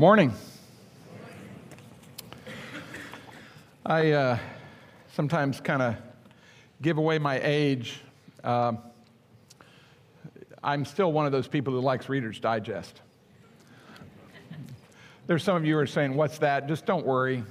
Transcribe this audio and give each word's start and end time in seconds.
Morning. 0.00 0.32
I 3.84 4.12
uh, 4.12 4.38
sometimes 5.12 5.60
kind 5.60 5.82
of 5.82 5.96
give 6.80 6.96
away 6.96 7.18
my 7.18 7.38
age. 7.42 8.00
Uh, 8.42 8.76
I'm 10.64 10.86
still 10.86 11.12
one 11.12 11.26
of 11.26 11.32
those 11.32 11.48
people 11.48 11.74
who 11.74 11.80
likes 11.80 12.08
Reader's 12.08 12.40
Digest. 12.40 13.02
There's 15.26 15.44
some 15.44 15.54
of 15.54 15.66
you 15.66 15.74
who 15.74 15.80
are 15.80 15.86
saying, 15.86 16.14
What's 16.14 16.38
that? 16.38 16.66
Just 16.66 16.86
don't 16.86 17.04
worry. 17.04 17.44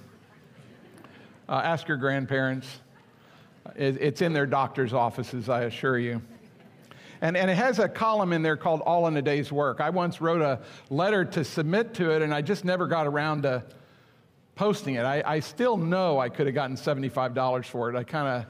Uh, 1.47 1.61
ask 1.63 1.87
your 1.87 1.97
grandparents. 1.97 2.79
It's 3.75 4.23
in 4.23 4.33
their 4.33 4.47
doctor's 4.47 4.91
offices, 4.91 5.49
I 5.49 5.65
assure 5.65 5.99
you. 5.99 6.19
And, 7.21 7.35
and 7.35 7.49
it 7.51 7.55
has 7.55 7.79
a 7.79 7.89
column 7.89 8.31
in 8.31 8.41
there 8.41 8.55
called 8.55 8.81
All 8.81 9.07
in 9.07 9.17
a 9.17 9.21
Day's 9.21 9.51
Work. 9.51 9.81
I 9.81 9.89
once 9.89 10.21
wrote 10.21 10.41
a 10.41 10.61
letter 10.89 11.25
to 11.25 11.43
submit 11.43 11.93
to 11.95 12.11
it, 12.11 12.21
and 12.21 12.33
I 12.33 12.41
just 12.41 12.63
never 12.63 12.87
got 12.87 13.07
around 13.07 13.43
to 13.43 13.63
posting 14.55 14.95
it. 14.95 15.03
I, 15.03 15.23
I 15.25 15.39
still 15.39 15.77
know 15.77 16.19
I 16.19 16.29
could 16.29 16.45
have 16.47 16.55
gotten 16.55 16.75
$75 16.75 17.65
for 17.65 17.89
it. 17.89 17.95
I 17.95 18.03
kind 18.03 18.27
of, 18.27 18.45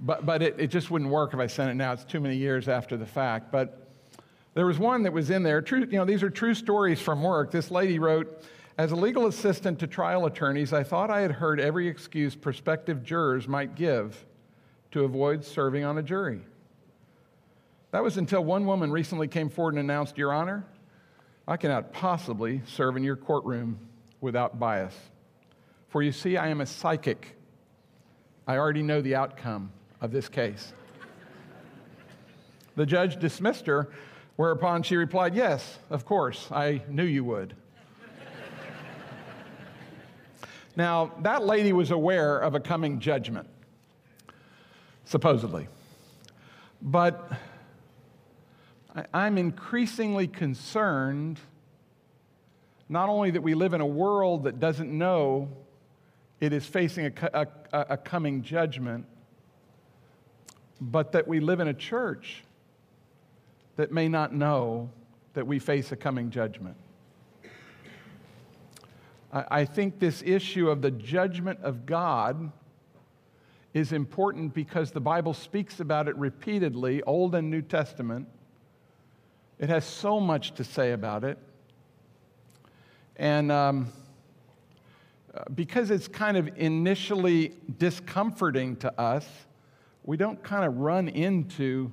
but, 0.00 0.24
but 0.24 0.42
it, 0.42 0.56
it 0.58 0.66
just 0.68 0.90
wouldn't 0.90 1.10
work 1.10 1.34
if 1.34 1.40
I 1.40 1.46
sent 1.46 1.70
it 1.70 1.74
now. 1.74 1.92
It's 1.92 2.04
too 2.04 2.20
many 2.20 2.36
years 2.36 2.68
after 2.68 2.96
the 2.96 3.06
fact. 3.06 3.50
But 3.50 3.88
there 4.54 4.66
was 4.66 4.78
one 4.78 5.02
that 5.02 5.12
was 5.12 5.30
in 5.30 5.42
there. 5.42 5.60
True, 5.62 5.80
you 5.80 5.98
know, 5.98 6.04
these 6.04 6.22
are 6.22 6.30
true 6.30 6.54
stories 6.54 7.00
from 7.00 7.22
work. 7.22 7.50
This 7.50 7.70
lady 7.70 7.98
wrote, 7.98 8.44
as 8.78 8.92
a 8.92 8.96
legal 8.96 9.26
assistant 9.26 9.78
to 9.80 9.86
trial 9.86 10.26
attorneys, 10.26 10.72
I 10.72 10.82
thought 10.82 11.10
I 11.10 11.20
had 11.20 11.32
heard 11.32 11.60
every 11.60 11.88
excuse 11.88 12.34
prospective 12.34 13.02
jurors 13.02 13.48
might 13.48 13.74
give 13.74 14.24
to 14.92 15.04
avoid 15.04 15.44
serving 15.44 15.84
on 15.84 15.98
a 15.98 16.02
jury. 16.02 16.42
That 17.92 18.02
was 18.02 18.16
until 18.16 18.42
one 18.42 18.64
woman 18.64 18.90
recently 18.90 19.28
came 19.28 19.50
forward 19.50 19.74
and 19.74 19.80
announced, 19.80 20.16
Your 20.16 20.32
Honor, 20.32 20.64
I 21.46 21.58
cannot 21.58 21.92
possibly 21.92 22.62
serve 22.66 22.96
in 22.96 23.04
your 23.04 23.16
courtroom 23.16 23.78
without 24.22 24.58
bias. 24.58 24.96
For 25.90 26.02
you 26.02 26.10
see, 26.10 26.38
I 26.38 26.48
am 26.48 26.62
a 26.62 26.66
psychic. 26.66 27.36
I 28.46 28.56
already 28.56 28.82
know 28.82 29.02
the 29.02 29.14
outcome 29.14 29.72
of 30.00 30.10
this 30.10 30.26
case. 30.26 30.72
the 32.76 32.86
judge 32.86 33.20
dismissed 33.20 33.66
her, 33.66 33.90
whereupon 34.36 34.82
she 34.82 34.96
replied, 34.96 35.34
Yes, 35.34 35.78
of 35.90 36.06
course, 36.06 36.48
I 36.50 36.80
knew 36.88 37.04
you 37.04 37.24
would. 37.24 37.54
now, 40.76 41.12
that 41.20 41.44
lady 41.44 41.74
was 41.74 41.90
aware 41.90 42.38
of 42.38 42.54
a 42.54 42.60
coming 42.60 43.00
judgment, 43.00 43.48
supposedly. 45.04 45.68
But 46.80 47.30
I'm 49.12 49.38
increasingly 49.38 50.26
concerned 50.26 51.40
not 52.88 53.08
only 53.08 53.30
that 53.30 53.42
we 53.42 53.54
live 53.54 53.72
in 53.72 53.80
a 53.80 53.86
world 53.86 54.44
that 54.44 54.60
doesn't 54.60 54.90
know 54.90 55.48
it 56.40 56.52
is 56.52 56.66
facing 56.66 57.06
a, 57.06 57.12
a, 57.32 57.46
a, 57.72 57.96
coming 57.96 58.42
judgment, 58.42 59.06
but 60.80 61.12
that 61.12 61.26
we 61.26 61.40
live 61.40 61.60
in 61.60 61.68
a 61.68 61.74
church 61.74 62.42
that 63.76 63.92
may 63.92 64.08
not 64.08 64.34
know 64.34 64.90
that 65.32 65.46
we 65.46 65.58
face 65.58 65.92
a 65.92 65.96
coming 65.96 66.30
judgment. 66.30 66.76
I, 69.32 69.44
I 69.50 69.64
think 69.64 69.98
this 69.98 70.22
issue 70.26 70.68
of 70.68 70.82
the 70.82 70.90
judgment 70.90 71.60
of 71.62 71.86
God 71.86 72.52
is 73.72 73.92
important 73.92 74.52
because 74.52 74.90
the 74.90 75.00
Bible 75.00 75.32
speaks 75.32 75.80
about 75.80 76.08
it 76.08 76.16
repeatedly, 76.16 77.02
Old 77.04 77.34
and 77.34 77.50
New 77.50 77.62
Testament. 77.62 78.28
It 79.58 79.68
has 79.68 79.84
so 79.84 80.18
much 80.18 80.54
to 80.54 80.64
say 80.64 80.92
about 80.92 81.24
it. 81.24 81.38
And 83.16 83.52
um, 83.52 83.92
because 85.54 85.90
it's 85.90 86.08
kind 86.08 86.36
of 86.36 86.48
initially 86.56 87.54
discomforting 87.78 88.76
to 88.76 89.00
us, 89.00 89.26
we 90.04 90.16
don't 90.16 90.42
kind 90.42 90.64
of 90.64 90.78
run 90.78 91.08
into 91.08 91.92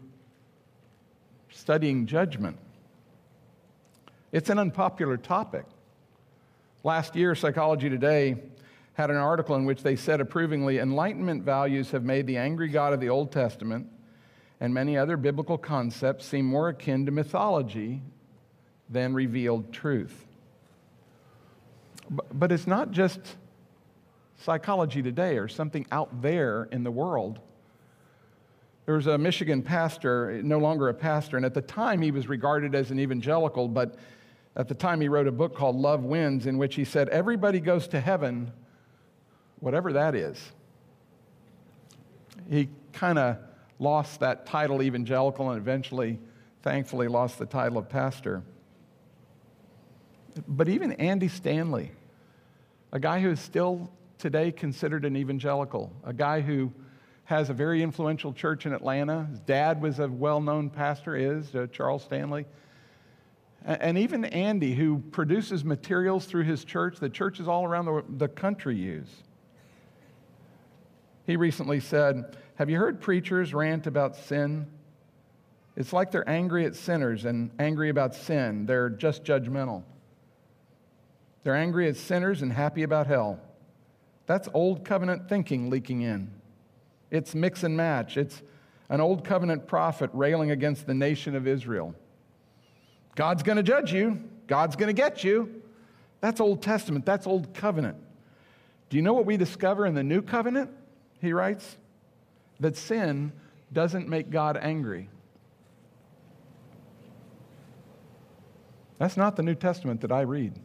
studying 1.51 2.05
judgment. 2.05 2.57
It's 4.31 4.49
an 4.49 4.59
unpopular 4.59 5.17
topic. 5.17 5.65
Last 6.83 7.15
year, 7.15 7.35
Psychology 7.35 7.89
Today 7.89 8.37
had 8.93 9.09
an 9.09 9.17
article 9.17 9.55
in 9.55 9.65
which 9.65 9.81
they 9.81 9.95
said 9.95 10.21
approvingly 10.21 10.79
Enlightenment 10.79 11.43
values 11.43 11.91
have 11.91 12.03
made 12.03 12.27
the 12.27 12.37
angry 12.37 12.67
God 12.67 12.93
of 12.93 12.99
the 12.99 13.09
Old 13.09 13.31
Testament 13.31 13.87
and 14.59 14.73
many 14.73 14.97
other 14.97 15.17
biblical 15.17 15.57
concepts 15.57 16.25
seem 16.25 16.45
more 16.45 16.69
akin 16.69 17.05
to 17.05 17.11
mythology 17.11 18.01
than 18.89 19.13
revealed 19.13 19.71
truth. 19.71 20.25
But 22.09 22.51
it's 22.51 22.67
not 22.67 22.91
just 22.91 23.19
psychology 24.37 25.01
today 25.01 25.37
or 25.37 25.47
something 25.47 25.85
out 25.91 26.21
there 26.21 26.67
in 26.71 26.83
the 26.83 26.91
world. 26.91 27.39
There 28.85 28.95
was 28.95 29.07
a 29.07 29.17
Michigan 29.17 29.61
pastor, 29.61 30.41
no 30.43 30.57
longer 30.57 30.89
a 30.89 30.93
pastor, 30.93 31.37
and 31.37 31.45
at 31.45 31.53
the 31.53 31.61
time 31.61 32.01
he 32.01 32.09
was 32.09 32.27
regarded 32.27 32.73
as 32.73 32.89
an 32.89 32.99
evangelical, 32.99 33.67
but 33.67 33.95
at 34.55 34.67
the 34.67 34.73
time 34.73 34.99
he 34.99 35.07
wrote 35.07 35.27
a 35.27 35.31
book 35.31 35.55
called 35.55 35.75
Love 35.75 36.03
Wins, 36.03 36.47
in 36.47 36.57
which 36.57 36.75
he 36.75 36.83
said, 36.83 37.07
Everybody 37.09 37.59
goes 37.59 37.87
to 37.89 37.99
heaven, 37.99 38.51
whatever 39.59 39.93
that 39.93 40.15
is. 40.15 40.43
He 42.49 42.69
kind 42.93 43.19
of 43.19 43.37
lost 43.79 44.19
that 44.19 44.45
title 44.45 44.81
evangelical 44.81 45.49
and 45.49 45.57
eventually, 45.57 46.19
thankfully, 46.61 47.07
lost 47.07 47.39
the 47.39 47.45
title 47.45 47.77
of 47.77 47.89
pastor. 47.89 48.43
But 50.47 50.69
even 50.69 50.91
Andy 50.93 51.29
Stanley, 51.29 51.91
a 52.91 52.99
guy 52.99 53.19
who 53.19 53.31
is 53.31 53.39
still 53.39 53.89
today 54.17 54.51
considered 54.51 55.05
an 55.05 55.15
evangelical, 55.15 55.91
a 56.03 56.13
guy 56.13 56.41
who 56.41 56.71
has 57.23 57.49
a 57.49 57.53
very 57.53 57.81
influential 57.83 58.33
church 58.33 58.65
in 58.65 58.73
Atlanta. 58.73 59.27
His 59.29 59.39
dad 59.39 59.81
was 59.81 59.99
a 59.99 60.07
well 60.07 60.41
known 60.41 60.69
pastor, 60.69 61.15
is 61.15 61.55
uh, 61.55 61.67
Charles 61.71 62.03
Stanley. 62.03 62.45
And 63.65 63.97
even 63.97 64.25
Andy, 64.25 64.73
who 64.73 65.03
produces 65.11 65.63
materials 65.63 66.25
through 66.25 66.45
his 66.45 66.63
church 66.63 66.97
that 66.99 67.13
churches 67.13 67.47
all 67.47 67.65
around 67.65 67.85
the, 67.85 68.03
the 68.17 68.27
country 68.27 68.75
use. 68.75 69.09
He 71.27 71.35
recently 71.35 71.79
said, 71.79 72.37
have 72.59 72.69
you 72.69 72.77
heard 72.77 72.99
preachers 72.99 73.53
rant 73.53 73.87
about 73.87 74.17
sin? 74.17 74.67
It's 75.77 75.93
like 75.93 76.11
they're 76.11 76.29
angry 76.29 76.65
at 76.65 76.75
sinners 76.75 77.23
and 77.23 77.51
angry 77.57 77.87
about 77.87 78.13
sin. 78.13 78.65
They're 78.65 78.89
just 78.89 79.23
judgmental. 79.23 79.83
They're 81.43 81.55
angry 81.55 81.87
at 81.87 81.95
sinners 81.95 82.41
and 82.41 82.51
happy 82.51 82.83
about 82.83 83.07
hell. 83.07 83.39
That's 84.25 84.49
old 84.53 84.83
covenant 84.83 85.29
thinking 85.29 85.69
leaking 85.69 86.01
in. 86.01 86.31
It's 87.09 87.33
mix 87.33 87.63
and 87.63 87.77
match. 87.77 88.17
It's 88.17 88.41
an 88.89 88.99
old 88.99 89.23
covenant 89.23 89.65
prophet 89.65 90.09
railing 90.11 90.51
against 90.51 90.85
the 90.85 90.93
nation 90.93 91.37
of 91.37 91.47
Israel. 91.47 91.95
God's 93.15 93.41
going 93.41 93.55
to 93.55 93.63
judge 93.63 93.93
you, 93.93 94.21
God's 94.47 94.75
going 94.75 94.93
to 94.93 95.01
get 95.01 95.23
you. 95.23 95.61
That's 96.19 96.41
Old 96.41 96.61
Testament, 96.61 97.05
that's 97.05 97.25
Old 97.25 97.53
Covenant. 97.53 97.95
Do 98.89 98.97
you 98.97 99.01
know 99.01 99.13
what 99.13 99.25
we 99.25 99.37
discover 99.37 99.85
in 99.85 99.93
the 99.93 100.03
New 100.03 100.21
Covenant? 100.21 100.71
He 101.21 101.31
writes 101.31 101.77
that 102.59 102.75
sin 102.75 103.31
doesn't 103.71 104.07
make 104.07 104.29
God 104.29 104.57
angry. 104.57 105.09
That's 108.97 109.15
not 109.15 109.35
the 109.35 109.43
New 109.43 109.55
Testament 109.55 110.01
that 110.01 110.11
I 110.11 110.21
read. 110.21 110.59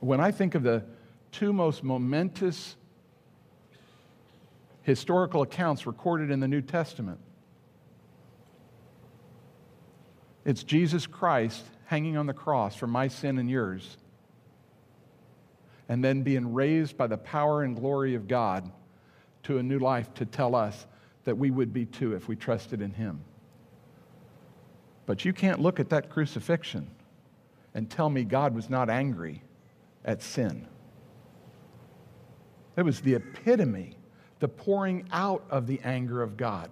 When 0.00 0.20
I 0.20 0.30
think 0.30 0.54
of 0.54 0.62
the 0.62 0.84
two 1.32 1.52
most 1.52 1.82
momentous 1.82 2.76
historical 4.82 5.42
accounts 5.42 5.86
recorded 5.86 6.30
in 6.30 6.40
the 6.40 6.48
New 6.48 6.60
Testament, 6.60 7.18
it's 10.44 10.62
Jesus 10.62 11.06
Christ 11.06 11.64
hanging 11.86 12.16
on 12.16 12.26
the 12.26 12.34
cross 12.34 12.76
for 12.76 12.86
my 12.86 13.08
sin 13.08 13.38
and 13.38 13.48
yours 13.48 13.96
and 15.88 16.04
then 16.04 16.22
being 16.22 16.52
raised 16.52 16.96
by 16.96 17.06
the 17.06 17.16
power 17.16 17.62
and 17.62 17.76
glory 17.76 18.14
of 18.14 18.26
God 18.28 18.70
to 19.44 19.58
a 19.58 19.62
new 19.62 19.78
life 19.78 20.12
to 20.14 20.24
tell 20.24 20.54
us 20.54 20.86
that 21.24 21.38
we 21.38 21.50
would 21.50 21.72
be 21.72 21.86
too 21.86 22.14
if 22.14 22.28
we 22.28 22.36
trusted 22.36 22.80
in 22.80 22.92
Him. 22.92 23.20
But 25.06 25.24
you 25.24 25.32
can't 25.32 25.60
look 25.60 25.78
at 25.78 25.90
that 25.90 26.10
crucifixion 26.10 26.90
and 27.74 27.88
tell 27.88 28.10
me 28.10 28.24
God 28.24 28.54
was 28.54 28.68
not 28.68 28.90
angry 28.90 29.42
at 30.04 30.22
sin. 30.22 30.66
It 32.76 32.84
was 32.84 33.00
the 33.00 33.14
epitome, 33.14 33.96
the 34.40 34.48
pouring 34.48 35.08
out 35.12 35.44
of 35.50 35.66
the 35.66 35.80
anger 35.84 36.22
of 36.22 36.36
God 36.36 36.70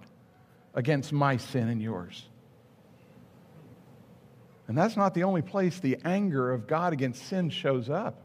against 0.73 1.13
my 1.13 1.37
sin 1.37 1.69
and 1.69 1.81
yours. 1.81 2.27
And 4.67 4.77
that's 4.77 4.97
not 4.97 5.13
the 5.13 5.23
only 5.23 5.41
place 5.41 5.79
the 5.79 5.97
anger 6.03 6.51
of 6.51 6.67
God 6.67 6.91
against 6.91 7.25
sin 7.27 7.49
shows 7.49 7.89
up. 7.89 8.24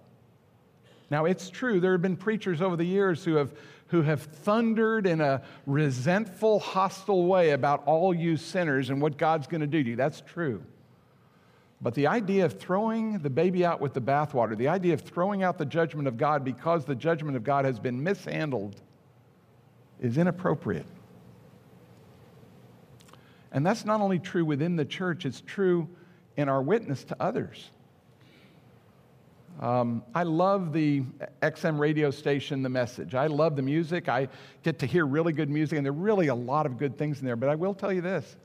Now, 1.10 1.24
it's 1.24 1.50
true, 1.50 1.80
there 1.80 1.92
have 1.92 2.02
been 2.02 2.16
preachers 2.16 2.62
over 2.62 2.76
the 2.76 2.84
years 2.84 3.24
who 3.24 3.34
have, 3.34 3.52
who 3.88 4.02
have 4.02 4.22
thundered 4.22 5.06
in 5.06 5.20
a 5.20 5.42
resentful, 5.66 6.60
hostile 6.60 7.26
way 7.26 7.50
about 7.50 7.82
all 7.86 8.14
you 8.14 8.36
sinners 8.36 8.90
and 8.90 9.02
what 9.02 9.18
God's 9.18 9.48
going 9.48 9.60
to 9.60 9.66
do 9.66 9.82
to 9.82 9.90
you. 9.90 9.96
That's 9.96 10.20
true. 10.20 10.62
But 11.82 11.94
the 11.94 12.06
idea 12.06 12.44
of 12.44 12.60
throwing 12.60 13.18
the 13.18 13.30
baby 13.30 13.64
out 13.64 13.80
with 13.80 13.94
the 13.94 14.00
bathwater, 14.00 14.56
the 14.56 14.68
idea 14.68 14.94
of 14.94 15.00
throwing 15.00 15.42
out 15.42 15.58
the 15.58 15.64
judgment 15.64 16.06
of 16.06 16.16
God 16.16 16.44
because 16.44 16.84
the 16.84 16.94
judgment 16.94 17.36
of 17.36 17.42
God 17.42 17.64
has 17.64 17.80
been 17.80 18.02
mishandled, 18.02 18.80
is 19.98 20.16
inappropriate. 20.16 20.86
And 23.50 23.66
that's 23.66 23.84
not 23.84 24.00
only 24.00 24.18
true 24.18 24.44
within 24.44 24.76
the 24.76 24.84
church, 24.84 25.26
it's 25.26 25.40
true 25.40 25.88
in 26.36 26.48
our 26.48 26.62
witness 26.62 27.02
to 27.04 27.16
others. 27.20 27.70
Um, 29.60 30.02
I 30.14 30.22
love 30.22 30.72
the 30.72 31.02
XM 31.42 31.78
radio 31.78 32.10
station, 32.10 32.62
The 32.62 32.70
Message. 32.70 33.14
I 33.14 33.26
love 33.26 33.56
the 33.56 33.62
music. 33.62 34.08
I 34.08 34.28
get 34.62 34.78
to 34.78 34.86
hear 34.86 35.06
really 35.06 35.34
good 35.34 35.50
music, 35.50 35.76
and 35.76 35.84
there 35.84 35.92
are 35.92 35.96
really 35.96 36.28
a 36.28 36.34
lot 36.34 36.64
of 36.64 36.78
good 36.78 36.96
things 36.96 37.20
in 37.20 37.26
there. 37.26 37.36
But 37.36 37.50
I 37.50 37.56
will 37.56 37.74
tell 37.74 37.92
you 37.92 38.00
this 38.00 38.36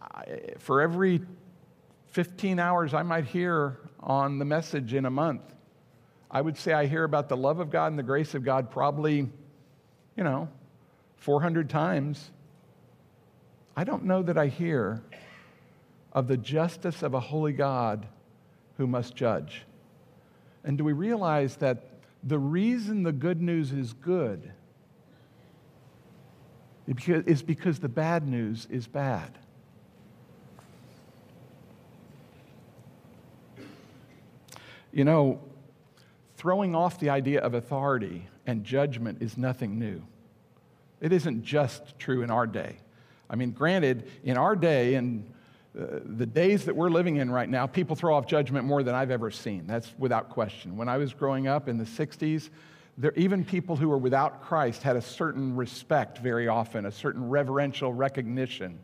I, 0.00 0.52
for 0.58 0.80
every 0.80 1.20
15 2.12 2.60
hours 2.60 2.94
I 2.94 3.02
might 3.02 3.24
hear 3.24 3.80
on 3.98 4.38
The 4.38 4.44
Message 4.44 4.94
in 4.94 5.04
a 5.04 5.10
month, 5.10 5.42
I 6.30 6.40
would 6.40 6.56
say 6.56 6.72
I 6.72 6.86
hear 6.86 7.02
about 7.02 7.28
the 7.28 7.36
love 7.36 7.58
of 7.58 7.70
God 7.70 7.88
and 7.88 7.98
the 7.98 8.04
grace 8.04 8.36
of 8.36 8.44
God 8.44 8.70
probably, 8.70 9.28
you 10.16 10.22
know, 10.22 10.48
400 11.16 11.68
times. 11.68 12.30
I 13.76 13.82
don't 13.82 14.04
know 14.04 14.22
that 14.22 14.38
I 14.38 14.46
hear 14.46 15.02
of 16.12 16.28
the 16.28 16.36
justice 16.36 17.02
of 17.02 17.14
a 17.14 17.20
holy 17.20 17.52
God 17.52 18.06
who 18.76 18.86
must 18.86 19.16
judge. 19.16 19.64
And 20.64 20.78
do 20.78 20.84
we 20.84 20.92
realize 20.92 21.56
that 21.56 21.84
the 22.22 22.38
reason 22.38 23.02
the 23.02 23.12
good 23.12 23.42
news 23.42 23.70
is 23.70 23.92
good 23.92 24.50
is 26.86 27.42
because 27.42 27.78
the 27.78 27.88
bad 27.88 28.26
news 28.26 28.66
is 28.70 28.86
bad? 28.86 29.38
You 34.92 35.04
know, 35.04 35.40
throwing 36.36 36.74
off 36.74 36.98
the 37.00 37.10
idea 37.10 37.40
of 37.40 37.54
authority 37.54 38.28
and 38.46 38.64
judgment 38.64 39.20
is 39.20 39.36
nothing 39.36 39.78
new. 39.78 40.02
It 41.00 41.12
isn't 41.12 41.42
just 41.42 41.98
true 41.98 42.22
in 42.22 42.30
our 42.30 42.46
day. 42.46 42.76
I 43.28 43.36
mean, 43.36 43.50
granted, 43.50 44.08
in 44.22 44.36
our 44.36 44.54
day 44.54 44.94
and 44.94 45.30
uh, 45.78 46.00
the 46.04 46.26
days 46.26 46.64
that 46.66 46.76
we're 46.76 46.90
living 46.90 47.16
in 47.16 47.30
right 47.30 47.48
now, 47.48 47.66
people 47.66 47.96
throw 47.96 48.14
off 48.14 48.26
judgment 48.26 48.64
more 48.64 48.82
than 48.82 48.94
I've 48.94 49.10
ever 49.10 49.30
seen. 49.30 49.66
That's 49.66 49.92
without 49.98 50.28
question. 50.28 50.76
When 50.76 50.88
I 50.88 50.98
was 50.98 51.12
growing 51.12 51.48
up 51.48 51.68
in 51.68 51.78
the 51.78 51.84
60s, 51.84 52.50
there, 52.96 53.12
even 53.16 53.44
people 53.44 53.74
who 53.74 53.88
were 53.88 53.98
without 53.98 54.42
Christ 54.42 54.84
had 54.84 54.94
a 54.94 55.02
certain 55.02 55.56
respect 55.56 56.18
very 56.18 56.46
often, 56.46 56.86
a 56.86 56.92
certain 56.92 57.28
reverential 57.28 57.92
recognition 57.92 58.78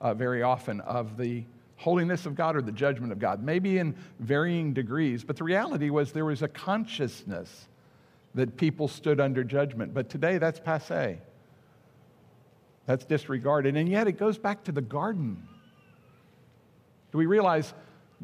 uh, 0.00 0.14
very 0.14 0.44
often 0.44 0.80
of 0.82 1.16
the 1.16 1.44
holiness 1.76 2.24
of 2.24 2.36
God 2.36 2.54
or 2.54 2.62
the 2.62 2.72
judgment 2.72 3.10
of 3.10 3.18
God, 3.18 3.42
maybe 3.42 3.78
in 3.78 3.96
varying 4.20 4.72
degrees. 4.72 5.24
But 5.24 5.36
the 5.36 5.44
reality 5.44 5.90
was 5.90 6.12
there 6.12 6.24
was 6.24 6.42
a 6.42 6.48
consciousness 6.48 7.68
that 8.34 8.56
people 8.56 8.86
stood 8.86 9.20
under 9.20 9.42
judgment. 9.42 9.94
But 9.94 10.08
today, 10.08 10.38
that's 10.38 10.60
passe. 10.60 11.18
That's 12.86 13.04
disregarded. 13.04 13.76
And 13.76 13.88
yet, 13.88 14.06
it 14.06 14.12
goes 14.12 14.38
back 14.38 14.64
to 14.64 14.72
the 14.72 14.80
garden. 14.80 15.48
We 17.18 17.26
realize 17.26 17.74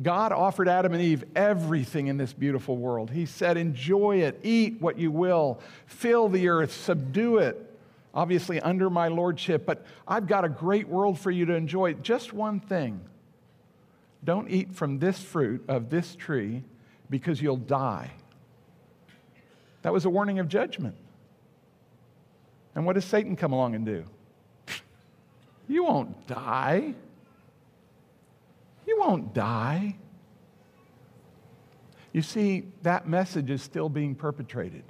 God 0.02 0.32
offered 0.32 0.68
Adam 0.68 0.92
and 0.92 1.02
Eve 1.02 1.24
everything 1.36 2.06
in 2.06 2.16
this 2.16 2.32
beautiful 2.32 2.76
world? 2.76 3.10
He 3.10 3.26
said, 3.26 3.56
Enjoy 3.56 4.18
it, 4.18 4.40
eat 4.42 4.80
what 4.80 4.98
you 4.98 5.10
will, 5.10 5.60
fill 5.86 6.28
the 6.28 6.48
earth, 6.48 6.72
subdue 6.72 7.38
it, 7.38 7.60
obviously 8.14 8.60
under 8.60 8.88
my 8.88 9.08
lordship, 9.08 9.66
but 9.66 9.84
I've 10.06 10.26
got 10.26 10.44
a 10.44 10.48
great 10.48 10.88
world 10.88 11.18
for 11.18 11.30
you 11.30 11.44
to 11.46 11.54
enjoy. 11.54 11.94
Just 11.94 12.32
one 12.32 12.60
thing 12.60 13.00
don't 14.24 14.48
eat 14.48 14.72
from 14.74 14.98
this 14.98 15.20
fruit 15.20 15.64
of 15.68 15.90
this 15.90 16.16
tree 16.16 16.62
because 17.10 17.42
you'll 17.42 17.56
die. 17.56 18.10
That 19.82 19.92
was 19.92 20.06
a 20.06 20.10
warning 20.10 20.38
of 20.38 20.48
judgment. 20.48 20.96
And 22.74 22.86
what 22.86 22.94
does 22.94 23.04
Satan 23.04 23.36
come 23.36 23.52
along 23.52 23.74
and 23.74 23.84
do? 23.84 24.04
You 25.66 25.84
won't 25.84 26.26
die. 26.26 26.92
You 28.86 28.98
won't 28.98 29.34
die. 29.34 29.96
You 32.12 32.22
see, 32.22 32.64
that 32.82 33.08
message 33.08 33.50
is 33.50 33.62
still 33.62 33.88
being 33.88 34.14
perpetrated. 34.14 34.84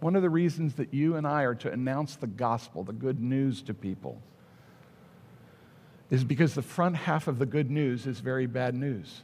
One 0.00 0.16
of 0.16 0.22
the 0.22 0.30
reasons 0.30 0.74
that 0.74 0.92
you 0.92 1.14
and 1.14 1.24
I 1.26 1.42
are 1.42 1.54
to 1.54 1.70
announce 1.70 2.16
the 2.16 2.26
gospel, 2.26 2.82
the 2.82 2.92
good 2.92 3.20
news 3.20 3.62
to 3.62 3.74
people, 3.74 4.20
is 6.10 6.24
because 6.24 6.54
the 6.54 6.62
front 6.62 6.96
half 6.96 7.28
of 7.28 7.38
the 7.38 7.46
good 7.46 7.70
news 7.70 8.06
is 8.06 8.18
very 8.18 8.46
bad 8.46 8.74
news. 8.74 9.22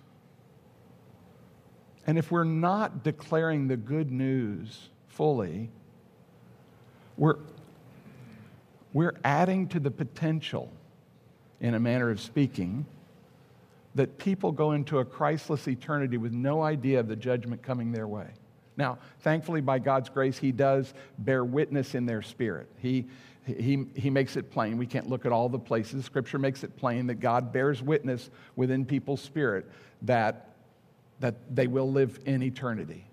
And 2.06 2.16
if 2.16 2.31
we're 2.31 2.44
not 2.44 3.02
declaring 3.02 3.66
the 3.66 3.76
good 3.76 4.12
news 4.12 4.88
fully, 5.08 5.69
we're, 7.16 7.38
we're 8.92 9.14
adding 9.24 9.66
to 9.69 9.81
the 9.81 9.90
potential 9.90 10.70
in 11.60 11.75
a 11.75 11.81
manner 11.81 12.10
of 12.10 12.20
speaking, 12.20 12.87
that 13.94 14.19
people 14.19 14.52
go 14.52 14.72
into 14.72 14.99
a 14.99 15.05
Christless 15.05 15.66
eternity 15.66 16.16
with 16.16 16.32
no 16.32 16.62
idea 16.62 17.00
of 17.00 17.08
the 17.08 17.16
judgment 17.16 17.62
coming 17.62 17.93
their 17.93 18.06
way. 18.06 18.28
Now, 18.76 18.99
thankfully, 19.20 19.60
by 19.60 19.81
God's 19.81 20.08
grace, 20.08 20.38
He 20.38 20.52
does 20.52 20.94
bear 21.19 21.44
witness 21.44 21.96
in 21.96 22.06
their 22.06 22.22
spirit. 22.22 22.69
He, 22.78 23.06
he, 23.44 23.87
he 23.96 24.08
makes 24.08 24.37
it 24.37 24.52
plain. 24.52 24.78
We 24.78 24.87
can't 24.87 25.08
look 25.08 25.26
at 25.26 25.32
all 25.32 25.49
the 25.49 25.58
places. 25.58 26.05
Scripture 26.05 26.38
makes 26.38 26.62
it 26.62 26.76
plain 26.76 27.08
that 27.08 27.16
God 27.16 27.52
bears 27.52 27.82
witness 27.82 28.31
within 28.55 28.84
people's 28.84 29.20
spirit 29.20 29.66
that, 30.02 30.50
that 31.19 31.34
they 31.50 31.66
will 31.66 31.90
live 31.90 32.20
in 32.25 32.43
eternity. 32.43 33.05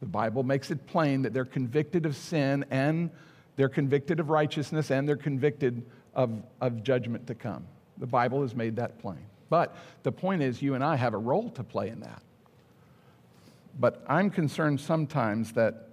The 0.00 0.06
Bible 0.06 0.42
makes 0.42 0.70
it 0.70 0.86
plain 0.86 1.22
that 1.22 1.34
they're 1.34 1.44
convicted 1.44 2.06
of 2.06 2.16
sin 2.16 2.64
and 2.70 3.10
they're 3.56 3.68
convicted 3.68 4.20
of 4.20 4.30
righteousness 4.30 4.90
and 4.90 5.08
they're 5.08 5.16
convicted 5.16 5.84
of, 6.16 6.42
of 6.60 6.82
judgment 6.82 7.26
to 7.28 7.34
come. 7.34 7.64
The 7.98 8.06
Bible 8.06 8.42
has 8.42 8.56
made 8.56 8.74
that 8.76 8.98
plain. 8.98 9.24
But 9.48 9.76
the 10.02 10.10
point 10.10 10.42
is, 10.42 10.60
you 10.60 10.74
and 10.74 10.82
I 10.82 10.96
have 10.96 11.14
a 11.14 11.18
role 11.18 11.50
to 11.50 11.62
play 11.62 11.88
in 11.88 12.00
that. 12.00 12.22
But 13.78 14.04
I'm 14.08 14.30
concerned 14.30 14.80
sometimes 14.80 15.52
that 15.52 15.88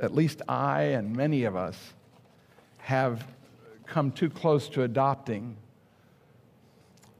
at 0.00 0.14
least 0.14 0.42
I 0.48 0.82
and 0.82 1.14
many 1.14 1.44
of 1.44 1.54
us 1.54 1.76
have 2.78 3.24
come 3.86 4.10
too 4.10 4.28
close 4.28 4.68
to 4.70 4.82
adopting 4.82 5.56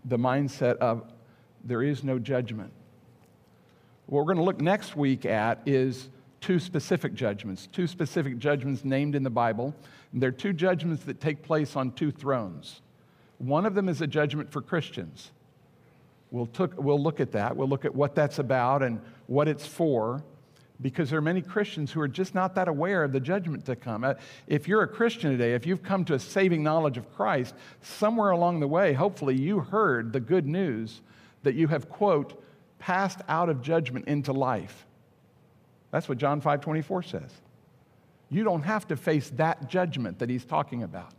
the 0.06 0.18
mindset 0.18 0.76
of 0.78 1.04
there 1.62 1.82
is 1.82 2.02
no 2.02 2.18
judgment. 2.18 2.72
What 4.06 4.20
we're 4.20 4.34
going 4.34 4.38
to 4.38 4.42
look 4.42 4.60
next 4.60 4.96
week 4.96 5.24
at 5.24 5.60
is 5.64 6.08
two 6.40 6.58
specific 6.58 7.14
judgments, 7.14 7.68
two 7.70 7.86
specific 7.86 8.38
judgments 8.38 8.84
named 8.84 9.14
in 9.14 9.22
the 9.22 9.30
Bible. 9.30 9.74
And 10.12 10.22
they're 10.22 10.30
two 10.30 10.52
judgments 10.52 11.04
that 11.04 11.20
take 11.20 11.42
place 11.42 11.76
on 11.76 11.92
two 11.92 12.10
thrones. 12.10 12.82
One 13.38 13.66
of 13.66 13.74
them 13.74 13.88
is 13.88 14.00
a 14.00 14.06
judgment 14.06 14.50
for 14.50 14.60
Christians. 14.60 15.32
We'll, 16.30 16.46
took, 16.46 16.80
we'll 16.80 17.02
look 17.02 17.20
at 17.20 17.32
that. 17.32 17.56
We'll 17.56 17.68
look 17.68 17.84
at 17.84 17.94
what 17.94 18.14
that's 18.14 18.38
about 18.38 18.82
and 18.82 19.00
what 19.26 19.48
it's 19.48 19.66
for, 19.66 20.22
because 20.80 21.10
there 21.10 21.18
are 21.18 21.22
many 21.22 21.42
Christians 21.42 21.92
who 21.92 22.00
are 22.00 22.08
just 22.08 22.34
not 22.34 22.54
that 22.54 22.68
aware 22.68 23.04
of 23.04 23.12
the 23.12 23.20
judgment 23.20 23.66
to 23.66 23.76
come. 23.76 24.04
Uh, 24.04 24.14
if 24.46 24.66
you're 24.66 24.82
a 24.82 24.88
Christian 24.88 25.30
today, 25.30 25.54
if 25.54 25.66
you've 25.66 25.82
come 25.82 26.04
to 26.06 26.14
a 26.14 26.18
saving 26.18 26.62
knowledge 26.62 26.96
of 26.96 27.12
Christ, 27.14 27.54
somewhere 27.82 28.30
along 28.30 28.60
the 28.60 28.68
way, 28.68 28.92
hopefully 28.92 29.38
you 29.38 29.60
heard 29.60 30.12
the 30.12 30.20
good 30.20 30.46
news 30.46 31.02
that 31.42 31.54
you 31.54 31.68
have, 31.68 31.88
quote, 31.88 32.42
passed 32.78 33.20
out 33.28 33.48
of 33.48 33.62
judgment 33.62 34.08
into 34.08 34.32
life. 34.32 34.86
That's 35.90 36.08
what 36.08 36.18
John 36.18 36.40
5 36.40 36.60
24 36.60 37.02
says. 37.02 37.30
You 38.32 38.44
don't 38.44 38.62
have 38.62 38.88
to 38.88 38.96
face 38.96 39.28
that 39.36 39.68
judgment 39.68 40.18
that 40.20 40.30
he's 40.30 40.46
talking 40.46 40.82
about. 40.84 41.12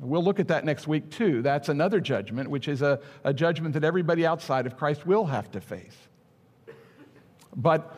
We'll 0.00 0.24
look 0.24 0.40
at 0.40 0.48
that 0.48 0.64
next 0.64 0.88
week 0.88 1.08
too. 1.08 1.40
That's 1.40 1.68
another 1.68 2.00
judgment, 2.00 2.50
which 2.50 2.66
is 2.66 2.82
a, 2.82 2.98
a 3.22 3.32
judgment 3.32 3.72
that 3.74 3.84
everybody 3.84 4.26
outside 4.26 4.66
of 4.66 4.76
Christ 4.76 5.06
will 5.06 5.24
have 5.24 5.48
to 5.52 5.60
face. 5.60 5.96
But, 7.54 7.96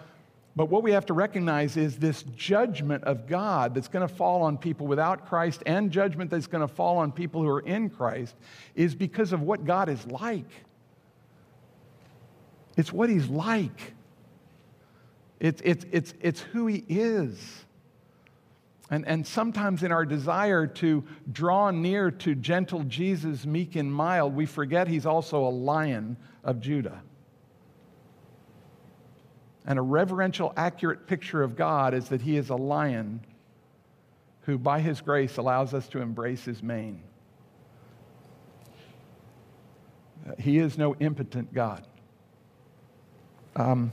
but 0.57 0.69
what 0.69 0.83
we 0.83 0.93
have 0.93 1.07
to 1.07 1.15
recognize 1.15 1.79
is 1.79 1.97
this 1.97 2.23
judgment 2.37 3.05
of 3.05 3.27
God 3.27 3.75
that's 3.75 3.89
going 3.89 4.07
to 4.07 4.15
fall 4.15 4.43
on 4.43 4.59
people 4.59 4.87
without 4.87 5.27
Christ 5.27 5.63
and 5.65 5.91
judgment 5.91 6.31
that's 6.31 6.47
going 6.47 6.61
to 6.61 6.73
fall 6.73 6.99
on 6.99 7.11
people 7.11 7.43
who 7.43 7.49
are 7.49 7.61
in 7.61 7.89
Christ 7.89 8.37
is 8.75 8.95
because 8.95 9.33
of 9.33 9.41
what 9.41 9.65
God 9.65 9.89
is 9.89 10.07
like. 10.07 10.51
It's 12.77 12.93
what 12.93 13.09
he's 13.09 13.29
like. 13.29 13.95
It's, 15.41 15.63
it's, 15.65 15.85
it's, 15.93 16.15
it's 16.21 16.41
who 16.41 16.67
he 16.67 16.85
is. 16.89 17.65
And, 18.91 19.07
and 19.07 19.27
sometimes 19.27 19.83
in 19.83 19.93
our 19.93 20.07
desire 20.07 20.67
to 20.67 21.05
draw 21.31 21.71
near 21.71 22.11
to 22.11 22.35
gentle 22.35 22.85
Jesus, 22.85 23.45
meek 23.45 23.77
and 23.77 23.93
mild, 23.93 24.35
we 24.35 24.47
forget 24.47 24.89
he's 24.89 25.07
also 25.07 25.47
a 25.47 25.51
lion 25.51 26.17
of 26.43 26.61
Judah. 26.61 27.03
And 29.67 29.79
a 29.79 29.83
reverential, 29.83 30.55
accurate 30.57 31.07
picture 31.07 31.43
of 31.43 31.55
God 31.55 31.93
is 31.93 32.09
that 32.09 32.23
he 32.23 32.39
is 32.39 32.49
a 32.49 32.57
lion 32.57 33.21
who, 34.43 34.57
by 34.57 34.81
his 34.81 35.03
grace, 35.03 35.37
allows 35.37 35.75
us 35.75 35.87
to 35.89 36.01
embrace 36.01 36.43
his 36.43 36.63
mane. 36.63 37.03
He 40.39 40.59
is 40.59 40.79
no 40.79 40.95
impotent 40.97 41.53
God. 41.53 41.87
Um, 43.57 43.93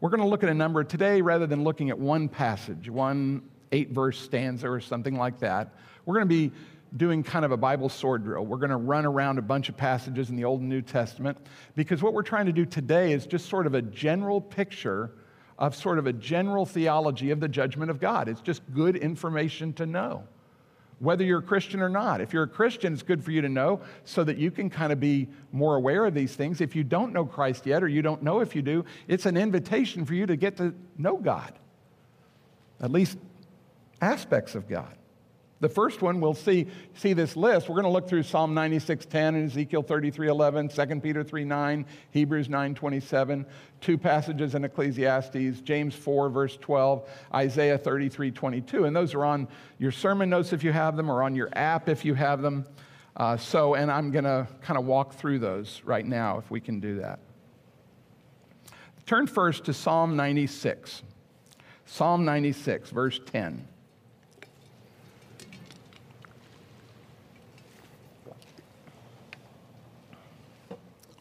we're 0.00 0.10
going 0.10 0.20
to 0.20 0.26
look 0.26 0.42
at 0.42 0.48
a 0.48 0.54
number 0.54 0.84
today 0.84 1.20
rather 1.20 1.46
than 1.46 1.64
looking 1.64 1.90
at 1.90 1.98
one 1.98 2.28
passage, 2.28 2.90
one 2.90 3.42
eight 3.72 3.90
verse 3.90 4.20
stanza 4.20 4.68
or 4.68 4.80
something 4.80 5.16
like 5.16 5.38
that. 5.40 5.74
We're 6.04 6.14
going 6.14 6.28
to 6.28 6.48
be 6.48 6.52
doing 6.96 7.22
kind 7.22 7.44
of 7.44 7.52
a 7.52 7.56
Bible 7.56 7.88
sword 7.88 8.24
drill. 8.24 8.46
We're 8.46 8.58
going 8.58 8.70
to 8.70 8.76
run 8.76 9.06
around 9.06 9.38
a 9.38 9.42
bunch 9.42 9.68
of 9.68 9.76
passages 9.76 10.30
in 10.30 10.36
the 10.36 10.44
Old 10.44 10.60
and 10.60 10.68
New 10.68 10.82
Testament 10.82 11.36
because 11.74 12.02
what 12.02 12.14
we're 12.14 12.22
trying 12.22 12.46
to 12.46 12.52
do 12.52 12.64
today 12.64 13.12
is 13.12 13.26
just 13.26 13.48
sort 13.48 13.66
of 13.66 13.74
a 13.74 13.82
general 13.82 14.40
picture 14.40 15.10
of 15.58 15.74
sort 15.74 15.98
of 15.98 16.06
a 16.06 16.12
general 16.12 16.66
theology 16.66 17.30
of 17.30 17.40
the 17.40 17.48
judgment 17.48 17.90
of 17.90 17.98
God. 17.98 18.28
It's 18.28 18.40
just 18.40 18.62
good 18.74 18.96
information 18.96 19.72
to 19.74 19.86
know 19.86 20.24
whether 20.98 21.24
you're 21.24 21.40
a 21.40 21.42
Christian 21.42 21.80
or 21.80 21.88
not. 21.88 22.20
If 22.20 22.32
you're 22.32 22.44
a 22.44 22.48
Christian, 22.48 22.92
it's 22.92 23.02
good 23.02 23.22
for 23.22 23.30
you 23.30 23.42
to 23.42 23.48
know 23.48 23.80
so 24.04 24.24
that 24.24 24.38
you 24.38 24.50
can 24.50 24.70
kind 24.70 24.92
of 24.92 25.00
be 25.00 25.28
more 25.52 25.76
aware 25.76 26.06
of 26.06 26.14
these 26.14 26.34
things. 26.34 26.60
If 26.60 26.74
you 26.74 26.84
don't 26.84 27.12
know 27.12 27.26
Christ 27.26 27.66
yet, 27.66 27.82
or 27.82 27.88
you 27.88 28.02
don't 28.02 28.22
know 28.22 28.40
if 28.40 28.56
you 28.56 28.62
do, 28.62 28.84
it's 29.06 29.26
an 29.26 29.36
invitation 29.36 30.04
for 30.04 30.14
you 30.14 30.26
to 30.26 30.36
get 30.36 30.56
to 30.56 30.74
know 30.96 31.16
God, 31.16 31.52
at 32.80 32.90
least 32.90 33.18
aspects 34.00 34.54
of 34.54 34.68
God. 34.68 34.96
The 35.60 35.68
first 35.70 36.02
one, 36.02 36.20
we'll 36.20 36.34
see, 36.34 36.66
see 36.94 37.14
this 37.14 37.34
list. 37.34 37.68
We're 37.68 37.76
going 37.76 37.84
to 37.84 37.90
look 37.90 38.08
through 38.08 38.24
Psalm 38.24 38.54
96.10 38.54 39.14
and 39.14 39.50
Ezekiel 39.50 39.82
33.11, 39.82 40.90
2 40.90 41.00
Peter 41.00 41.24
3.9, 41.24 41.86
Hebrews 42.10 42.48
9.27, 42.48 43.46
two 43.80 43.96
passages 43.96 44.54
in 44.54 44.64
Ecclesiastes, 44.64 45.60
James 45.62 45.94
4, 45.94 46.28
verse 46.28 46.58
12, 46.58 47.08
Isaiah 47.34 47.78
33.22. 47.78 48.86
And 48.86 48.94
those 48.94 49.14
are 49.14 49.24
on 49.24 49.48
your 49.78 49.92
sermon 49.92 50.28
notes 50.28 50.52
if 50.52 50.62
you 50.62 50.72
have 50.72 50.94
them, 50.94 51.10
or 51.10 51.22
on 51.22 51.34
your 51.34 51.48
app 51.54 51.88
if 51.88 52.04
you 52.04 52.12
have 52.12 52.42
them. 52.42 52.66
Uh, 53.16 53.38
so, 53.38 53.74
and 53.76 53.90
I'm 53.90 54.10
going 54.10 54.24
to 54.24 54.46
kind 54.60 54.78
of 54.78 54.84
walk 54.84 55.14
through 55.14 55.38
those 55.38 55.80
right 55.84 56.04
now 56.04 56.36
if 56.36 56.50
we 56.50 56.60
can 56.60 56.80
do 56.80 57.00
that. 57.00 57.18
Turn 59.06 59.26
first 59.26 59.64
to 59.64 59.72
Psalm 59.72 60.16
96. 60.16 61.02
Psalm 61.86 62.26
96, 62.26 62.90
verse 62.90 63.20
10. 63.24 63.66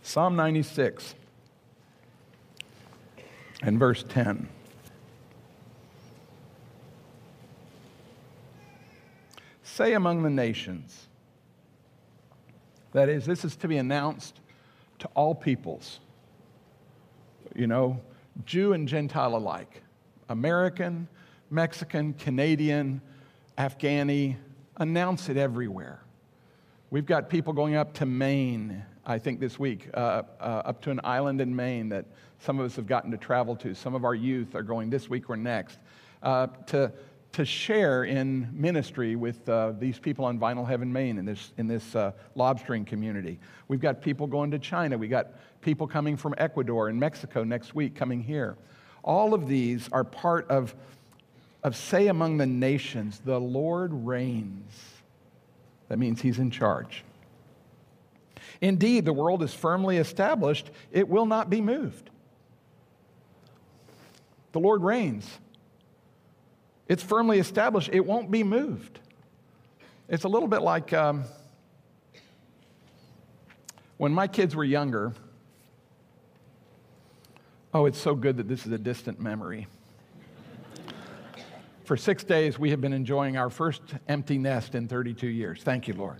Psalm 0.05 0.35
96 0.35 1.15
and 3.63 3.79
verse 3.79 4.05
10. 4.07 4.47
Say 9.63 9.93
among 9.93 10.21
the 10.21 10.29
nations, 10.29 11.07
that 12.91 13.09
is, 13.09 13.25
this 13.25 13.43
is 13.43 13.55
to 13.55 13.67
be 13.67 13.77
announced 13.77 14.41
to 14.99 15.09
all 15.15 15.33
peoples, 15.33 15.99
you 17.55 17.65
know, 17.65 17.99
Jew 18.45 18.73
and 18.73 18.87
Gentile 18.87 19.35
alike, 19.35 19.81
American, 20.29 21.07
Mexican, 21.49 22.13
Canadian, 22.13 23.01
Afghani, 23.57 24.35
announce 24.77 25.29
it 25.29 25.37
everywhere. 25.37 25.99
We've 26.91 27.07
got 27.07 27.27
people 27.27 27.53
going 27.53 27.75
up 27.75 27.95
to 27.95 28.05
Maine 28.05 28.85
I 29.05 29.19
think, 29.19 29.39
this 29.39 29.59
week, 29.59 29.89
uh, 29.93 30.23
uh, 30.39 30.43
up 30.65 30.81
to 30.81 30.91
an 30.91 30.99
island 31.03 31.39
in 31.39 31.55
Maine 31.55 31.89
that 31.89 32.05
some 32.39 32.59
of 32.59 32.65
us 32.65 32.75
have 32.75 32.87
gotten 32.87 33.11
to 33.11 33.17
travel 33.17 33.55
to. 33.57 33.75
Some 33.75 33.93
of 33.93 34.03
our 34.03 34.15
youth 34.15 34.55
are 34.55 34.63
going 34.63 34.89
this 34.89 35.09
week 35.09 35.29
or 35.29 35.37
next 35.37 35.77
uh, 36.23 36.47
to, 36.67 36.91
to 37.33 37.45
share 37.45 38.05
in 38.05 38.49
ministry 38.51 39.15
with 39.15 39.47
uh, 39.47 39.73
these 39.79 39.99
people 39.99 40.25
on 40.25 40.39
Vinalhaven, 40.39 40.87
Maine, 40.87 41.19
in 41.19 41.25
this, 41.25 41.53
in 41.57 41.67
this 41.67 41.95
uh, 41.95 42.13
lobstering 42.35 42.85
community. 42.85 43.39
We've 43.67 43.79
got 43.79 44.01
people 44.01 44.25
going 44.25 44.49
to 44.51 44.59
China. 44.59 44.97
We've 44.97 45.09
got 45.09 45.33
people 45.61 45.87
coming 45.87 46.17
from 46.17 46.33
Ecuador 46.39 46.89
and 46.89 46.99
Mexico 46.99 47.43
next 47.43 47.75
week 47.75 47.95
coming 47.95 48.23
here. 48.23 48.57
All 49.03 49.35
of 49.35 49.47
these 49.47 49.87
are 49.91 50.03
part 50.03 50.49
of, 50.49 50.73
of 51.63 51.75
say 51.75 52.07
among 52.07 52.37
the 52.37 52.47
nations, 52.47 53.21
the 53.23 53.39
Lord 53.39 53.91
reigns. 53.93 54.73
That 55.89 55.99
means 55.99 56.21
he's 56.21 56.39
in 56.39 56.49
charge. 56.49 57.03
Indeed, 58.61 59.05
the 59.05 59.13
world 59.13 59.43
is 59.43 59.53
firmly 59.53 59.97
established, 59.97 60.69
it 60.91 61.07
will 61.09 61.25
not 61.25 61.49
be 61.49 61.61
moved. 61.61 62.09
The 64.51 64.59
Lord 64.59 64.81
reigns. 64.81 65.29
It's 66.87 67.03
firmly 67.03 67.39
established, 67.39 67.89
it 67.91 68.05
won't 68.05 68.31
be 68.31 68.43
moved. 68.43 68.99
It's 70.07 70.23
a 70.23 70.27
little 70.27 70.47
bit 70.47 70.61
like 70.61 70.93
um, 70.93 71.23
when 73.97 74.13
my 74.13 74.27
kids 74.27 74.55
were 74.55 74.63
younger. 74.63 75.13
Oh, 77.73 77.85
it's 77.85 77.99
so 77.99 78.15
good 78.15 78.37
that 78.37 78.47
this 78.47 78.65
is 78.65 78.71
a 78.71 78.77
distant 78.77 79.19
memory. 79.19 79.67
For 81.83 81.97
six 81.97 82.23
days, 82.23 82.57
we 82.57 82.69
have 82.69 82.81
been 82.81 82.93
enjoying 82.93 83.37
our 83.37 83.49
first 83.49 83.81
empty 84.07 84.37
nest 84.37 84.73
in 84.73 84.87
32 84.87 85.27
years. 85.27 85.61
Thank 85.61 85.87
you, 85.87 85.93
Lord. 85.93 86.19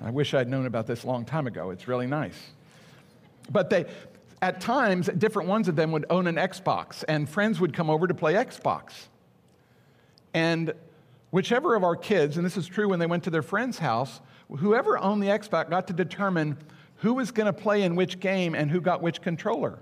I 0.00 0.10
wish 0.10 0.34
I'd 0.34 0.48
known 0.48 0.66
about 0.66 0.86
this 0.86 1.04
a 1.04 1.06
long 1.06 1.24
time 1.24 1.46
ago. 1.46 1.70
It's 1.70 1.88
really 1.88 2.06
nice. 2.06 2.38
But 3.50 3.70
they, 3.70 3.86
at 4.40 4.60
times, 4.60 5.08
different 5.18 5.48
ones 5.48 5.68
of 5.68 5.76
them 5.76 5.90
would 5.92 6.06
own 6.10 6.26
an 6.26 6.36
Xbox, 6.36 7.04
and 7.08 7.28
friends 7.28 7.58
would 7.60 7.74
come 7.74 7.90
over 7.90 8.06
to 8.06 8.14
play 8.14 8.34
Xbox. 8.34 9.06
And 10.34 10.72
whichever 11.30 11.74
of 11.74 11.82
our 11.82 11.96
kids, 11.96 12.36
and 12.36 12.46
this 12.46 12.56
is 12.56 12.66
true 12.66 12.88
when 12.88 12.98
they 12.98 13.06
went 13.06 13.24
to 13.24 13.30
their 13.30 13.42
friend's 13.42 13.78
house, 13.78 14.20
whoever 14.48 14.98
owned 14.98 15.22
the 15.22 15.28
Xbox 15.28 15.70
got 15.70 15.88
to 15.88 15.92
determine 15.92 16.56
who 16.96 17.14
was 17.14 17.30
going 17.30 17.46
to 17.46 17.52
play 17.52 17.82
in 17.82 17.96
which 17.96 18.20
game 18.20 18.54
and 18.54 18.70
who 18.70 18.80
got 18.80 19.02
which 19.02 19.20
controller. 19.20 19.78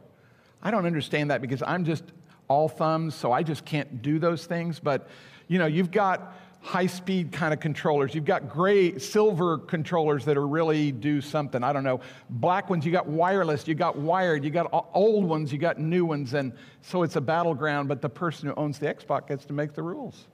I 0.63 0.71
don't 0.71 0.87
understand 0.87 1.31
that 1.31 1.41
because 1.41 1.63
I'm 1.63 1.85
just 1.85 2.05
all 2.49 2.69
thumbs, 2.69 3.15
so 3.15 3.33
I 3.33 3.43
just 3.43 3.65
can't 3.65 4.03
do 4.03 4.19
those 4.19 4.47
things. 4.47 4.81
But, 4.81 5.09
you 5.49 5.59
know, 5.59 5.67
you've 5.67 5.91
got 5.91 6.35
high 6.67 6.87
speed 6.87 7.31
kind 7.31 7.55
of 7.55 7.61
controllers. 7.61 8.13
You've 8.13 8.25
got 8.25 8.49
gray, 8.49 8.99
silver 8.99 9.57
controllers 9.57 10.25
that 10.25 10.37
are 10.37 10.49
really 10.49 10.91
do 10.91 11.21
something. 11.21 11.63
I 11.63 11.73
don't 11.73 11.85
know. 11.85 12.01
Black 12.29 12.69
ones, 12.69 12.85
you 12.85 12.91
got 12.91 13.07
wireless, 13.07 13.69
you 13.69 13.77
got 13.77 13.97
wired, 13.97 14.43
you 14.43 14.51
got 14.51 14.69
old 14.93 15.25
ones, 15.25 15.53
you 15.53 15.59
got 15.59 15.79
new 15.79 16.05
ones. 16.05 16.35
And 16.35 16.53
so 16.83 17.05
it's 17.05 17.15
a 17.15 17.21
battleground, 17.21 17.89
but 17.89 18.03
the 18.03 18.09
person 18.09 18.49
who 18.49 18.55
owns 18.57 18.81
the 18.81 18.93
Xbox 18.93 19.29
gets 19.29 19.45
to 19.45 19.53
make 19.53 19.75
the 19.75 19.83
rules. 19.83 20.27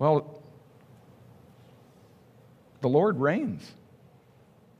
Well, 0.00 0.42
the 2.80 2.88
Lord 2.88 3.20
reigns. 3.20 3.62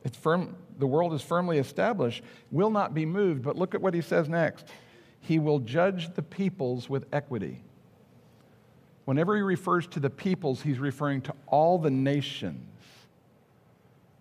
It's 0.05 0.17
firm, 0.17 0.57
the 0.81 0.87
world 0.89 1.15
is 1.15 1.23
firmly 1.23 1.59
established, 1.59 2.25
will 2.51 2.71
not 2.71 2.93
be 2.93 3.07
moved. 3.07 3.45
But 3.45 3.55
look 3.55 3.77
at 3.77 3.81
what 3.81 3.95
he 3.95 4.01
says 4.01 4.29
next. 4.29 4.67
He 5.21 5.39
will 5.39 5.61
judge 5.61 6.13
the 6.15 6.23
peoples 6.23 6.91
with 6.91 7.07
equity. 7.13 7.63
Whenever 9.05 9.35
he 9.37 9.43
refers 9.43 9.87
to 9.89 10.01
the 10.01 10.11
peoples, 10.11 10.63
he's 10.63 10.79
referring 10.79 11.21
to 11.23 11.35
all 11.49 11.79
the 11.79 11.91
nations, 11.91 12.69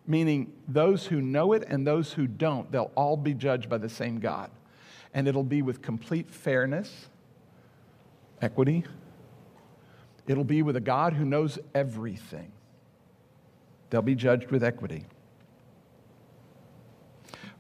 meaning 0.07 0.51
those 0.67 1.05
who 1.05 1.21
know 1.21 1.53
it 1.53 1.63
and 1.67 1.85
those 1.85 2.13
who 2.13 2.25
don't, 2.25 2.71
they'll 2.71 2.91
all 2.95 3.15
be 3.15 3.33
judged 3.33 3.69
by 3.69 3.77
the 3.77 3.89
same 3.89 4.19
God. 4.19 4.49
And 5.13 5.27
it'll 5.27 5.43
be 5.43 5.61
with 5.61 5.81
complete 5.81 6.29
fairness, 6.31 7.09
equity. 8.41 8.83
It'll 10.25 10.43
be 10.43 10.63
with 10.63 10.75
a 10.75 10.81
God 10.81 11.13
who 11.13 11.25
knows 11.25 11.59
everything. 11.75 12.51
They'll 13.89 14.01
be 14.01 14.15
judged 14.15 14.49
with 14.51 14.63
equity. 14.63 15.05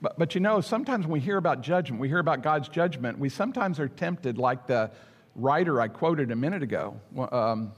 But, 0.01 0.17
but 0.17 0.33
you 0.33 0.41
know, 0.41 0.61
sometimes 0.61 1.05
when 1.05 1.13
we 1.13 1.19
hear 1.19 1.37
about 1.37 1.61
judgment, 1.61 2.01
we 2.01 2.07
hear 2.07 2.19
about 2.19 2.41
God's 2.41 2.67
judgment, 2.67 3.19
we 3.19 3.29
sometimes 3.29 3.79
are 3.79 3.87
tempted, 3.87 4.37
like 4.39 4.65
the 4.65 4.89
writer 5.35 5.79
I 5.79 5.87
quoted 5.87 6.31
a 6.31 6.35
minute 6.35 6.63
ago, 6.63 6.99
um, 7.31 7.71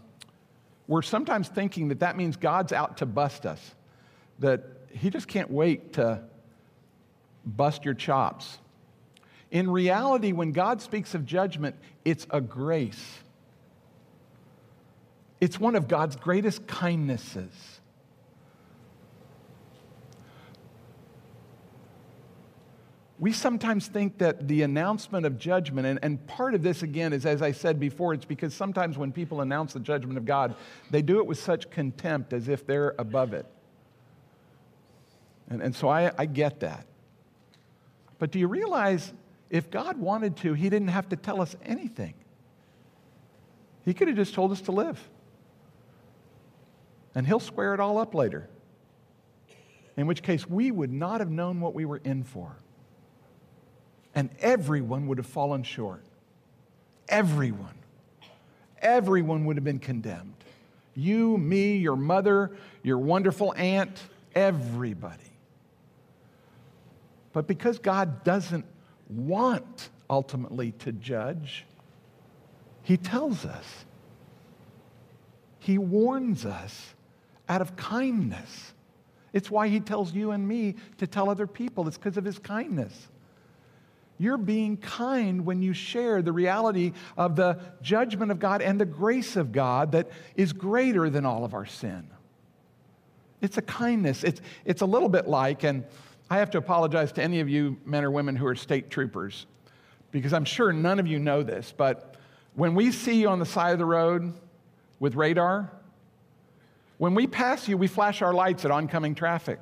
we're 0.88 1.02
sometimes 1.02 1.48
thinking 1.48 1.90
that 1.90 2.00
that 2.02 2.18
means 2.18 2.36
God's 2.36 2.74
out 2.74 2.98
to 2.98 3.06
bust 3.06 3.46
us, 3.46 3.76
that 4.40 4.64
He 4.90 5.10
just 5.10 5.28
can't 5.28 5.52
wait 5.52 5.94
to 5.94 6.22
bust 7.46 7.86
your 7.86 7.94
chops. 7.94 8.58
In 9.52 9.70
reality, 9.70 10.32
when 10.32 10.52
God 10.52 10.82
speaks 10.82 11.14
of 11.14 11.26
judgment, 11.26 11.76
it's 12.04 12.26
a 12.32 12.42
grace. 12.42 13.20
It's 15.40 15.60
one 15.60 15.76
of 15.76 15.88
God's 15.88 16.16
greatest 16.16 16.68
kindnesses. 16.68 17.52
We 23.20 23.32
sometimes 23.32 23.88
think 23.88 24.18
that 24.18 24.48
the 24.48 24.64
announcement 24.64 25.26
of 25.26 25.38
judgment, 25.38 25.86
and, 25.86 26.00
and 26.02 26.26
part 26.28 26.56
of 26.56 26.64
this 26.64 26.82
again 26.82 27.14
is, 27.14 27.26
as 27.26 27.42
I 27.42 27.52
said 27.52 27.80
before, 27.80 28.14
it's 28.14 28.26
because 28.26 28.54
sometimes 28.54 28.98
when 28.98 29.12
people 29.12 29.42
announce 29.42 29.74
the 29.74 29.80
judgment 29.80 30.18
of 30.18 30.26
God, 30.26 30.56
they 30.90 31.02
do 31.02 31.20
it 31.20 31.26
with 31.26 31.40
such 31.40 31.70
contempt 31.70 32.34
as 32.34 32.48
if 32.48 32.66
they're 32.66 32.96
above 32.98 33.34
it. 33.34 33.46
And, 35.50 35.62
and 35.62 35.76
so 35.76 35.88
I, 35.88 36.12
I 36.18 36.26
get 36.26 36.62
that. 36.62 36.88
But 38.18 38.32
do 38.32 38.40
you 38.40 38.48
realize 38.48 39.14
if 39.50 39.70
God 39.70 39.98
wanted 39.98 40.38
to, 40.38 40.54
He 40.54 40.70
didn't 40.70 40.88
have 40.88 41.10
to 41.10 41.16
tell 41.16 41.40
us 41.40 41.56
anything. 41.64 42.16
He 43.86 43.94
could 43.94 44.08
have 44.08 44.18
just 44.18 44.34
told 44.34 44.52
us 44.52 44.62
to 44.62 44.72
live. 44.72 45.00
And 47.14 47.28
He'll 47.28 47.40
square 47.40 47.76
it 47.76 47.80
all 47.80 48.00
up 48.00 48.16
later. 48.16 48.50
In 49.96 50.08
which 50.08 50.24
case, 50.24 50.50
we 50.50 50.72
would 50.72 50.92
not 50.92 51.20
have 51.20 51.30
known 51.30 51.62
what 51.62 51.76
we 51.76 51.86
were 51.86 52.02
in 52.04 52.24
for. 52.24 52.58
And 54.16 54.30
everyone 54.40 55.08
would 55.08 55.18
have 55.18 55.28
fallen 55.28 55.64
short. 55.64 56.04
Everyone. 57.10 57.76
Everyone 58.82 59.46
would 59.46 59.58
have 59.58 59.64
been 59.64 59.80
condemned. 59.80 60.36
You, 60.96 61.38
me, 61.38 61.78
your 61.78 61.96
mother, 61.96 62.52
your 62.84 63.00
wonderful 63.00 63.54
aunt, 63.58 64.04
everybody. 64.36 65.24
But 67.32 67.48
because 67.48 67.80
God 67.80 68.24
doesn't 68.24 68.66
want 69.10 69.90
ultimately 70.10 70.74
to 70.80 70.92
judge, 70.92 71.66
He 72.84 72.98
tells 72.98 73.46
us. 73.46 73.86
He 75.60 75.78
warns 75.78 76.46
us 76.46 76.94
out 77.48 77.62
of 77.62 77.76
kindness. 77.76 78.74
It's 79.32 79.50
why 79.50 79.70
He 79.70 79.80
tells 79.80 80.14
you 80.14 80.32
and 80.32 80.48
me 80.48 80.76
to 81.00 81.08
tell 81.08 81.30
other 81.30 81.48
people. 81.48 81.88
It's 81.88 81.98
because 81.98 82.18
of 82.18 82.26
His 82.26 82.38
kindness. 82.38 83.08
You're 84.18 84.38
being 84.38 84.78
kind 84.78 85.46
when 85.46 85.62
you 85.62 85.74
share 85.74 86.22
the 86.22 86.32
reality 86.32 86.94
of 87.18 87.36
the 87.36 87.60
judgment 87.82 88.32
of 88.32 88.40
God 88.40 88.62
and 88.62 88.80
the 88.80 88.86
grace 88.86 89.36
of 89.36 89.52
God 89.52 89.92
that 89.94 90.10
is 90.36 90.54
greater 90.54 91.10
than 91.10 91.26
all 91.26 91.44
of 91.44 91.54
our 91.54 91.66
sin. 91.66 92.08
It's 93.42 93.58
a 93.58 93.62
kindness. 93.62 94.24
It's, 94.24 94.40
it's 94.66 94.82
a 94.82 94.86
little 94.86 95.10
bit 95.10 95.28
like, 95.28 95.64
and 95.64 95.84
I 96.30 96.38
have 96.38 96.52
to 96.52 96.58
apologize 96.58 97.12
to 97.14 97.24
any 97.24 97.40
of 97.42 97.50
you 97.50 97.78
men 97.86 98.04
or 98.04 98.12
women 98.12 98.36
who 98.36 98.46
are 98.46 98.56
state 98.56 98.90
troopers, 98.90 99.46
because 100.12 100.32
I'm 100.32 100.46
sure 100.46 100.72
none 100.72 101.00
of 101.00 101.08
you 101.08 101.20
know 101.20 101.44
this, 101.44 101.74
but 101.76 102.16
when 102.56 102.76
we 102.76 102.92
see 102.92 103.20
you 103.20 103.30
on 103.30 103.40
the 103.40 103.46
side 103.46 103.74
of 103.74 103.80
the 103.80 103.86
road 103.86 104.34
with 105.00 105.16
radar, 105.16 105.72
when 107.00 107.16
we 107.16 107.28
pass 107.28 107.68
you, 107.68 107.78
we 107.78 107.88
flash 107.88 108.22
our 108.22 108.34
lights 108.34 108.64
at 108.64 108.72
oncoming 108.72 109.16
traffic. 109.16 109.60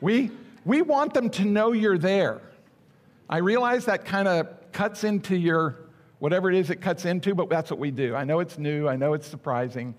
We, 0.00 0.32
we 0.64 0.82
want 0.82 1.14
them 1.14 1.30
to 1.30 1.44
know 1.44 1.72
you're 1.72 1.96
there. 1.96 2.42
I 3.28 3.38
realize 3.38 3.86
that 3.86 4.04
kind 4.04 4.28
of 4.28 4.48
cuts 4.72 5.04
into 5.04 5.36
your 5.36 5.76
whatever 6.18 6.50
it 6.50 6.56
is 6.56 6.70
it 6.70 6.80
cuts 6.80 7.04
into, 7.04 7.34
but 7.34 7.48
that's 7.48 7.70
what 7.70 7.78
we 7.78 7.90
do. 7.90 8.14
I 8.14 8.24
know 8.24 8.40
it's 8.40 8.58
new, 8.58 8.88
I 8.88 8.96
know 8.96 9.14
it's 9.14 9.26
surprising. 9.26 9.94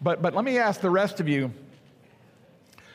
But, 0.00 0.20
but 0.20 0.34
let 0.34 0.44
me 0.44 0.58
ask 0.58 0.80
the 0.80 0.90
rest 0.90 1.20
of 1.20 1.28
you 1.28 1.52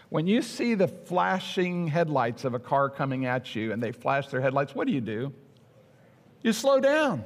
when 0.09 0.25
you 0.25 0.41
see 0.41 0.73
the 0.73 0.87
flashing 0.87 1.87
headlights 1.87 2.45
of 2.45 2.53
a 2.53 2.59
car 2.59 2.89
coming 2.89 3.25
at 3.25 3.55
you 3.55 3.73
and 3.73 3.83
they 3.83 3.91
flash 3.91 4.27
their 4.27 4.39
headlights, 4.39 4.73
what 4.73 4.87
do 4.87 4.93
you 4.93 5.01
do? 5.01 5.33
You 6.41 6.53
slow 6.53 6.79
down. 6.79 7.25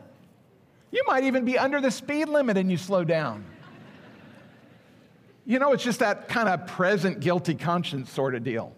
You 0.89 1.03
might 1.06 1.24
even 1.24 1.46
be 1.46 1.58
under 1.58 1.80
the 1.80 1.91
speed 1.91 2.27
limit 2.27 2.58
and 2.58 2.72
you 2.72 2.77
slow 2.77 3.03
down. 3.03 3.46
You 5.46 5.60
know, 5.60 5.74
it's 5.74 5.84
just 5.84 6.00
that 6.00 6.27
kind 6.27 6.50
of 6.50 6.65
present 6.68 7.20
guilty 7.20 7.56
conscience 7.56 8.12
sort 8.12 8.36
of 8.36 8.44
deal. 8.44 8.75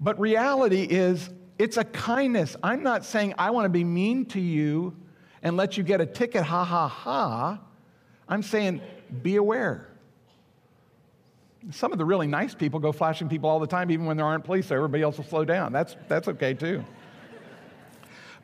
But 0.00 0.18
reality 0.20 0.82
is, 0.82 1.30
it's 1.58 1.76
a 1.76 1.84
kindness. 1.84 2.56
I'm 2.62 2.82
not 2.82 3.04
saying 3.04 3.34
I 3.38 3.50
want 3.50 3.64
to 3.64 3.70
be 3.70 3.84
mean 3.84 4.26
to 4.26 4.40
you 4.40 4.94
and 5.42 5.56
let 5.56 5.76
you 5.76 5.84
get 5.84 6.00
a 6.00 6.06
ticket, 6.06 6.42
ha 6.42 6.64
ha 6.64 6.88
ha. 6.88 7.60
I'm 8.28 8.42
saying 8.42 8.80
be 9.22 9.36
aware. 9.36 9.88
Some 11.70 11.92
of 11.92 11.98
the 11.98 12.04
really 12.04 12.26
nice 12.26 12.54
people 12.54 12.78
go 12.78 12.92
flashing 12.92 13.28
people 13.28 13.48
all 13.48 13.58
the 13.58 13.66
time, 13.66 13.90
even 13.90 14.06
when 14.06 14.16
there 14.16 14.26
aren't 14.26 14.44
police 14.44 14.68
there. 14.68 14.78
Everybody 14.78 15.02
else 15.02 15.16
will 15.16 15.24
slow 15.24 15.44
down. 15.44 15.72
That's, 15.72 15.96
that's 16.08 16.28
okay 16.28 16.54
too. 16.54 16.84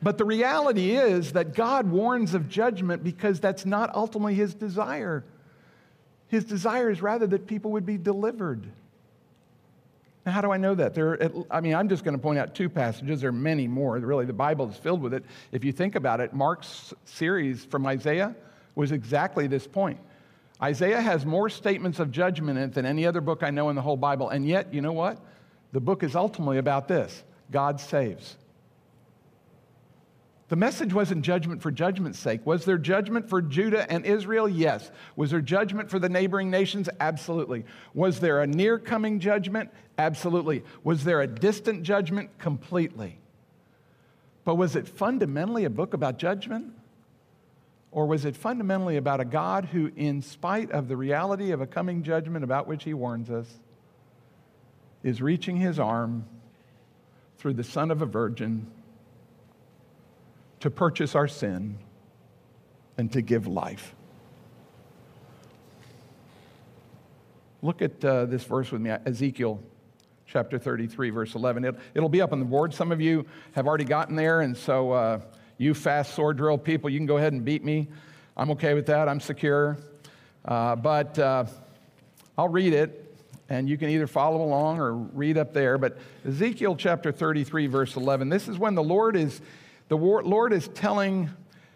But 0.01 0.17
the 0.17 0.25
reality 0.25 0.97
is 0.97 1.31
that 1.31 1.53
God 1.53 1.89
warns 1.89 2.33
of 2.33 2.49
judgment 2.49 3.03
because 3.03 3.39
that's 3.39 3.65
not 3.65 3.95
ultimately 3.95 4.35
his 4.35 4.53
desire. 4.53 5.23
His 6.27 6.43
desire 6.43 6.89
is 6.89 7.01
rather 7.01 7.25
that 7.27 7.47
people 7.47 7.71
would 7.71 7.85
be 7.85 7.97
delivered. 7.97 8.67
Now, 10.25 10.31
how 10.31 10.41
do 10.41 10.51
I 10.51 10.57
know 10.57 10.73
that? 10.75 10.93
There, 10.93 11.19
I 11.51 11.59
mean, 11.59 11.75
I'm 11.75 11.89
just 11.89 12.03
going 12.03 12.15
to 12.15 12.21
point 12.21 12.39
out 12.39 12.55
two 12.55 12.69
passages. 12.69 13.21
There 13.21 13.29
are 13.29 13.33
many 13.33 13.67
more. 13.67 13.97
Really, 13.97 14.25
the 14.25 14.31
Bible 14.33 14.69
is 14.69 14.77
filled 14.77 15.01
with 15.01 15.13
it. 15.13 15.25
If 15.51 15.65
you 15.65 15.73
think 15.73 15.95
about 15.95 16.21
it, 16.21 16.33
Mark's 16.33 16.93
series 17.03 17.65
from 17.65 17.85
Isaiah 17.85 18.35
was 18.75 18.91
exactly 18.91 19.47
this 19.47 19.67
point. 19.67 19.99
Isaiah 20.61 21.01
has 21.01 21.25
more 21.25 21.49
statements 21.49 21.99
of 21.99 22.09
judgment 22.09 22.57
in 22.57 22.65
it 22.65 22.73
than 22.73 22.85
any 22.85 23.05
other 23.05 23.19
book 23.19 23.43
I 23.43 23.49
know 23.49 23.69
in 23.69 23.75
the 23.75 23.81
whole 23.81 23.97
Bible. 23.97 24.29
And 24.29 24.47
yet, 24.47 24.73
you 24.73 24.81
know 24.81 24.93
what? 24.93 25.19
The 25.73 25.81
book 25.81 26.03
is 26.03 26.15
ultimately 26.15 26.57
about 26.57 26.87
this 26.87 27.23
God 27.51 27.81
saves. 27.81 28.37
The 30.49 30.55
message 30.57 30.93
wasn't 30.93 31.23
judgment 31.23 31.61
for 31.61 31.71
judgment's 31.71 32.19
sake. 32.19 32.45
Was 32.45 32.65
there 32.65 32.77
judgment 32.77 33.29
for 33.29 33.41
Judah 33.41 33.89
and 33.91 34.05
Israel? 34.05 34.47
Yes. 34.47 34.91
Was 35.15 35.31
there 35.31 35.41
judgment 35.41 35.89
for 35.89 35.99
the 35.99 36.09
neighboring 36.09 36.51
nations? 36.51 36.89
Absolutely. 36.99 37.65
Was 37.93 38.19
there 38.19 38.41
a 38.41 38.47
near 38.47 38.77
coming 38.77 39.19
judgment? 39.19 39.71
Absolutely. 39.97 40.63
Was 40.83 41.05
there 41.05 41.21
a 41.21 41.27
distant 41.27 41.83
judgment? 41.83 42.37
Completely. 42.39 43.17
But 44.43 44.55
was 44.55 44.75
it 44.75 44.87
fundamentally 44.87 45.63
a 45.63 45.69
book 45.69 45.93
about 45.93 46.17
judgment? 46.17 46.73
Or 47.91 48.05
was 48.05 48.25
it 48.25 48.35
fundamentally 48.35 48.97
about 48.97 49.21
a 49.21 49.25
God 49.25 49.65
who, 49.65 49.91
in 49.95 50.21
spite 50.21 50.71
of 50.71 50.87
the 50.87 50.97
reality 50.97 51.51
of 51.51 51.61
a 51.61 51.67
coming 51.67 52.03
judgment 52.03 52.43
about 52.43 52.67
which 52.67 52.83
he 52.83 52.93
warns 52.93 53.29
us, 53.29 53.47
is 55.03 55.21
reaching 55.21 55.57
his 55.57 55.79
arm 55.79 56.25
through 57.37 57.53
the 57.53 57.63
Son 57.63 57.91
of 57.91 58.01
a 58.01 58.05
Virgin 58.05 58.67
to 60.63 60.71
purchase 60.71 61.13
our 61.13 61.27
sin 61.27 61.77
and 62.97 63.11
to 63.11 63.21
give 63.21 63.47
life. 63.47 63.93
Look 67.61 67.81
at 67.81 68.03
uh, 68.05 68.27
this 68.27 68.45
verse 68.45 68.71
with 68.71 68.79
me, 68.79 68.91
Ezekiel 69.05 69.61
chapter 70.25 70.57
33, 70.57 71.09
verse 71.09 71.35
11. 71.35 71.65
It, 71.65 71.75
will 71.95 72.07
be 72.07 72.21
up 72.21 72.31
on 72.31 72.39
the 72.39 72.45
board. 72.45 72.73
Some 72.73 72.93
of 72.93 73.01
you 73.01 73.25
have 73.51 73.67
already 73.67 73.83
gotten 73.83 74.15
there, 74.15 74.39
and 74.39 74.55
so 74.55 74.91
uh, 74.93 75.19
you 75.57 75.73
fast 75.73 76.13
sword 76.13 76.37
drill 76.37 76.57
people, 76.57 76.89
you 76.89 76.97
can 76.97 77.07
go 77.07 77.17
ahead 77.17 77.33
and 77.33 77.43
beat 77.43 77.65
me. 77.65 77.89
I'm 78.37 78.49
okay 78.51 78.73
with 78.73 78.85
that, 78.85 79.09
I'm 79.09 79.19
secure. 79.19 79.77
Uh, 80.45 80.77
but 80.77 81.19
uh, 81.19 81.43
I'll 82.37 82.47
read 82.47 82.71
it, 82.71 83.17
and 83.49 83.67
you 83.67 83.77
can 83.77 83.89
either 83.89 84.07
follow 84.07 84.41
along 84.41 84.79
or 84.79 84.93
read 84.93 85.37
up 85.37 85.53
there. 85.53 85.77
But 85.77 85.97
Ezekiel 86.25 86.77
chapter 86.77 87.11
33, 87.11 87.67
verse 87.67 87.97
11, 87.97 88.29
this 88.29 88.47
is 88.47 88.57
when 88.57 88.75
the 88.75 88.83
Lord 88.83 89.17
is 89.17 89.41
the 89.89 89.97
Lord 89.97 90.53
is 90.53 90.67
telling 90.69 91.29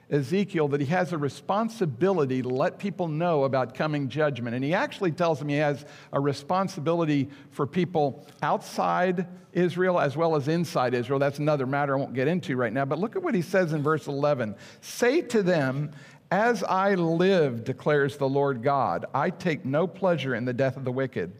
Ezekiel 0.10 0.70
that 0.70 0.80
he 0.80 0.88
has 0.88 1.12
a 1.12 1.18
responsibility 1.18 2.42
to 2.42 2.48
let 2.48 2.80
people 2.80 3.08
know 3.08 3.44
about 3.44 3.74
coming 3.74 4.08
judgment. 4.08 4.56
And 4.56 4.64
he 4.64 4.74
actually 4.74 5.12
tells 5.12 5.42
him 5.42 5.50
he 5.50 5.58
has 5.58 5.86
a 6.14 6.20
responsibility 6.20 7.30
for 7.52 7.68
people 7.68 8.26
outside 8.42 9.28
Israel 9.52 10.00
as 10.00 10.16
well 10.16 10.36
as 10.36 10.48
inside 10.48 10.94
Israel. 10.94 11.20
That's 11.20 11.40
another 11.40 11.66
matter 11.66 11.96
I 11.96 12.00
won't 12.00 12.14
get 12.14 12.28
into 12.28 12.56
right 12.56 12.72
now. 12.72 12.86
But 12.86 13.00
look 13.00 13.16
at 13.16 13.24
what 13.24 13.36
he 13.36 13.42
says 13.42 13.74
in 13.74 13.84
verse 13.84 14.08
11 14.08 14.56
Say 14.80 15.22
to 15.24 15.44
them, 15.44 15.92
As 16.32 16.64
I 16.64 16.96
live, 16.96 17.66
declares 17.66 18.16
the 18.16 18.30
Lord 18.30 18.64
God, 18.64 19.06
I 19.14 19.30
take 19.30 19.66
no 19.66 19.88
pleasure 19.88 20.36
in 20.36 20.46
the 20.46 20.54
death 20.54 20.78
of 20.78 20.86
the 20.86 20.92
wicked, 20.92 21.34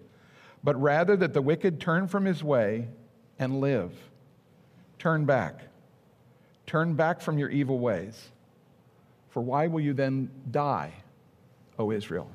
but 0.62 0.80
rather 0.82 1.16
that 1.16 1.34
the 1.34 1.42
wicked 1.42 1.80
turn 1.80 2.08
from 2.08 2.26
his 2.26 2.44
way 2.44 2.90
and 3.40 3.62
live. 3.62 3.94
Turn 5.00 5.24
back. 5.24 5.62
Turn 6.68 6.94
back 6.94 7.22
from 7.22 7.40
your 7.40 7.50
evil 7.50 7.80
ways. 7.80 8.30
For 9.30 9.42
why 9.42 9.68
will 9.68 9.80
you 9.80 9.94
then 9.94 10.30
die, 10.52 10.92
O 11.80 11.92
Israel? 11.92 12.30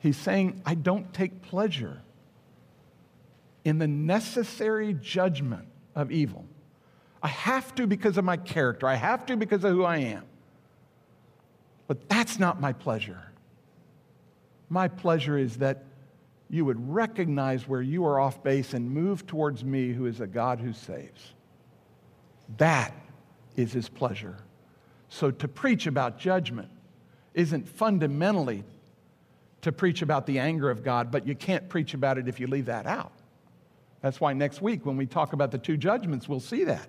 He's 0.00 0.16
saying, 0.16 0.60
I 0.66 0.74
don't 0.74 1.12
take 1.14 1.42
pleasure 1.42 2.02
in 3.64 3.78
the 3.78 3.86
necessary 3.86 4.94
judgment 4.94 5.66
of 5.94 6.10
evil. 6.10 6.44
I 7.22 7.28
have 7.28 7.74
to 7.76 7.86
because 7.86 8.18
of 8.18 8.24
my 8.24 8.36
character, 8.36 8.86
I 8.86 8.96
have 8.96 9.24
to 9.26 9.36
because 9.36 9.64
of 9.64 9.72
who 9.72 9.84
I 9.84 9.98
am. 9.98 10.24
But 11.86 12.08
that's 12.08 12.38
not 12.38 12.60
my 12.60 12.72
pleasure. 12.72 13.22
My 14.68 14.88
pleasure 14.88 15.38
is 15.38 15.58
that 15.58 15.84
you 16.50 16.64
would 16.64 16.92
recognize 16.92 17.66
where 17.66 17.82
you 17.82 18.04
are 18.06 18.20
off 18.20 18.42
base 18.42 18.74
and 18.74 18.90
move 18.90 19.26
towards 19.26 19.64
me, 19.64 19.92
who 19.92 20.06
is 20.06 20.20
a 20.20 20.26
God 20.26 20.60
who 20.60 20.72
saves. 20.72 21.34
That 22.58 22.94
is 23.56 23.72
his 23.72 23.88
pleasure. 23.88 24.36
So 25.08 25.30
to 25.30 25.48
preach 25.48 25.86
about 25.86 26.18
judgment 26.18 26.68
isn't 27.34 27.68
fundamentally 27.68 28.64
to 29.62 29.72
preach 29.72 30.02
about 30.02 30.26
the 30.26 30.38
anger 30.38 30.70
of 30.70 30.84
God, 30.84 31.10
but 31.10 31.26
you 31.26 31.34
can't 31.34 31.68
preach 31.68 31.94
about 31.94 32.18
it 32.18 32.28
if 32.28 32.38
you 32.38 32.46
leave 32.46 32.66
that 32.66 32.86
out. 32.86 33.12
That's 34.02 34.20
why 34.20 34.34
next 34.34 34.60
week, 34.60 34.84
when 34.84 34.98
we 34.98 35.06
talk 35.06 35.32
about 35.32 35.50
the 35.50 35.58
two 35.58 35.78
judgments, 35.78 36.28
we'll 36.28 36.40
see 36.40 36.64
that. 36.64 36.88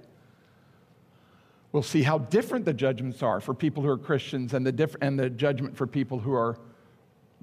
We'll 1.71 1.83
see 1.83 2.03
how 2.03 2.17
different 2.17 2.65
the 2.65 2.73
judgments 2.73 3.23
are 3.23 3.39
for 3.39 3.53
people 3.53 3.81
who 3.83 3.89
are 3.89 3.97
Christians 3.97 4.53
and 4.53 4.65
the, 4.65 4.71
diff- 4.71 4.95
and 5.01 5.17
the 5.17 5.29
judgment 5.29 5.77
for 5.77 5.87
people 5.87 6.19
who 6.19 6.33
are 6.33 6.57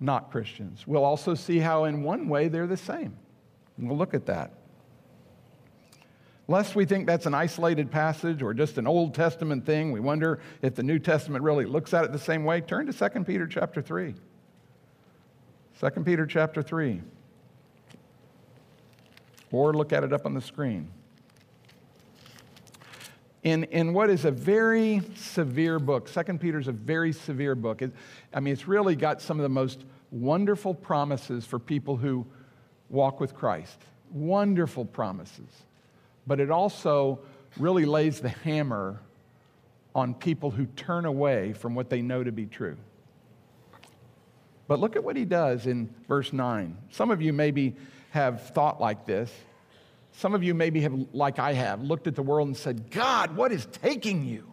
not 0.03 0.31
Christians. 0.31 0.87
We'll 0.87 1.05
also 1.05 1.35
see 1.35 1.59
how, 1.59 1.85
in 1.85 2.03
one 2.03 2.29
way, 2.29 2.49
they're 2.49 2.67
the 2.67 2.77
same. 2.77 3.17
We'll 3.79 3.97
look 3.97 4.15
at 4.15 4.27
that. 4.27 4.53
Lest 6.49 6.75
we 6.75 6.85
think 6.85 7.07
that's 7.07 7.27
an 7.27 7.35
isolated 7.35 7.91
passage 7.91 8.43
or 8.43 8.53
just 8.53 8.77
an 8.77 8.87
Old 8.87 9.15
Testament 9.15 9.65
thing, 9.65 9.93
we 9.93 10.01
wonder 10.01 10.41
if 10.61 10.75
the 10.75 10.83
New 10.83 10.99
Testament 10.99 11.45
really 11.45 11.65
looks 11.65 11.95
at 11.95 12.05
it 12.05 12.13
the 12.13 12.19
same 12.19 12.45
way. 12.45 12.61
Turn 12.61 12.91
to 12.91 13.11
2 13.11 13.25
Peter 13.25 13.47
chapter 13.47 13.81
3. 13.81 14.15
2 15.81 15.91
Peter 16.03 16.27
chapter 16.27 16.63
3. 16.63 17.01
Or 19.53 19.73
look 19.73 19.93
at 19.93 20.03
it 20.03 20.13
up 20.13 20.27
on 20.27 20.35
the 20.35 20.41
screen. 20.41 20.89
In, 23.45 23.65
in 23.65 23.93
what 23.93 24.09
is 24.11 24.25
a 24.25 24.31
very 24.31 25.03
severe 25.17 25.79
book, 25.79 26.11
2 26.11 26.39
Peter 26.39 26.61
is 26.61 26.69
a 26.69 26.73
very 26.73 27.13
severe 27.13 27.55
book. 27.55 27.83
It, 27.83 27.93
I 28.33 28.41
mean, 28.41 28.53
it's 28.53 28.69
really 28.69 28.95
got 28.95 29.21
some 29.21 29.39
of 29.39 29.43
the 29.43 29.49
most 29.49 29.85
wonderful 30.13 30.75
promises 30.75 31.45
for 31.45 31.59
people 31.59 31.97
who 31.97 32.25
walk 32.89 33.19
with 33.19 33.35
Christ. 33.35 33.79
Wonderful 34.13 34.85
promises 34.85 35.49
but 36.27 36.41
it 36.41 36.51
also 36.51 37.21
really 37.59 37.85
lays 37.85 38.21
the 38.21 38.29
hammer 38.29 39.01
on 39.95 40.15
people 40.15 40.51
who 40.51 40.67
turn 40.67 41.05
away 41.05 41.53
from 41.53 41.75
what 41.75 41.91
they 41.91 42.01
know 42.01 42.25
to 42.25 42.33
be 42.33 42.47
true. 42.47 42.77
But 44.69 44.81
look 44.81 44.97
at 44.97 45.05
what 45.05 45.17
he 45.17 45.25
does 45.25 45.67
in 45.67 45.93
verse 46.09 46.33
9. 46.33 46.77
Some 46.91 47.11
of 47.11 47.21
you 47.21 47.33
maybe 47.33 47.77
have 48.11 48.49
thought 48.51 48.81
like 48.81 49.05
this. 49.05 49.31
Some 50.13 50.35
of 50.35 50.43
you 50.43 50.55
maybe 50.55 50.81
have, 50.83 50.95
like 51.13 51.39
I 51.39 51.53
have, 51.53 51.83
looked 51.83 52.07
at 52.07 52.15
the 52.15 52.23
world 52.23 52.49
and 52.49 52.57
said, 52.57 52.91
God, 52.91 53.37
what 53.37 53.53
is 53.53 53.67
taking 53.67 54.25
you? 54.25 54.51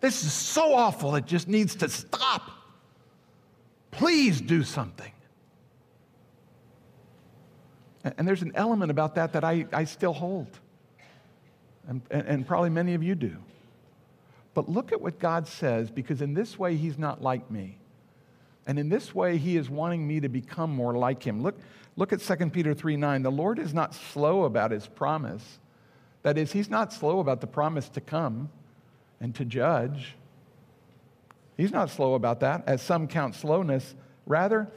This 0.00 0.24
is 0.24 0.32
so 0.32 0.74
awful, 0.74 1.14
it 1.16 1.26
just 1.26 1.48
needs 1.48 1.76
to 1.76 1.88
stop. 1.88 2.50
Please 3.96 4.42
do 4.42 4.62
something. 4.62 5.12
And 8.04 8.28
there's 8.28 8.42
an 8.42 8.52
element 8.54 8.90
about 8.90 9.14
that 9.14 9.32
that 9.32 9.42
I, 9.42 9.66
I 9.72 9.84
still 9.84 10.12
hold. 10.12 10.60
And, 11.88 12.02
and 12.10 12.46
probably 12.46 12.70
many 12.70 12.94
of 12.94 13.02
you 13.02 13.14
do. 13.14 13.36
But 14.52 14.68
look 14.68 14.92
at 14.92 15.00
what 15.00 15.18
God 15.18 15.48
says, 15.48 15.90
because 15.90 16.20
in 16.20 16.34
this 16.34 16.58
way, 16.58 16.76
He's 16.76 16.98
not 16.98 17.22
like 17.22 17.50
me. 17.50 17.78
And 18.66 18.78
in 18.78 18.90
this 18.90 19.14
way, 19.14 19.38
He 19.38 19.56
is 19.56 19.70
wanting 19.70 20.06
me 20.06 20.20
to 20.20 20.28
become 20.28 20.70
more 20.70 20.94
like 20.94 21.22
Him. 21.22 21.42
Look, 21.42 21.58
look 21.96 22.12
at 22.12 22.20
2 22.20 22.50
Peter 22.50 22.74
3 22.74 22.96
9. 22.96 23.22
The 23.22 23.30
Lord 23.30 23.58
is 23.58 23.72
not 23.72 23.94
slow 23.94 24.44
about 24.44 24.72
His 24.72 24.86
promise. 24.86 25.58
That 26.22 26.36
is, 26.36 26.52
He's 26.52 26.68
not 26.68 26.92
slow 26.92 27.20
about 27.20 27.40
the 27.40 27.46
promise 27.46 27.88
to 27.90 28.00
come 28.00 28.50
and 29.20 29.34
to 29.36 29.44
judge. 29.44 30.16
He's 31.56 31.72
not 31.72 31.90
slow 31.90 32.14
about 32.14 32.40
that, 32.40 32.64
as 32.66 32.82
some 32.82 33.08
count 33.08 33.34
slowness. 33.34 33.94
Rather, 34.26 34.68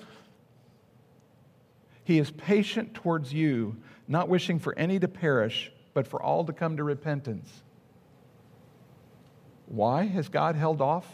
he 2.04 2.20
is 2.20 2.32
patient 2.32 2.94
towards 2.94 3.34
you, 3.34 3.76
not 4.08 4.30
wishing 4.30 4.60
for 4.60 4.78
any 4.78 5.00
to 5.00 5.08
perish, 5.08 5.72
but 5.94 6.08
for 6.08 6.22
all 6.22 6.46
to 6.46 6.54
come 6.54 6.78
to 6.78 6.84
repentance. 6.84 7.52
Why 9.68 10.06
has 10.06 10.30
God 10.30 10.56
held 10.56 10.82
off 10.82 11.06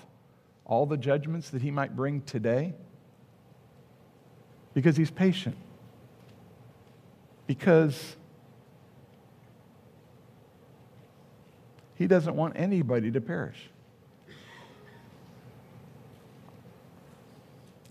all 0.66 0.86
the 0.86 0.98
judgments 0.98 1.50
that 1.50 1.62
he 1.62 1.72
might 1.72 1.96
bring 1.96 2.22
today? 2.22 2.74
Because 4.74 4.96
he's 4.96 5.12
patient. 5.12 5.58
Because 7.48 8.16
he 11.96 12.08
doesn't 12.08 12.36
want 12.36 12.54
anybody 12.56 13.12
to 13.12 13.22
perish. 13.22 13.70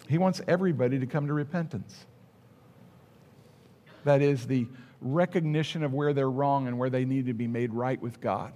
He 0.08 0.18
wants 0.18 0.40
everybody 0.46 0.98
to 0.98 1.06
come 1.06 1.26
to 1.26 1.32
repentance. 1.32 2.06
That 4.04 4.20
is 4.20 4.46
the 4.46 4.66
recognition 5.00 5.82
of 5.82 5.92
where 5.92 6.12
they're 6.12 6.30
wrong 6.30 6.68
and 6.68 6.78
where 6.78 6.90
they 6.90 7.04
need 7.04 7.26
to 7.26 7.34
be 7.34 7.46
made 7.46 7.72
right 7.72 8.00
with 8.00 8.20
God. 8.20 8.52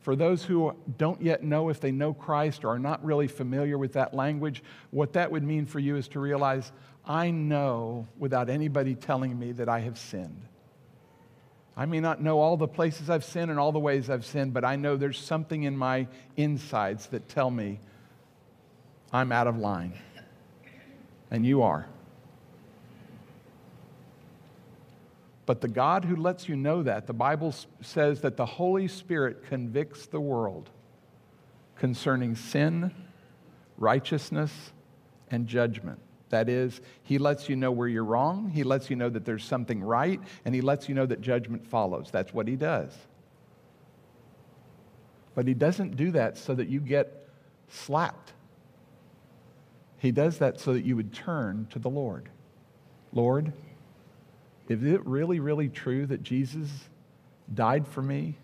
For 0.00 0.14
those 0.14 0.44
who 0.44 0.76
don't 0.98 1.20
yet 1.22 1.42
know 1.42 1.70
if 1.70 1.80
they 1.80 1.90
know 1.90 2.12
Christ 2.12 2.62
or 2.62 2.68
are 2.68 2.78
not 2.78 3.02
really 3.02 3.26
familiar 3.26 3.78
with 3.78 3.94
that 3.94 4.12
language, 4.12 4.62
what 4.90 5.14
that 5.14 5.30
would 5.30 5.42
mean 5.42 5.64
for 5.64 5.78
you 5.78 5.96
is 5.96 6.08
to 6.08 6.20
realize 6.20 6.72
I 7.06 7.30
know 7.30 8.06
without 8.18 8.50
anybody 8.50 8.94
telling 8.94 9.38
me 9.38 9.52
that 9.52 9.68
I 9.68 9.80
have 9.80 9.98
sinned. 9.98 10.42
I 11.76 11.86
may 11.86 12.00
not 12.00 12.20
know 12.20 12.38
all 12.40 12.56
the 12.56 12.68
places 12.68 13.10
I've 13.10 13.24
sinned 13.24 13.50
and 13.50 13.58
all 13.58 13.72
the 13.72 13.78
ways 13.78 14.10
I've 14.10 14.26
sinned, 14.26 14.52
but 14.52 14.64
I 14.64 14.76
know 14.76 14.96
there's 14.96 15.18
something 15.18 15.64
in 15.64 15.76
my 15.76 16.06
insides 16.36 17.06
that 17.08 17.28
tell 17.28 17.50
me 17.50 17.80
I'm 19.12 19.32
out 19.32 19.46
of 19.46 19.56
line. 19.56 19.94
And 21.34 21.44
you 21.44 21.62
are. 21.62 21.84
But 25.46 25.60
the 25.60 25.66
God 25.66 26.04
who 26.04 26.14
lets 26.14 26.48
you 26.48 26.54
know 26.54 26.84
that, 26.84 27.08
the 27.08 27.12
Bible 27.12 27.52
says 27.80 28.20
that 28.20 28.36
the 28.36 28.46
Holy 28.46 28.86
Spirit 28.86 29.44
convicts 29.48 30.06
the 30.06 30.20
world 30.20 30.70
concerning 31.74 32.36
sin, 32.36 32.94
righteousness, 33.78 34.52
and 35.28 35.48
judgment. 35.48 35.98
That 36.28 36.48
is, 36.48 36.80
He 37.02 37.18
lets 37.18 37.48
you 37.48 37.56
know 37.56 37.72
where 37.72 37.88
you're 37.88 38.04
wrong, 38.04 38.50
He 38.50 38.62
lets 38.62 38.88
you 38.88 38.94
know 38.94 39.08
that 39.08 39.24
there's 39.24 39.44
something 39.44 39.82
right, 39.82 40.20
and 40.44 40.54
He 40.54 40.60
lets 40.60 40.88
you 40.88 40.94
know 40.94 41.04
that 41.04 41.20
judgment 41.20 41.66
follows. 41.66 42.10
That's 42.12 42.32
what 42.32 42.46
He 42.46 42.54
does. 42.54 42.96
But 45.34 45.48
He 45.48 45.54
doesn't 45.54 45.96
do 45.96 46.12
that 46.12 46.38
so 46.38 46.54
that 46.54 46.68
you 46.68 46.78
get 46.78 47.28
slapped. 47.68 48.34
He 50.04 50.12
does 50.12 50.36
that 50.40 50.60
so 50.60 50.74
that 50.74 50.84
you 50.84 50.96
would 50.96 51.14
turn 51.14 51.66
to 51.70 51.78
the 51.78 51.88
Lord. 51.88 52.28
Lord, 53.14 53.54
is 54.68 54.82
it 54.82 55.02
really, 55.06 55.40
really 55.40 55.70
true 55.70 56.04
that 56.04 56.22
Jesus 56.22 56.68
died 57.54 57.88
for 57.88 58.02
me? 58.02 58.34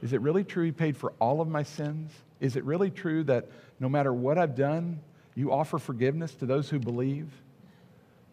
Is 0.00 0.12
it 0.12 0.20
really 0.20 0.44
true 0.44 0.64
he 0.64 0.70
paid 0.70 0.96
for 0.96 1.12
all 1.18 1.40
of 1.40 1.48
my 1.48 1.64
sins? 1.64 2.12
Is 2.38 2.54
it 2.54 2.62
really 2.62 2.88
true 2.88 3.24
that 3.24 3.48
no 3.80 3.88
matter 3.88 4.12
what 4.12 4.38
I've 4.38 4.54
done, 4.54 5.00
you 5.34 5.50
offer 5.50 5.80
forgiveness 5.80 6.36
to 6.36 6.46
those 6.46 6.70
who 6.70 6.78
believe? 6.78 7.26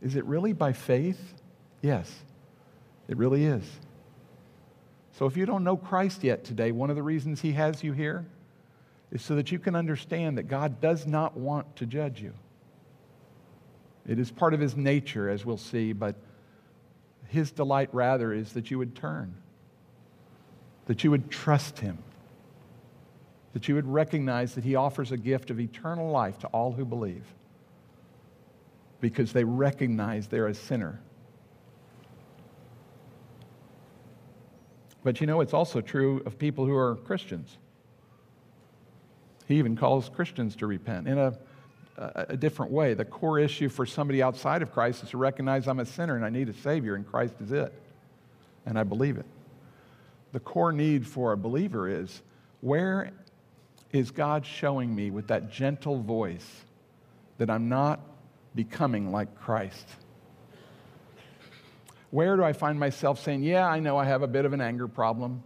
Is 0.03 0.15
it 0.15 0.23
really 0.25 0.53
by 0.53 0.73
faith? 0.73 1.33
Yes, 1.81 2.13
it 3.07 3.17
really 3.17 3.45
is. 3.45 3.63
So 5.13 5.25
if 5.25 5.35
you 5.35 5.47
don't 5.47 5.63
know 5.63 5.75
Christ 5.75 6.23
yet 6.23 6.43
today, 6.43 6.71
one 6.71 6.91
of 6.91 6.95
the 6.95 7.01
reasons 7.01 7.41
he 7.41 7.53
has 7.53 7.83
you 7.83 7.93
here 7.93 8.27
is 9.11 9.23
so 9.23 9.37
that 9.37 9.51
you 9.51 9.57
can 9.57 9.75
understand 9.75 10.37
that 10.37 10.43
God 10.43 10.79
does 10.79 11.07
not 11.07 11.35
want 11.35 11.75
to 11.77 11.87
judge 11.87 12.21
you. 12.21 12.31
It 14.09 14.19
is 14.19 14.31
part 14.31 14.53
of 14.53 14.59
his 14.59 14.75
nature, 14.75 15.29
as 15.29 15.45
we'll 15.45 15.57
see, 15.57 15.93
but 15.93 16.15
his 17.29 17.51
delight, 17.51 17.89
rather, 17.93 18.33
is 18.33 18.53
that 18.53 18.71
you 18.71 18.79
would 18.79 18.95
turn, 18.95 19.35
that 20.87 21.03
you 21.03 21.11
would 21.11 21.29
trust 21.29 21.79
Him, 21.79 21.99
that 23.53 23.67
you 23.67 23.75
would 23.75 23.85
recognize 23.85 24.55
that 24.55 24.63
He 24.63 24.75
offers 24.75 25.11
a 25.11 25.17
gift 25.17 25.51
of 25.51 25.59
eternal 25.59 26.09
life 26.09 26.39
to 26.39 26.47
all 26.47 26.71
who 26.71 26.85
believe 26.85 27.23
because 28.99 29.31
they 29.31 29.43
recognize 29.43 30.27
they're 30.27 30.47
a 30.47 30.55
sinner. 30.55 30.99
But 35.03 35.21
you 35.21 35.27
know, 35.27 35.39
it's 35.39 35.53
also 35.53 35.81
true 35.81 36.23
of 36.25 36.39
people 36.39 36.65
who 36.65 36.75
are 36.75 36.95
Christians. 36.95 37.57
He 39.47 39.57
even 39.57 39.75
calls 39.75 40.09
Christians 40.09 40.55
to 40.57 40.67
repent 40.67 41.07
in 41.07 41.17
a 41.19 41.37
a 41.99 42.37
different 42.37 42.71
way. 42.71 42.93
The 42.93 43.03
core 43.03 43.39
issue 43.39 43.67
for 43.67 43.85
somebody 43.85 44.23
outside 44.23 44.61
of 44.61 44.71
Christ 44.71 45.03
is 45.03 45.09
to 45.09 45.17
recognize 45.17 45.67
I'm 45.67 45.79
a 45.79 45.85
sinner 45.85 46.15
and 46.15 46.23
I 46.23 46.29
need 46.29 46.47
a 46.47 46.53
Savior, 46.53 46.95
and 46.95 47.05
Christ 47.05 47.35
is 47.41 47.51
it. 47.51 47.73
And 48.65 48.79
I 48.79 48.83
believe 48.83 49.17
it. 49.17 49.25
The 50.31 50.39
core 50.39 50.71
need 50.71 51.05
for 51.05 51.33
a 51.33 51.37
believer 51.37 51.89
is 51.89 52.21
where 52.61 53.11
is 53.91 54.11
God 54.11 54.45
showing 54.45 54.95
me 54.95 55.11
with 55.11 55.27
that 55.27 55.51
gentle 55.51 56.01
voice 56.01 56.47
that 57.37 57.49
I'm 57.49 57.67
not 57.67 57.99
becoming 58.55 59.11
like 59.11 59.35
Christ? 59.35 59.87
Where 62.11 62.37
do 62.37 62.43
I 62.43 62.53
find 62.53 62.79
myself 62.79 63.21
saying, 63.21 63.43
Yeah, 63.43 63.67
I 63.67 63.79
know 63.79 63.97
I 63.97 64.05
have 64.05 64.21
a 64.21 64.27
bit 64.27 64.45
of 64.45 64.53
an 64.53 64.61
anger 64.61 64.87
problem, 64.87 65.43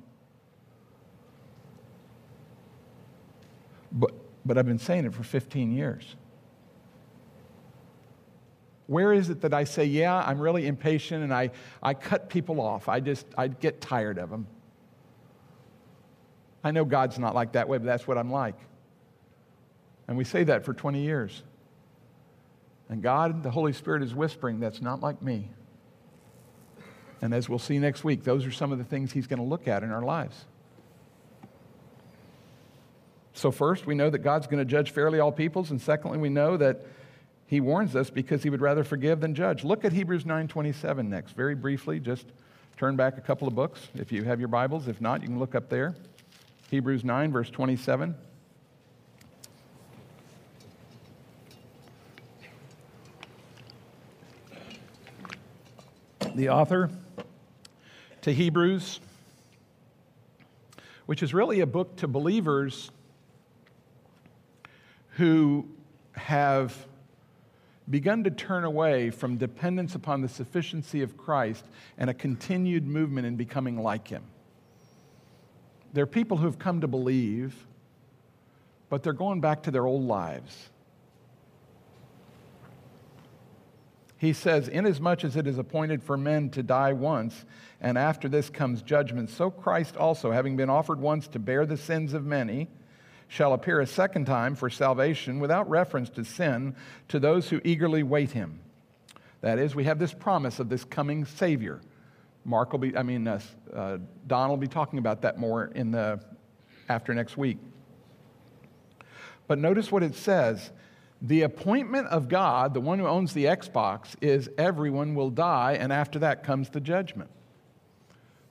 but, 3.92 4.12
but 4.46 4.58
I've 4.58 4.68
been 4.68 4.80
saying 4.80 5.06
it 5.06 5.14
for 5.14 5.24
15 5.24 5.72
years? 5.72 6.16
Where 8.88 9.14
is 9.14 9.30
it 9.30 9.42
that 9.42 9.54
I 9.54 9.64
say, 9.64 9.86
yeah, 9.86 10.16
I'm 10.16 10.40
really 10.40 10.68
impatient 10.68 11.24
and 11.24 11.34
I, 11.34 11.52
I 11.82 11.94
cut 11.94 12.30
people 12.30 12.60
off? 12.60 12.90
I 12.90 13.00
just, 13.00 13.26
I 13.38 13.48
get 13.48 13.80
tired 13.80 14.18
of 14.18 14.30
them. 14.30 14.48
I 16.64 16.72
know 16.72 16.86
God's 16.86 17.20
not 17.20 17.36
like 17.36 17.54
that 17.54 17.68
way, 17.68 17.78
but 17.78 17.86
that's 17.86 18.08
what 18.08 18.18
I'm 18.18 18.32
like. 18.32 18.56
And 20.08 20.18
we 20.18 20.24
say 20.24 20.44
that 20.46 20.66
for 20.66 20.74
20 20.74 21.02
years. 21.02 21.44
And 22.90 23.02
God, 23.02 23.44
the 23.44 23.52
Holy 23.52 23.74
Spirit, 23.74 24.04
is 24.04 24.14
whispering, 24.14 24.60
that's 24.60 24.82
not 24.82 25.02
like 25.02 25.22
me. 25.22 25.50
And 27.22 27.34
as 27.34 27.48
we'll 27.48 27.60
see 27.60 27.80
next 27.80 28.04
week, 28.04 28.24
those 28.24 28.46
are 28.46 28.52
some 28.52 28.72
of 28.74 28.78
the 28.78 28.84
things 28.84 29.14
He's 29.14 29.28
going 29.28 29.40
to 29.40 29.46
look 29.46 29.68
at 29.68 29.82
in 29.82 29.92
our 29.92 30.02
lives. 30.02 30.46
So, 33.34 33.50
first, 33.50 33.86
we 33.86 33.96
know 33.96 34.10
that 34.10 34.20
God's 34.20 34.46
going 34.46 34.60
to 34.60 34.66
judge 34.66 34.92
fairly 34.92 35.20
all 35.20 35.32
peoples. 35.32 35.72
And 35.72 35.82
secondly, 35.82 36.18
we 36.18 36.30
know 36.30 36.58
that 36.58 36.86
he 37.48 37.62
warns 37.62 37.96
us 37.96 38.10
because 38.10 38.44
he 38.44 38.50
would 38.50 38.62
rather 38.62 38.84
forgive 38.84 39.20
than 39.20 39.36
judge. 39.36 39.64
Look 39.64 39.86
at 39.86 39.94
Hebrews 39.94 40.24
9:27 40.26 41.08
next, 41.08 41.34
very 41.34 41.56
briefly, 41.56 42.00
just 42.00 42.26
turn 42.78 42.96
back 42.96 43.18
a 43.18 43.22
couple 43.22 43.48
of 43.48 43.56
books 43.56 43.90
if 43.96 44.12
you 44.12 44.24
have 44.24 44.40
your 44.40 44.48
Bibles. 44.48 44.88
If 44.88 45.02
not, 45.02 45.22
you 45.22 45.28
can 45.28 45.40
look 45.40 45.56
up 45.56 45.70
there. 45.70 45.96
Hebrews 46.70 47.04
9, 47.04 47.32
verse 47.32 47.50
27. 47.52 48.16
The 56.36 56.50
author 56.50 56.90
to 58.22 58.34
Hebrews, 58.34 59.00
which 61.06 61.22
is 61.22 61.32
really 61.32 61.60
a 61.60 61.68
book 61.68 61.96
to 61.98 62.08
believers 62.08 62.90
who 65.10 65.68
have 66.14 66.76
begun 67.90 68.24
to 68.24 68.32
turn 68.32 68.64
away 68.64 69.10
from 69.10 69.38
dependence 69.38 69.96
upon 69.96 70.22
the 70.22 70.30
sufficiency 70.30 71.02
of 71.02 71.18
Christ 71.18 71.66
and 71.98 72.10
a 72.10 72.14
continued 72.14 72.88
movement 72.88 73.28
in 73.28 73.36
becoming 73.36 73.82
like 73.82 74.08
Him. 74.08 74.24
There 75.92 76.04
are 76.04 76.08
people 76.08 76.38
who 76.38 76.46
have 76.46 76.58
come 76.58 76.82
to 76.82 76.88
believe, 76.88 77.68
but 78.90 79.04
they're 79.04 79.14
going 79.14 79.42
back 79.42 79.64
to 79.64 79.72
their 79.72 79.86
old 79.86 80.04
lives. 80.04 80.70
He 84.18 84.32
says, 84.32 84.70
Inasmuch 84.70 85.26
as 85.26 85.36
it 85.36 85.48
is 85.48 85.58
appointed 85.58 86.02
for 86.02 86.16
men 86.16 86.50
to 86.52 86.64
die 86.64 86.94
once, 86.94 87.44
and 87.82 87.98
after 87.98 88.30
this 88.30 88.50
comes 88.50 88.82
judgment, 88.82 89.30
so 89.30 89.52
Christ 89.52 89.98
also, 89.98 90.32
having 90.32 90.56
been 90.56 90.70
offered 90.70 91.02
once 91.02 91.28
to 91.28 91.40
bear 91.40 91.66
the 91.66 91.76
sins 91.76 92.14
of 92.14 92.26
many, 92.26 92.70
shall 93.34 93.54
appear 93.54 93.82
a 93.82 93.88
second 93.88 94.26
time 94.26 94.54
for 94.54 94.70
salvation 94.70 95.40
without 95.40 95.68
reference 95.68 96.08
to 96.08 96.24
sin 96.24 96.76
to 97.08 97.20
those 97.20 97.50
who 97.50 97.60
eagerly 97.64 98.04
wait 98.04 98.30
him. 98.30 98.60
That 99.42 99.58
is, 99.58 99.74
we 99.74 99.86
have 99.86 99.98
this 99.98 100.14
promise 100.14 100.60
of 100.60 100.70
this 100.70 100.84
coming 100.84 101.26
Savior. 101.26 101.82
Mark 102.46 102.72
will 102.72 102.80
be, 102.80 102.96
I 102.96 103.02
mean, 103.02 103.28
uh, 103.28 103.40
uh, 103.74 103.98
Don 104.28 104.50
will 104.52 104.58
be 104.58 104.68
talking 104.68 105.00
about 105.00 105.24
that 105.24 105.40
more 105.40 105.66
in 105.74 105.90
the 105.90 106.24
after 106.88 107.12
next 107.16 107.36
week. 107.36 107.58
But 109.48 109.58
notice 109.58 109.92
what 109.92 110.04
it 110.04 110.14
says. 110.14 110.72
The 111.20 111.42
appointment 111.42 112.10
of 112.10 112.30
God, 112.30 112.76
the 112.76 112.82
one 112.82 113.00
who 113.00 113.08
owns 113.08 113.34
the 113.34 113.46
Xbox, 113.46 114.16
is 114.22 114.48
everyone 114.60 115.16
will 115.16 115.32
die, 115.32 115.76
and 115.80 115.92
after 115.92 116.20
that 116.20 116.44
comes 116.44 116.70
the 116.70 116.80
judgment. 116.80 117.32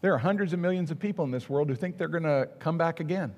There 0.00 0.12
are 0.12 0.18
hundreds 0.18 0.52
of 0.52 0.58
millions 0.58 0.90
of 0.90 0.98
people 0.98 1.24
in 1.24 1.30
this 1.30 1.48
world 1.48 1.68
who 1.68 1.76
think 1.76 1.98
they're 1.98 2.08
going 2.08 2.24
to 2.24 2.48
come 2.58 2.76
back 2.76 2.98
again. 2.98 3.32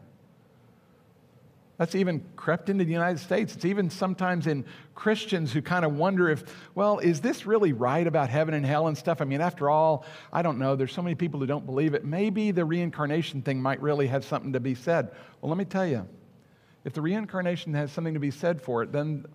That's 1.76 1.96
even 1.96 2.24
crept 2.37 2.68
into 2.68 2.84
the 2.84 2.92
United 2.92 3.18
States. 3.18 3.56
It's 3.56 3.64
even 3.64 3.90
sometimes 3.90 4.46
in 4.46 4.64
Christians 4.94 5.52
who 5.52 5.60
kind 5.60 5.84
of 5.84 5.96
wonder 5.96 6.28
if, 6.28 6.44
well, 6.76 7.00
is 7.00 7.20
this 7.20 7.46
really 7.46 7.72
right 7.72 8.06
about 8.06 8.30
heaven 8.30 8.54
and 8.54 8.64
hell 8.64 8.87
and 8.87 8.96
stuff? 8.96 9.20
I 9.20 9.24
mean, 9.24 9.40
after 9.40 9.68
all, 9.68 10.04
I 10.32 10.42
don't 10.42 10.58
know. 10.58 10.76
There's 10.76 10.92
so 10.92 11.02
many 11.02 11.16
people 11.16 11.40
who 11.40 11.46
don't 11.46 11.66
believe 11.66 11.94
it. 11.94 12.04
Maybe 12.04 12.52
the 12.52 12.64
reincarnation 12.64 13.42
thing 13.42 13.60
might 13.60 13.82
really 13.82 14.06
have 14.06 14.24
something 14.24 14.52
to 14.52 14.60
be 14.60 14.76
said. 14.76 15.10
Well, 15.40 15.48
let 15.48 15.58
me 15.58 15.64
tell 15.64 15.87
you 15.87 16.08
if 16.84 16.92
the 16.92 17.02
reincarnation 17.02 17.74
has 17.74 17.90
something 17.90 18.14
to 18.14 18.20
be 18.20 18.30
said 18.30 18.60
for 18.60 18.82
it, 18.84 18.92
then 18.92 19.26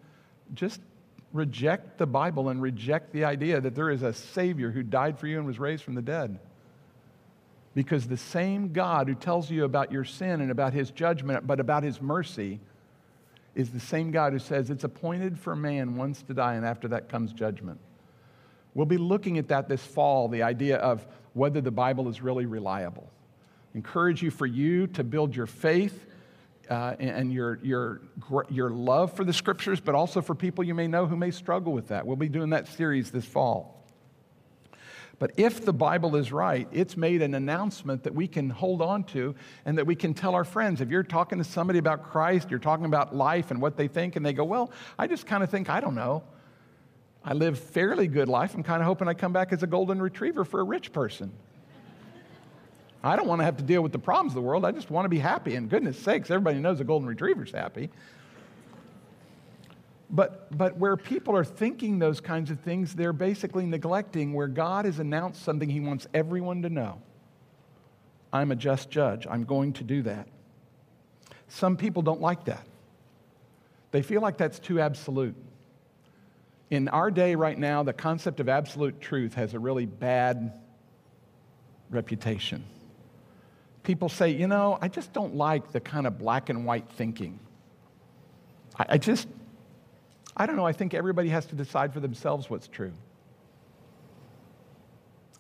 just 0.54 0.80
reject 1.34 1.98
the 1.98 2.08
Bible 2.08 2.50
and 2.50 2.62
reject 2.62 3.12
the 3.12 3.26
idea 3.26 3.60
that 3.60 3.76
there 3.76 3.90
is 3.90 4.02
a 4.02 4.14
Savior 4.14 4.72
who 4.72 4.82
died 4.82 5.20
for 5.20 5.28
you 5.28 5.38
and 5.38 5.46
was 5.46 5.60
raised 5.60 5.84
from 5.84 5.96
the 5.96 6.02
dead. 6.02 6.40
Because 7.76 8.08
the 8.08 8.18
same 8.18 8.74
God 8.74 9.08
who 9.08 9.16
tells 9.16 9.50
you 9.52 9.64
about 9.64 9.92
your 9.92 10.04
sin 10.04 10.42
and 10.42 10.52
about 10.52 10.74
his 10.74 10.92
judgment, 10.92 11.46
but 11.46 11.60
about 11.60 11.84
his 11.84 12.02
mercy, 12.02 12.60
is 13.56 13.72
the 13.72 13.80
same 13.80 14.12
God 14.12 14.34
who 14.34 14.40
says 14.40 14.70
it's 14.70 14.84
appointed 14.84 15.38
for 15.38 15.56
man 15.56 15.96
once 15.96 16.22
to 16.24 16.34
die, 16.34 16.56
and 16.56 16.66
after 16.66 16.88
that 16.90 17.10
comes 17.10 17.34
judgment. 17.34 17.80
We'll 18.74 18.86
be 18.86 18.98
looking 18.98 19.38
at 19.38 19.48
that 19.50 19.68
this 19.68 19.84
fall, 19.84 20.28
the 20.28 20.44
idea 20.44 20.78
of 20.78 21.06
whether 21.34 21.62
the 21.62 21.72
Bible 21.72 22.08
is 22.08 22.22
really 22.22 22.46
reliable. 22.46 23.10
Encourage 23.76 24.22
you 24.22 24.32
for 24.32 24.46
you 24.46 24.88
to 24.88 25.04
build 25.04 25.36
your 25.36 25.46
faith 25.46 26.06
uh, 26.70 26.96
and 27.00 27.34
your, 27.34 27.60
your, 27.64 28.02
your 28.50 28.70
love 28.70 29.14
for 29.14 29.24
the 29.24 29.34
scriptures, 29.34 29.80
but 29.80 29.96
also 29.96 30.22
for 30.22 30.36
people 30.36 30.64
you 30.64 30.76
may 30.76 30.88
know 30.88 31.06
who 31.06 31.16
may 31.16 31.32
struggle 31.32 31.74
with 31.74 31.88
that. 31.88 32.06
We'll 32.06 32.16
be 32.16 32.30
doing 32.30 32.52
that 32.52 32.68
series 32.68 33.12
this 33.12 33.26
fall. 33.26 33.79
But 35.20 35.34
if 35.36 35.66
the 35.66 35.74
Bible 35.74 36.16
is 36.16 36.32
right, 36.32 36.68
it's 36.72 36.96
made 36.96 37.22
an 37.22 37.36
announcement 37.36 38.04
that 38.04 38.16
we 38.16 38.28
can 38.28 38.50
hold 38.50 38.82
on 38.82 39.04
to 39.06 39.36
and 39.66 39.78
that 39.78 39.86
we 39.86 39.96
can 39.96 40.14
tell 40.14 40.34
our 40.34 40.46
friends. 40.46 40.80
If 40.80 40.90
you're 40.90 41.04
talking 41.04 41.38
to 41.38 41.44
somebody 41.44 41.78
about 41.78 42.10
Christ, 42.10 42.50
you're 42.50 42.60
talking 42.60 42.86
about 42.86 43.14
life 43.14 43.52
and 43.52 43.62
what 43.62 43.76
they 43.76 43.90
think, 43.90 44.16
and 44.16 44.26
they 44.26 44.32
go, 44.32 44.46
Well, 44.46 44.72
I 44.98 45.08
just 45.08 45.28
kind 45.28 45.44
of 45.44 45.50
think, 45.50 45.70
I 45.70 45.82
don't 45.82 45.96
know. 45.96 46.24
I 47.24 47.34
live 47.34 47.60
fairly 47.60 48.08
good 48.08 48.30
life. 48.30 48.56
I'm 48.56 48.64
kind 48.64 48.82
of 48.82 48.88
hoping 48.88 49.10
I 49.10 49.14
come 49.14 49.34
back 49.34 49.52
as 49.52 49.62
a 49.62 49.68
golden 49.68 50.02
retriever 50.02 50.46
for 50.46 50.62
a 50.62 50.64
rich 50.64 50.94
person. 50.94 51.32
I 53.04 53.16
don't 53.16 53.28
want 53.28 53.40
to 53.40 53.46
have 53.46 53.58
to 53.58 53.64
deal 53.64 53.82
with 53.82 53.92
the 53.92 54.00
problems 54.00 54.32
of 54.32 54.36
the 54.36 54.42
world. 54.42 54.66
I 54.66 54.72
just 54.72 54.90
want 54.90 55.06
to 55.06 55.10
be 55.10 55.20
happy. 55.20 55.56
And 55.56 55.70
goodness 55.70 55.98
sakes, 55.98 56.32
everybody 56.32 56.60
knows 56.60 56.80
a 56.80 56.84
golden 56.84 57.08
retriever's 57.08 57.52
happy. 57.52 57.90
But, 60.10 60.58
but 60.58 60.78
where 60.78 60.98
people 60.98 61.36
are 61.36 61.44
thinking 61.44 62.00
those 62.00 62.20
kinds 62.20 62.50
of 62.50 62.60
things, 62.62 62.96
they're 62.96 63.14
basically 63.14 63.66
neglecting 63.66 64.34
where 64.34 64.48
God 64.48 64.86
has 64.86 65.00
announced 65.00 65.44
something 65.44 65.70
He 65.70 65.80
wants 65.80 66.08
everyone 66.14 66.64
to 66.64 66.70
know. 66.70 67.02
I'm 68.34 68.52
a 68.52 68.56
just 68.56 68.90
judge. 68.90 69.28
I'm 69.30 69.44
going 69.44 69.74
to 69.74 69.84
do 69.84 70.02
that. 70.04 70.28
Some 71.48 71.78
people 71.78 72.02
don't 72.02 72.22
like 72.22 72.46
that. 72.46 72.66
They 73.92 74.02
feel 74.02 74.22
like 74.22 74.38
that's 74.38 74.60
too 74.60 74.80
absolute. 74.80 75.36
In 76.70 76.88
our 76.88 77.10
day 77.10 77.36
right 77.36 77.58
now, 77.58 77.82
the 77.82 77.94
concept 77.94 78.40
of 78.40 78.48
absolute 78.48 79.02
truth 79.02 79.34
has 79.34 79.56
a 79.56 79.60
really 79.60 79.88
bad 79.88 80.54
reputation. 81.90 82.64
People 83.82 84.10
say, 84.10 84.30
you 84.30 84.48
know, 84.48 84.78
I 84.80 84.88
just 84.88 85.14
don't 85.14 85.36
like 85.36 85.72
the 85.72 85.80
kind 85.80 86.06
of 86.06 86.20
black 86.20 86.50
and 86.50 86.66
white 86.66 86.88
thinking. 86.90 87.40
I, 88.78 88.86
I 88.90 88.98
just, 89.00 89.28
I 90.40 90.46
don't 90.46 90.56
know, 90.56 90.66
I 90.66 90.72
think 90.72 90.94
everybody 90.94 91.28
has 91.30 91.46
to 91.48 91.56
decide 91.56 91.94
for 91.94 92.00
themselves 92.00 92.50
what's 92.50 92.70
true. 92.70 92.94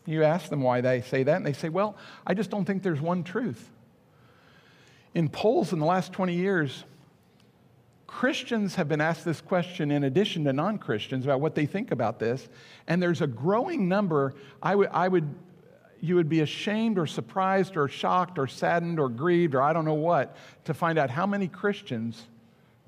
You 0.06 0.24
ask 0.24 0.50
them 0.50 0.62
why 0.62 0.82
they 0.82 1.02
say 1.02 1.24
that, 1.24 1.38
and 1.38 1.46
they 1.46 1.54
say, 1.54 1.70
Well, 1.70 1.96
I 2.28 2.34
just 2.34 2.50
don't 2.50 2.66
think 2.66 2.84
there's 2.84 3.00
one 3.00 3.24
truth. 3.24 3.72
In 5.16 5.30
polls 5.30 5.72
in 5.72 5.80
the 5.80 5.86
last 5.86 6.12
20 6.12 6.34
years, 6.34 6.84
Christians 8.08 8.76
have 8.76 8.90
been 8.90 9.02
asked 9.02 9.24
this 9.24 9.40
question 9.40 9.92
in 9.92 10.04
addition 10.04 10.44
to 10.46 10.54
non 10.54 10.80
Christians 10.80 11.26
about 11.26 11.40
what 11.40 11.56
they 11.56 11.66
think 11.66 11.92
about 11.92 12.20
this, 12.20 12.50
and 12.88 13.02
there's 13.02 13.22
a 13.22 13.28
growing 13.28 13.88
number. 13.88 14.34
I 14.62 14.76
would, 14.76 14.90
I 14.92 15.08
would, 15.08 15.34
you 16.02 16.16
would 16.16 16.28
be 16.28 16.42
ashamed 16.42 16.98
or 16.98 17.08
surprised 17.08 17.78
or 17.78 17.88
shocked 17.88 18.38
or 18.38 18.48
saddened 18.48 19.00
or 19.00 19.08
grieved 19.08 19.56
or 19.56 19.62
I 19.62 19.72
don't 19.72 19.86
know 19.86 19.94
what 19.94 20.36
to 20.66 20.74
find 20.74 21.00
out 21.00 21.10
how 21.10 21.26
many 21.26 21.48
Christians 21.48 22.26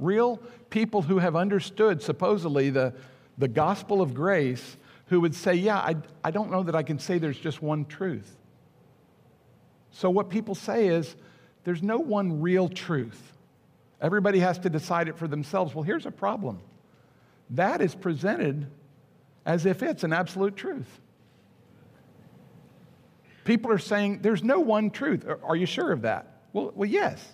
real 0.02 0.38
people 0.70 1.02
who 1.02 1.20
have 1.20 1.36
understood 1.36 2.02
supposedly 2.02 2.70
the, 2.70 2.94
the 3.38 3.48
gospel 3.48 4.02
of 4.02 4.14
grace 4.14 4.78
who 5.08 5.22
would 5.22 5.36
say, 5.36 5.54
Yeah, 5.54 5.78
I, 5.78 5.96
I 6.24 6.32
don't 6.32 6.52
know 6.52 6.64
that 6.64 6.76
I 6.76 6.84
can 6.84 7.00
say 7.00 7.18
there's 7.18 7.40
just 7.40 7.62
one 7.62 7.86
truth. 7.86 8.36
So, 9.92 10.10
what 10.10 10.30
people 10.30 10.56
say 10.56 10.88
is, 10.88 11.16
there's 11.64 11.84
no 11.84 12.00
one 12.00 12.42
real 12.42 12.68
truth. 12.68 13.22
Everybody 14.02 14.40
has 14.40 14.58
to 14.60 14.70
decide 14.70 15.08
it 15.08 15.18
for 15.18 15.28
themselves. 15.28 15.76
Well, 15.76 15.84
here's 15.84 16.06
a 16.06 16.12
problem 16.12 16.60
that 17.52 17.82
is 17.82 17.94
presented 17.94 18.68
as 19.46 19.66
if 19.66 19.84
it's 19.84 20.04
an 20.04 20.14
absolute 20.14 20.56
truth. 20.56 21.00
People 23.44 23.72
are 23.72 23.80
saying 23.80 24.20
there's 24.22 24.44
no 24.44 24.60
one 24.60 24.90
truth. 24.90 25.26
Are 25.44 25.56
you 25.56 25.66
sure 25.66 25.92
of 25.92 26.04
that? 26.04 26.42
Well, 26.54 26.72
well 26.76 26.90
yes. 26.90 27.28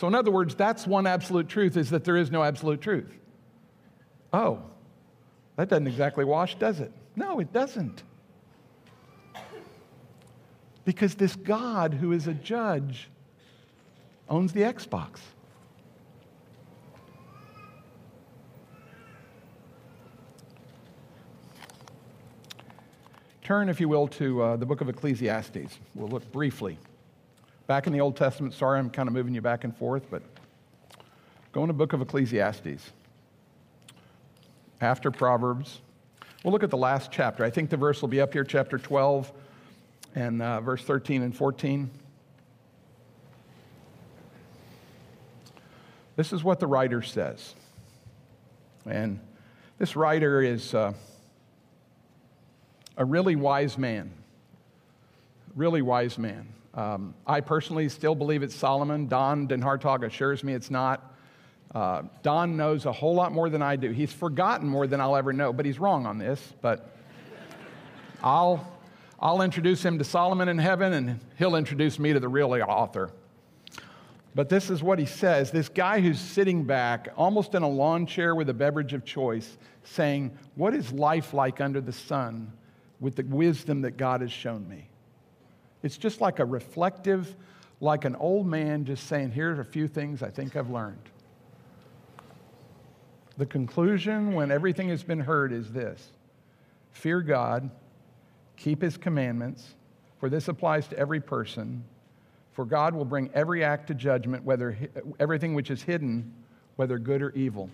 So, 0.00 0.06
in 0.06 0.14
other 0.14 0.30
words, 0.30 0.54
that's 0.54 0.86
one 0.86 1.06
absolute 1.06 1.46
truth 1.46 1.76
is 1.76 1.90
that 1.90 2.04
there 2.04 2.16
is 2.16 2.30
no 2.30 2.42
absolute 2.42 2.80
truth. 2.80 3.12
Oh, 4.32 4.62
that 5.56 5.68
doesn't 5.68 5.88
exactly 5.88 6.24
wash, 6.24 6.54
does 6.54 6.80
it? 6.80 6.90
No, 7.16 7.38
it 7.38 7.52
doesn't. 7.52 8.02
Because 10.86 11.14
this 11.16 11.36
God 11.36 11.92
who 11.92 12.12
is 12.12 12.28
a 12.28 12.32
judge 12.32 13.10
owns 14.26 14.54
the 14.54 14.62
Xbox. 14.62 15.18
Turn, 23.42 23.68
if 23.68 23.78
you 23.78 23.88
will, 23.90 24.08
to 24.08 24.42
uh, 24.42 24.56
the 24.56 24.64
book 24.64 24.80
of 24.80 24.88
Ecclesiastes. 24.88 25.78
We'll 25.94 26.08
look 26.08 26.32
briefly 26.32 26.78
Back 27.70 27.86
in 27.86 27.92
the 27.92 28.00
Old 28.00 28.16
Testament, 28.16 28.52
sorry 28.52 28.80
I'm 28.80 28.90
kind 28.90 29.08
of 29.08 29.12
moving 29.12 29.32
you 29.32 29.40
back 29.40 29.62
and 29.62 29.76
forth, 29.76 30.02
but 30.10 30.24
go 31.52 31.62
in 31.62 31.68
the 31.68 31.72
book 31.72 31.92
of 31.92 32.02
Ecclesiastes. 32.02 32.90
After 34.80 35.12
Proverbs, 35.12 35.80
we'll 36.42 36.50
look 36.50 36.64
at 36.64 36.70
the 36.70 36.76
last 36.76 37.12
chapter. 37.12 37.44
I 37.44 37.50
think 37.50 37.70
the 37.70 37.76
verse 37.76 38.00
will 38.00 38.08
be 38.08 38.20
up 38.20 38.32
here, 38.32 38.42
chapter 38.42 38.76
12 38.76 39.30
and 40.16 40.42
uh, 40.42 40.60
verse 40.62 40.82
13 40.82 41.22
and 41.22 41.32
14. 41.32 41.88
This 46.16 46.32
is 46.32 46.42
what 46.42 46.58
the 46.58 46.66
writer 46.66 47.02
says. 47.02 47.54
And 48.84 49.20
this 49.78 49.94
writer 49.94 50.42
is 50.42 50.74
uh, 50.74 50.92
a 52.96 53.04
really 53.04 53.36
wise 53.36 53.78
man. 53.78 54.10
really 55.54 55.82
wise 55.82 56.18
man. 56.18 56.48
Um, 56.80 57.14
I 57.26 57.42
personally 57.42 57.90
still 57.90 58.14
believe 58.14 58.42
it's 58.42 58.54
Solomon. 58.54 59.06
Don 59.06 59.46
Den 59.46 59.60
Hartog 59.60 60.02
assures 60.02 60.42
me 60.42 60.54
it's 60.54 60.70
not. 60.70 61.14
Uh, 61.74 62.04
Don 62.22 62.56
knows 62.56 62.86
a 62.86 62.92
whole 62.92 63.14
lot 63.14 63.32
more 63.32 63.50
than 63.50 63.60
I 63.60 63.76
do. 63.76 63.90
He's 63.90 64.14
forgotten 64.14 64.66
more 64.66 64.86
than 64.86 64.98
I'll 64.98 65.14
ever 65.14 65.34
know, 65.34 65.52
but 65.52 65.66
he's 65.66 65.78
wrong 65.78 66.06
on 66.06 66.16
this. 66.16 66.54
But 66.62 66.96
I'll, 68.22 68.66
I'll 69.20 69.42
introduce 69.42 69.84
him 69.84 69.98
to 69.98 70.04
Solomon 70.04 70.48
in 70.48 70.56
heaven, 70.56 70.94
and 70.94 71.20
he'll 71.36 71.54
introduce 71.54 71.98
me 71.98 72.14
to 72.14 72.20
the 72.20 72.28
real 72.28 72.50
author. 72.54 73.10
But 74.34 74.48
this 74.48 74.70
is 74.70 74.82
what 74.82 74.98
he 74.98 75.04
says 75.04 75.50
this 75.50 75.68
guy 75.68 76.00
who's 76.00 76.18
sitting 76.18 76.64
back, 76.64 77.08
almost 77.14 77.54
in 77.54 77.62
a 77.62 77.68
lawn 77.68 78.06
chair 78.06 78.34
with 78.34 78.48
a 78.48 78.54
beverage 78.54 78.94
of 78.94 79.04
choice, 79.04 79.58
saying, 79.84 80.30
What 80.54 80.72
is 80.72 80.92
life 80.92 81.34
like 81.34 81.60
under 81.60 81.82
the 81.82 81.92
sun 81.92 82.54
with 83.00 83.16
the 83.16 83.24
wisdom 83.24 83.82
that 83.82 83.98
God 83.98 84.22
has 84.22 84.32
shown 84.32 84.66
me? 84.66 84.89
It's 85.82 85.96
just 85.96 86.20
like 86.20 86.38
a 86.38 86.44
reflective, 86.44 87.34
like 87.80 88.04
an 88.04 88.16
old 88.16 88.46
man 88.46 88.84
just 88.84 89.06
saying, 89.06 89.30
Here's 89.32 89.58
a 89.58 89.64
few 89.64 89.88
things 89.88 90.22
I 90.22 90.30
think 90.30 90.56
I've 90.56 90.70
learned. 90.70 91.08
The 93.38 93.46
conclusion, 93.46 94.34
when 94.34 94.50
everything 94.50 94.88
has 94.88 95.02
been 95.02 95.20
heard, 95.20 95.52
is 95.52 95.72
this 95.72 96.12
fear 96.92 97.22
God, 97.22 97.70
keep 98.56 98.82
his 98.82 98.96
commandments, 98.96 99.74
for 100.18 100.28
this 100.28 100.48
applies 100.48 100.86
to 100.88 100.98
every 100.98 101.20
person. 101.20 101.82
For 102.52 102.64
God 102.64 102.94
will 102.94 103.06
bring 103.06 103.30
every 103.32 103.64
act 103.64 103.86
to 103.86 103.94
judgment, 103.94 104.44
whether 104.44 104.76
everything 105.18 105.54
which 105.54 105.70
is 105.70 105.82
hidden, 105.82 106.34
whether 106.76 106.98
good 106.98 107.22
or 107.22 107.30
evil. 107.30 107.70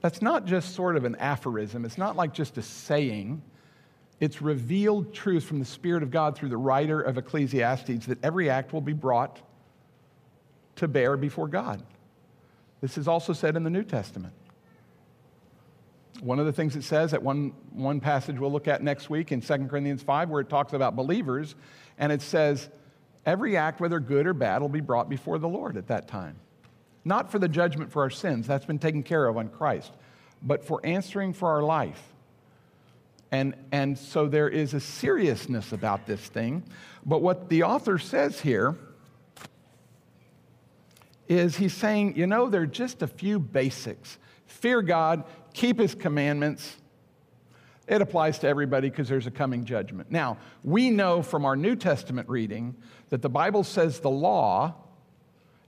That's 0.00 0.20
not 0.20 0.44
just 0.44 0.74
sort 0.74 0.96
of 0.96 1.04
an 1.04 1.14
aphorism. 1.16 1.84
It's 1.84 1.96
not 1.96 2.16
like 2.16 2.34
just 2.34 2.58
a 2.58 2.62
saying. 2.62 3.42
It's 4.20 4.40
revealed 4.40 5.12
truth 5.12 5.44
from 5.44 5.58
the 5.58 5.64
Spirit 5.64 6.02
of 6.02 6.10
God 6.10 6.36
through 6.36 6.48
the 6.48 6.56
writer 6.56 7.00
of 7.00 7.18
Ecclesiastes 7.18 8.06
that 8.06 8.24
every 8.24 8.48
act 8.48 8.72
will 8.72 8.80
be 8.80 8.92
brought 8.92 9.40
to 10.76 10.88
bear 10.88 11.16
before 11.16 11.48
God. 11.48 11.82
This 12.80 12.98
is 12.98 13.08
also 13.08 13.32
said 13.32 13.56
in 13.56 13.64
the 13.64 13.70
New 13.70 13.82
Testament. 13.82 14.34
One 16.20 16.38
of 16.38 16.46
the 16.46 16.52
things 16.52 16.76
it 16.76 16.84
says 16.84 17.12
at 17.12 17.22
one, 17.22 17.52
one 17.72 18.00
passage 18.00 18.38
we'll 18.38 18.52
look 18.52 18.68
at 18.68 18.82
next 18.82 19.10
week 19.10 19.32
in 19.32 19.40
2 19.40 19.66
Corinthians 19.66 20.02
5, 20.02 20.30
where 20.30 20.40
it 20.40 20.48
talks 20.48 20.72
about 20.72 20.94
believers, 20.94 21.54
and 21.98 22.12
it 22.12 22.22
says, 22.22 22.68
Every 23.26 23.56
act, 23.56 23.80
whether 23.80 24.00
good 24.00 24.26
or 24.26 24.34
bad, 24.34 24.60
will 24.60 24.68
be 24.68 24.80
brought 24.80 25.08
before 25.08 25.38
the 25.38 25.48
Lord 25.48 25.76
at 25.76 25.88
that 25.88 26.06
time. 26.08 26.36
Not 27.04 27.32
for 27.32 27.38
the 27.38 27.48
judgment 27.48 27.90
for 27.90 28.02
our 28.02 28.10
sins, 28.10 28.46
that's 28.46 28.64
been 28.64 28.78
taken 28.78 29.02
care 29.02 29.26
of 29.26 29.36
on 29.36 29.48
Christ, 29.48 29.92
but 30.42 30.64
for 30.64 30.80
answering 30.84 31.32
for 31.32 31.48
our 31.48 31.62
life. 31.62 32.13
And, 33.34 33.56
and 33.72 33.98
so 33.98 34.28
there 34.28 34.48
is 34.48 34.74
a 34.74 34.80
seriousness 34.80 35.72
about 35.72 36.06
this 36.06 36.20
thing. 36.20 36.62
But 37.04 37.20
what 37.20 37.48
the 37.48 37.64
author 37.64 37.98
says 37.98 38.40
here 38.40 38.76
is 41.26 41.56
he's 41.56 41.74
saying, 41.74 42.16
you 42.16 42.28
know, 42.28 42.48
there 42.48 42.62
are 42.62 42.66
just 42.66 43.02
a 43.02 43.08
few 43.08 43.40
basics. 43.40 44.18
Fear 44.46 44.82
God, 44.82 45.24
keep 45.52 45.80
his 45.80 45.96
commandments. 45.96 46.76
It 47.88 48.00
applies 48.00 48.38
to 48.38 48.46
everybody 48.46 48.88
because 48.88 49.08
there's 49.08 49.26
a 49.26 49.32
coming 49.32 49.64
judgment. 49.64 50.12
Now, 50.12 50.38
we 50.62 50.90
know 50.90 51.20
from 51.20 51.44
our 51.44 51.56
New 51.56 51.74
Testament 51.74 52.28
reading 52.28 52.76
that 53.08 53.20
the 53.20 53.28
Bible 53.28 53.64
says 53.64 53.98
the 53.98 54.10
law, 54.10 54.76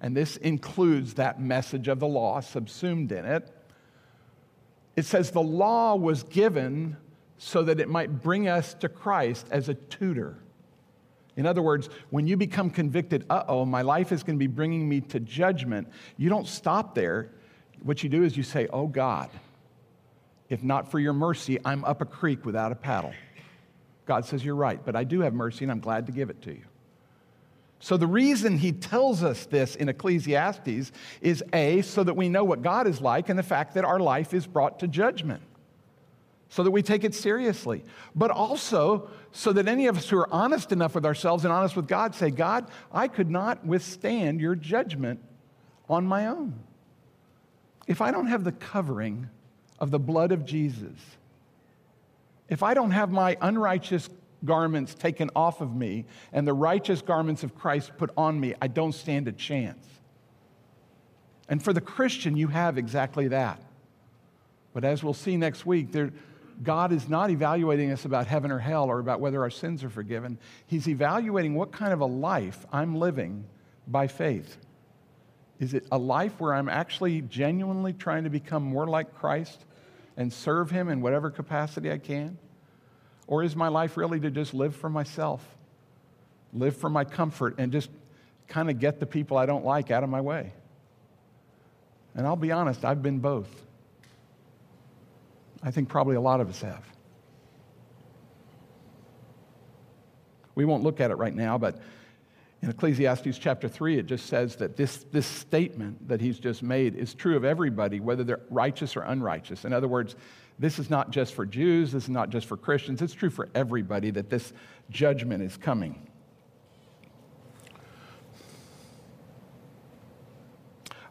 and 0.01 0.17
this 0.17 0.37
includes 0.37 1.15
that 1.15 1.41
message 1.41 1.89
of 1.89 1.99
the 1.99 2.07
law 2.07 2.39
subsumed 2.39 3.11
in 3.11 3.25
it, 3.25 3.53
it 4.95 5.05
says 5.05 5.33
the 5.33 5.43
law 5.43 5.97
was 5.97 6.23
given 6.23 6.97
so 7.39 7.63
that 7.65 7.81
it 7.81 7.89
might 7.89 8.23
bring 8.23 8.49
us 8.49 8.75
to 8.75 8.89
Christ 8.89 9.47
as 9.51 9.69
a 9.69 9.75
tutor. 9.75 10.39
In 11.37 11.47
other 11.47 11.61
words, 11.61 11.91
when 12.11 12.27
you 12.27 12.37
become 12.37 12.71
convicted, 12.71 13.27
uh 13.29 13.45
oh, 13.47 13.65
my 13.65 13.83
life 13.83 14.11
is 14.11 14.23
going 14.23 14.37
to 14.37 14.43
be 14.43 14.47
bringing 14.47 14.89
me 14.89 15.03
to 15.03 15.21
judgment, 15.21 15.89
you 16.17 16.31
don't 16.31 16.47
stop 16.47 16.95
there. 16.95 17.31
What 17.83 18.03
you 18.03 18.09
do 18.09 18.25
is 18.25 18.37
you 18.37 18.43
say, 18.43 18.69
oh 18.73 18.87
God, 18.87 19.31
if 20.49 20.63
not 20.63 20.91
for 20.91 20.99
your 20.99 21.13
mercy, 21.13 21.59
I'm 21.65 21.85
up 21.85 22.01
a 22.01 22.07
creek 22.07 22.47
without 22.47 22.73
a 22.73 22.77
paddle. 22.77 23.13
God 24.07 24.25
says, 24.25 24.45
You're 24.45 24.55
right, 24.55 24.83
but 24.83 24.97
I 24.97 25.05
do 25.05 25.21
have 25.21 25.35
mercy 25.35 25.65
and 25.65 25.73
I'm 25.73 25.81
glad 25.81 26.07
to 26.07 26.13
give 26.13 26.31
it 26.31 26.41
to 26.43 26.53
you. 26.53 26.63
So, 27.81 27.97
the 27.97 28.07
reason 28.07 28.57
he 28.57 28.73
tells 28.73 29.23
us 29.23 29.45
this 29.47 29.77
in 29.77 29.89
Ecclesiastes 29.89 30.93
is 31.21 31.45
A, 31.53 31.83
so 31.83 32.05
that 32.05 32.15
we 32.15 32.29
know 32.29 32.45
what 32.45 32.63
God 32.63 32.87
is 32.87 33.01
like 33.01 33.29
and 33.29 33.39
the 33.39 33.43
fact 33.43 33.75
that 33.75 33.85
our 33.85 34.01
life 34.01 34.33
is 34.33 34.47
brought 34.47 34.79
to 34.79 34.89
judgment 34.89 35.43
so 36.49 36.63
that 36.63 36.71
we 36.71 36.83
take 36.83 37.05
it 37.05 37.15
seriously. 37.15 37.85
But 38.15 38.31
also 38.31 39.11
so 39.33 39.53
that 39.53 39.69
any 39.69 39.87
of 39.87 39.97
us 39.99 40.09
who 40.09 40.19
are 40.19 40.33
honest 40.33 40.73
enough 40.73 40.95
with 40.95 41.05
ourselves 41.05 41.45
and 41.45 41.53
honest 41.53 41.77
with 41.77 41.89
God 41.89 42.15
say, 42.15 42.31
God, 42.31 42.69
I 42.93 43.09
could 43.09 43.31
not 43.31 43.65
withstand 43.67 44.41
your 44.41 44.55
judgment 44.55 45.21
on 45.89 46.07
my 46.07 46.27
own. 46.27 46.55
If 47.87 48.01
I 48.01 48.11
don't 48.11 48.27
have 48.27 48.45
the 48.45 48.53
covering 48.53 49.29
of 49.79 49.91
the 49.91 49.99
blood 49.99 50.33
of 50.33 50.45
Jesus, 50.45 50.97
if 52.49 52.63
I 52.63 52.75
don't 52.75 52.93
have 52.93 53.11
my 53.11 53.37
unrighteous 53.41 54.09
garments 54.45 54.95
taken 54.95 55.31
off 55.35 55.61
of 55.61 55.75
me 55.75 56.05
and 56.33 56.47
the 56.47 56.53
righteous 56.53 57.03
garments 57.03 57.43
of 57.43 57.55
Christ 57.55 57.93
put 57.97 58.11
on 58.17 58.39
me, 58.39 58.55
I 58.63 58.69
don't 58.69 58.93
stand 58.93 59.29
a 59.29 59.33
chance. 59.33 59.85
And 61.49 61.63
for 61.63 61.73
the 61.73 61.81
Christian, 61.81 62.37
you 62.37 62.49
have 62.49 62.79
exactly 62.79 63.29
that. 63.29 63.61
But 64.73 64.85
as 64.85 65.03
we'll 65.03 65.15
see 65.15 65.37
next 65.37 65.65
week, 65.65 65.93
there, 65.93 66.13
God 66.63 66.93
is 66.93 67.09
not 67.09 67.31
evaluating 67.31 67.93
us 67.93 68.05
about 68.05 68.27
heaven 68.27 68.51
or 68.51 68.59
hell 68.59 68.85
or 68.85 68.99
about 68.99 69.21
whether 69.21 69.43
our 69.43 69.51
sins 69.51 69.85
are 69.85 69.91
forgiven. 69.91 70.39
He's 70.67 70.89
evaluating 70.89 71.55
what 71.55 71.73
kind 71.73 71.93
of 71.93 72.01
a 72.01 72.07
life 72.07 72.65
I'm 72.73 72.97
living 72.97 73.45
by 73.87 74.07
faith. 74.07 74.57
Is 75.59 75.75
it 75.75 75.87
a 75.91 75.99
life 75.99 76.39
where 76.39 76.55
I'm 76.55 76.69
actually 76.69 77.23
genuinely 77.23 77.93
trying 77.93 78.25
to 78.25 78.31
become 78.31 78.63
more 78.63 78.87
like 78.87 79.15
Christ 79.15 79.65
and 80.17 80.33
serve 80.33 80.71
Him 80.71 80.89
in 80.89 81.01
whatever 81.01 81.31
capacity 81.31 81.91
I 81.91 81.99
can? 81.99 82.39
Or 83.27 83.43
is 83.43 83.57
my 83.57 83.69
life 83.69 83.97
really 83.97 84.21
to 84.21 84.31
just 84.31 84.55
live 84.55 84.75
for 84.77 84.89
myself, 84.89 85.45
live 86.53 86.77
for 86.77 86.89
my 86.89 87.05
comfort, 87.05 87.57
and 87.59 87.73
just 87.73 87.91
kind 88.49 88.71
of 88.71 88.79
get 88.79 89.01
the 89.01 89.07
people 89.07 89.37
I 89.37 89.47
don't 89.47 89.65
like 89.65 89.91
out 89.91 90.05
of 90.05 90.11
my 90.11 90.21
way? 90.21 90.53
And 92.15 92.27
I'll 92.27 92.37
be 92.37 92.53
honest, 92.53 92.85
I've 92.85 93.03
been 93.03 93.19
both. 93.19 93.66
I 95.67 95.73
think 95.73 95.89
probably 95.89 96.15
a 96.15 96.21
lot 96.21 96.41
of 96.41 96.49
us 96.49 96.63
have. 96.63 96.87
We 100.55 100.65
won't 100.65 100.85
look 100.85 101.01
at 101.01 101.11
it 101.11 101.17
right 101.17 101.35
now, 101.35 101.59
but 101.59 101.81
in 102.63 102.71
Ecclesiastes 102.71 103.37
chapter 103.37 103.69
3, 103.69 103.99
it 103.99 104.07
just 104.07 104.27
says 104.27 104.55
that 104.57 104.77
this, 104.77 105.05
this 105.11 105.27
statement 105.27 106.09
that 106.09 106.21
he's 106.21 106.39
just 106.39 106.63
made 106.63 106.95
is 106.95 107.15
true 107.15 107.37
of 107.37 107.45
everybody, 107.45 107.99
whether 107.99 108.23
they're 108.23 108.41
righteous 108.49 108.97
or 108.97 109.03
unrighteous. 109.03 109.65
In 109.65 109.73
other 109.73 109.89
words, 109.89 110.15
this 110.57 110.79
is 110.79 110.89
not 110.89 111.11
just 111.11 111.35
for 111.35 111.45
Jews, 111.45 111.91
this 111.91 112.05
is 112.05 112.11
not 112.11 112.31
just 112.31 112.47
for 112.47 112.57
Christians, 112.57 113.03
it's 113.03 113.13
true 113.13 113.29
for 113.29 113.49
everybody 113.53 114.11
that 114.13 114.31
this 114.31 114.53
judgment 114.89 115.43
is 115.43 115.57
coming. 115.57 116.09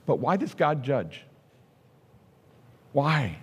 But 0.05 0.19
why 0.19 0.37
does 0.37 0.53
God 0.53 0.81
judge? 0.81 1.25
Why? 2.93 3.39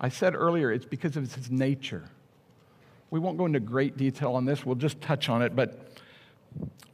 I 0.00 0.08
said 0.08 0.34
earlier, 0.34 0.72
it's 0.72 0.86
because 0.86 1.16
of 1.16 1.32
his 1.34 1.50
nature. 1.50 2.04
We 3.10 3.20
won't 3.20 3.36
go 3.36 3.44
into 3.44 3.60
great 3.60 3.98
detail 3.98 4.32
on 4.32 4.46
this, 4.46 4.64
we'll 4.64 4.76
just 4.76 5.00
touch 5.00 5.28
on 5.28 5.42
it. 5.42 5.54
But, 5.54 6.00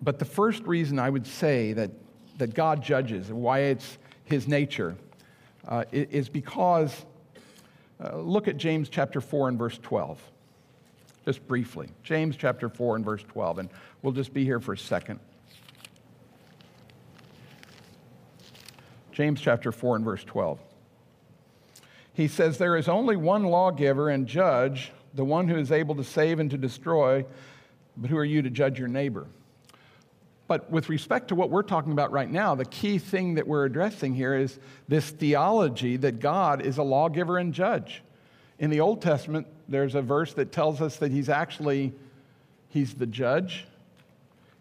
but 0.02 0.18
the 0.18 0.24
first 0.24 0.64
reason 0.64 0.98
I 0.98 1.08
would 1.08 1.26
say 1.26 1.72
that, 1.74 1.90
that 2.38 2.54
God 2.54 2.82
judges 2.82 3.28
and 3.28 3.40
why 3.40 3.60
it's 3.60 3.98
his 4.24 4.48
nature 4.48 4.96
uh, 5.68 5.84
is 5.92 6.28
because, 6.28 7.04
uh, 8.02 8.16
look 8.16 8.48
at 8.48 8.56
James 8.56 8.88
chapter 8.88 9.20
4 9.20 9.50
and 9.50 9.58
verse 9.58 9.78
12. 9.82 10.20
Just 11.24 11.46
briefly. 11.46 11.88
James 12.02 12.36
chapter 12.36 12.68
4 12.68 12.96
and 12.96 13.04
verse 13.04 13.22
12. 13.28 13.60
And 13.60 13.68
we'll 14.02 14.12
just 14.12 14.32
be 14.32 14.44
here 14.44 14.60
for 14.60 14.72
a 14.72 14.78
second. 14.78 15.20
James 19.12 19.40
chapter 19.40 19.70
4 19.70 19.96
and 19.96 20.04
verse 20.04 20.24
12 20.24 20.60
he 22.16 22.28
says, 22.28 22.56
There 22.56 22.76
is 22.76 22.88
only 22.88 23.14
one 23.14 23.44
lawgiver 23.44 24.08
and 24.08 24.26
judge, 24.26 24.90
the 25.12 25.24
one 25.24 25.48
who 25.48 25.58
is 25.58 25.70
able 25.70 25.94
to 25.96 26.04
save 26.04 26.40
and 26.40 26.50
to 26.50 26.56
destroy, 26.56 27.26
but 27.94 28.08
who 28.08 28.16
are 28.16 28.24
you 28.24 28.40
to 28.40 28.48
judge 28.48 28.78
your 28.78 28.88
neighbor? 28.88 29.26
But 30.48 30.70
with 30.70 30.88
respect 30.88 31.28
to 31.28 31.34
what 31.34 31.50
we're 31.50 31.62
talking 31.62 31.92
about 31.92 32.12
right 32.12 32.30
now, 32.30 32.54
the 32.54 32.64
key 32.64 32.98
thing 32.98 33.34
that 33.34 33.46
we're 33.46 33.66
addressing 33.66 34.14
here 34.14 34.34
is 34.34 34.58
this 34.88 35.10
theology 35.10 35.98
that 35.98 36.18
God 36.18 36.64
is 36.64 36.78
a 36.78 36.82
lawgiver 36.82 37.36
and 37.36 37.52
judge. 37.52 38.02
In 38.58 38.70
the 38.70 38.80
Old 38.80 39.02
Testament, 39.02 39.46
there's 39.68 39.94
a 39.94 40.00
verse 40.00 40.32
that 40.34 40.52
tells 40.52 40.80
us 40.80 40.96
that 40.96 41.12
he's 41.12 41.28
actually 41.28 41.92
he's 42.70 42.94
the 42.94 43.06
judge, 43.06 43.66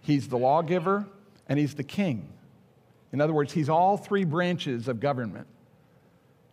he's 0.01 0.28
the 0.28 0.38
lawgiver, 0.38 1.06
and 1.47 1.58
he's 1.58 1.76
the 1.76 1.84
king. 1.84 2.28
In 3.14 3.22
other 3.22 3.34
words, 3.34 3.53
he's 3.53 3.70
all 3.70 3.95
three 3.95 4.26
branches 4.26 4.89
of 4.89 4.99
government. 4.99 5.47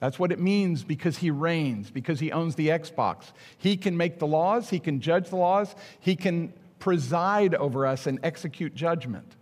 That's 0.02 0.18
what 0.18 0.32
it 0.32 0.40
means 0.40 0.82
because 0.82 1.18
he 1.18 1.30
reigns, 1.30 1.88
because 1.88 2.18
he 2.18 2.32
owns 2.32 2.56
the 2.56 2.70
Xbox. 2.70 3.26
He 3.56 3.76
can 3.76 3.96
make 3.96 4.18
the 4.18 4.26
laws, 4.26 4.68
he 4.68 4.80
can 4.80 5.00
judge 5.00 5.28
the 5.28 5.36
laws, 5.36 5.76
he 6.00 6.16
can 6.16 6.52
preside 6.80 7.54
over 7.54 7.86
us 7.86 8.08
and 8.08 8.18
execute 8.24 8.74
judgment 8.74 9.36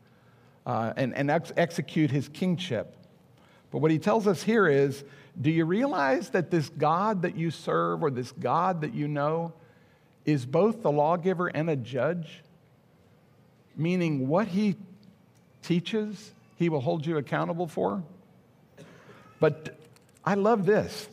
uh, 0.67 0.93
and, 0.99 1.15
and 1.15 1.31
ex- 1.31 1.51
execute 1.57 2.11
his 2.11 2.29
kingship. 2.29 2.95
But 3.71 3.79
what 3.79 3.91
he 3.91 3.99
tells 3.99 4.27
us 4.27 4.43
here 4.43 4.69
is 4.69 5.03
do 5.41 5.51
you 5.51 5.65
realize 5.65 6.29
that 6.29 6.51
this 6.51 6.69
God 6.69 7.23
that 7.23 7.37
you 7.37 7.51
serve 7.51 8.03
or 8.03 8.11
this 8.11 8.31
God 8.31 8.83
that 8.83 8.93
you 8.93 9.09
know 9.09 9.55
is 10.27 10.45
both 10.45 10.83
the 10.83 10.93
lawgiver 10.93 11.47
and 11.47 11.71
a 11.71 11.77
judge? 11.77 12.43
Meaning, 13.79 14.29
what 14.29 14.49
he 14.49 14.77
teaches, 15.63 16.33
he 16.57 16.69
will 16.69 16.83
hold 16.83 17.07
you 17.07 17.17
accountable 17.17 17.67
for. 17.67 18.03
But 19.39 19.80
I 20.25 20.35
love 20.35 20.67
this. 20.67 21.09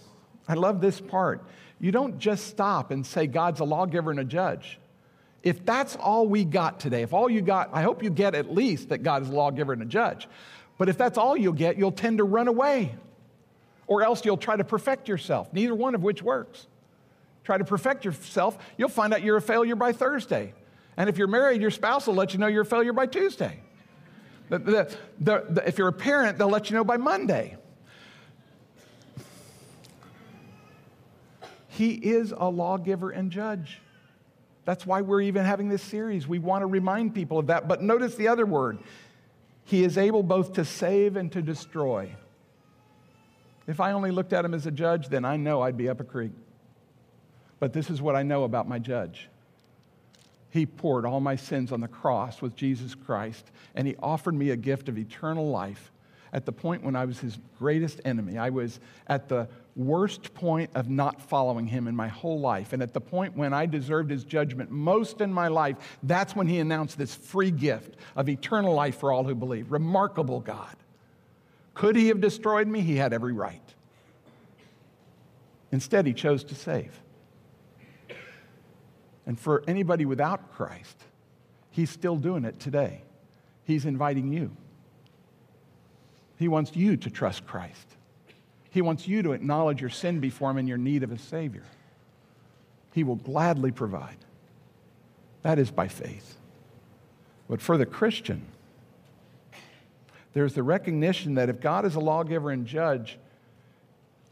I 0.48 0.54
love 0.54 0.82
this 0.82 1.00
part. 1.00 1.44
You 1.80 1.92
don't 1.92 2.18
just 2.18 2.48
stop 2.48 2.92
and 2.92 3.06
say 3.06 3.28
God's 3.28 3.60
a 3.60 3.64
lawgiver 3.64 4.12
and 4.12 4.20
a 4.20 4.26
judge. 4.26 4.80
If 5.44 5.66
that's 5.66 5.96
all 5.96 6.28
we 6.28 6.44
got 6.44 6.80
today, 6.80 7.04
if 7.04 7.14
all 7.14 7.30
you 7.30 7.42
got, 7.42 7.70
I 7.72 7.84
hope 7.84 8.04
you 8.04 8.10
get 8.10 8.36
at 8.36 8.54
least 8.54 8.90
that 8.90 9.04
God 9.04 9.22
is 9.22 9.30
a 9.30 9.34
lawgiver 9.34 9.74
and 9.74 9.82
a 9.82 9.86
judge. 9.86 10.28
But 10.78 10.90
if 10.90 10.98
that's 10.98 11.18
all 11.18 11.38
you'll 11.38 11.54
get, 11.54 11.78
you'll 11.78 11.92
tend 11.92 12.18
to 12.18 12.24
run 12.24 12.48
away. 12.48 12.96
Or 13.86 14.04
else 14.04 14.26
you'll 14.26 14.38
try 14.38 14.56
to 14.56 14.64
perfect 14.64 15.08
yourself, 15.08 15.54
neither 15.54 15.74
one 15.74 15.96
of 15.96 16.04
which 16.04 16.22
works. 16.22 16.68
Try 17.46 17.58
to 17.58 17.64
perfect 17.64 18.04
yourself, 18.04 18.58
you'll 18.78 18.90
find 18.90 19.14
out 19.14 19.22
you're 19.22 19.38
a 19.38 19.42
failure 19.42 19.76
by 19.76 19.94
Thursday. 19.94 20.54
And 20.98 21.10
if 21.10 21.18
you're 21.18 21.28
married, 21.28 21.62
your 21.62 21.72
spouse 21.72 22.08
will 22.08 22.16
let 22.16 22.34
you 22.34 22.40
know 22.40 22.48
you're 22.48 22.64
a 22.64 22.66
failure 22.66 22.92
by 22.92 23.06
Tuesday. 23.06 23.62
The, 24.50 24.60
the, 24.60 24.98
the, 25.20 25.64
if 25.68 25.78
you're 25.78 25.88
a 25.88 25.94
parent, 25.94 26.38
they'll 26.38 26.50
let 26.50 26.70
you 26.70 26.76
know 26.76 26.84
by 26.84 26.98
Monday. 26.98 27.58
He 31.78 31.92
is 31.92 32.34
a 32.36 32.50
lawgiver 32.50 33.12
and 33.12 33.30
judge. 33.30 33.80
That's 34.66 34.84
why 34.84 35.02
we're 35.02 35.22
even 35.22 35.46
having 35.46 35.70
this 35.70 35.84
series. 35.84 36.28
We 36.28 36.40
want 36.40 36.64
to 36.64 36.66
remind 36.66 37.14
people 37.14 37.38
of 37.38 37.48
that. 37.48 37.68
But 37.68 37.84
notice 37.84 38.16
the 38.16 38.30
other 38.30 38.48
word 38.48 38.80
He 39.64 39.84
is 39.84 39.96
able 39.96 40.24
both 40.24 40.54
to 40.54 40.66
save 40.66 41.18
and 41.18 41.32
to 41.34 41.42
destroy. 41.44 42.16
If 43.68 43.80
I 43.80 43.92
only 43.92 44.10
looked 44.10 44.34
at 44.34 44.44
him 44.44 44.56
as 44.56 44.66
a 44.66 44.72
judge, 44.72 45.10
then 45.10 45.24
I 45.24 45.38
know 45.38 45.62
I'd 45.62 45.78
be 45.78 45.88
up 45.88 46.00
a 46.00 46.04
creek. 46.04 46.32
But 47.60 47.74
this 47.74 47.92
is 47.92 48.02
what 48.02 48.16
I 48.16 48.24
know 48.24 48.44
about 48.44 48.68
my 48.68 48.80
judge. 48.80 49.30
He 50.50 50.66
poured 50.66 51.06
all 51.06 51.20
my 51.20 51.36
sins 51.36 51.72
on 51.72 51.82
the 51.82 51.88
cross 51.88 52.42
with 52.42 52.56
Jesus 52.56 52.96
Christ, 52.96 53.52
and 53.76 53.86
he 53.86 53.96
offered 54.02 54.34
me 54.34 54.50
a 54.50 54.56
gift 54.56 54.90
of 54.90 54.98
eternal 54.98 55.48
life 55.52 55.92
at 56.34 56.46
the 56.46 56.52
point 56.52 56.84
when 56.84 56.96
I 56.96 57.06
was 57.06 57.20
his 57.20 57.38
greatest 57.58 58.02
enemy. 58.06 58.38
I 58.38 58.50
was 58.50 58.80
at 59.08 59.30
the 59.30 59.48
worst 59.76 60.34
point 60.34 60.72
of 60.76 60.90
not 60.90 61.22
following 61.22 61.68
him 61.68 61.88
in 61.88 61.96
my 61.96 62.08
whole 62.08 62.40
life. 62.40 62.74
And 62.74 62.82
at 62.82 62.94
the 62.94 63.02
point 63.02 63.38
when 63.38 63.54
I 63.54 63.66
deserved 63.66 64.10
his 64.10 64.24
judgment 64.24 64.72
most 64.72 65.22
in 65.22 65.32
my 65.32 65.48
life, 65.48 65.78
that's 66.04 66.36
when 66.36 66.48
he 66.48 66.60
announced 66.60 66.98
this 66.98 67.14
free 67.14 67.52
gift 67.52 67.96
of 68.16 68.28
eternal 68.28 68.74
life 68.74 68.98
for 69.00 69.12
all 69.12 69.24
who 69.24 69.36
believe. 69.36 69.72
Remarkable 69.72 70.40
God. 70.40 70.76
Could 71.74 71.96
he 71.96 72.08
have 72.08 72.20
destroyed 72.20 72.68
me? 72.68 72.82
He 72.82 72.96
had 72.96 73.14
every 73.14 73.34
right. 73.34 73.62
Instead, 75.72 76.08
he 76.08 76.14
chose 76.14 76.44
to 76.46 76.56
save. 76.56 77.00
And 79.28 79.40
for 79.40 79.64
anybody 79.68 80.06
without 80.06 80.54
Christ, 80.54 81.04
he's 81.70 81.90
still 81.90 82.16
doing 82.16 82.46
it 82.46 82.60
today. 82.60 83.04
He's 83.66 83.86
inviting 83.86 84.32
you. 84.32 84.56
He 86.38 86.48
wants 86.48 86.76
you 86.76 86.98
to 86.98 87.10
trust 87.10 87.46
Christ. 87.48 87.88
He 88.70 88.82
wants 88.82 89.08
you 89.08 89.24
to 89.24 89.32
acknowledge 89.32 89.82
your 89.82 89.90
sin 89.90 90.20
before 90.20 90.52
Him 90.52 90.58
and 90.58 90.68
your 90.68 90.78
need 90.78 91.04
of 91.04 91.12
a 91.12 91.18
Savior. 91.18 91.64
He 92.94 93.04
will 93.04 93.16
gladly 93.16 93.72
provide. 93.72 94.18
That 95.42 95.60
is 95.60 95.72
by 95.72 95.88
faith. 95.88 96.36
But 97.50 97.62
for 97.62 97.78
the 97.78 97.86
Christian, 97.86 98.46
there's 100.34 100.54
the 100.54 100.64
recognition 100.64 101.36
that 101.36 101.50
if 101.50 101.60
God 101.60 101.86
is 101.86 101.96
a 101.96 102.00
lawgiver 102.00 102.52
and 102.52 102.68
judge, 102.68 103.18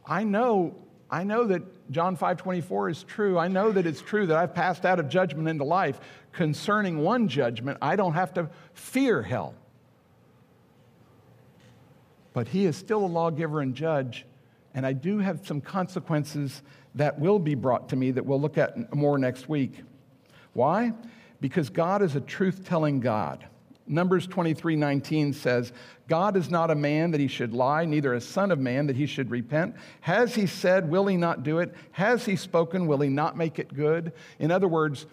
I 0.05 0.23
know, 0.23 0.75
I 1.09 1.23
know 1.23 1.45
that 1.45 1.91
John 1.91 2.15
5:24 2.15 2.89
is 2.89 3.03
true. 3.03 3.39
I 3.39 3.47
know 3.47 3.71
that 3.71 3.87
it's 3.87 4.01
true 4.01 4.27
that 4.27 4.37
I've 4.37 4.53
passed 4.53 4.85
out 4.85 4.99
of 4.99 5.09
judgment 5.09 5.47
into 5.47 5.63
life. 5.63 5.99
Concerning 6.33 6.99
one 6.99 7.27
judgment, 7.27 7.77
I 7.81 7.95
don't 7.95 8.13
have 8.13 8.33
to 8.35 8.49
fear 8.73 9.23
hell 9.23 9.55
but 12.35 12.49
he 12.49 12.65
is 12.65 12.75
still 12.75 13.05
a 13.05 13.07
lawgiver 13.07 13.61
and 13.61 13.73
judge. 13.73 14.25
And 14.73 14.85
I 14.85 14.91
do 14.91 15.19
have 15.19 15.47
some 15.47 15.61
consequences 15.61 16.63
that 16.93 17.17
will 17.17 17.39
be 17.39 17.55
brought 17.55 17.87
to 17.89 17.95
me 17.95 18.11
that 18.11 18.25
we'll 18.25 18.41
look 18.41 18.57
at 18.57 18.93
more 18.93 19.17
next 19.17 19.47
week. 19.47 19.81
Why? 20.51 20.91
Because 21.39 21.69
God 21.69 22.01
is 22.01 22.17
a 22.17 22.19
truth 22.19 22.65
telling 22.67 22.99
God. 22.99 23.47
Numbers 23.87 24.27
23 24.27 24.75
19 24.75 25.31
says, 25.31 25.71
God 26.09 26.35
is 26.35 26.49
not 26.49 26.71
a 26.71 26.75
man 26.75 27.11
that 27.11 27.21
he 27.21 27.29
should 27.29 27.53
lie, 27.53 27.85
neither 27.85 28.13
a 28.13 28.19
son 28.21 28.51
of 28.51 28.59
man 28.59 28.87
that 28.87 28.97
he 28.97 29.05
should 29.05 29.31
repent. 29.31 29.73
Has 30.01 30.35
he 30.35 30.45
said, 30.45 30.89
will 30.89 31.07
he 31.07 31.15
not 31.15 31.43
do 31.43 31.59
it? 31.59 31.73
Has 31.91 32.25
he 32.25 32.35
spoken, 32.35 32.85
will 32.85 32.99
he 32.99 33.09
not 33.09 33.37
make 33.37 33.59
it 33.59 33.73
good? 33.73 34.11
In 34.39 34.51
other 34.51 34.67
words, 34.67 35.05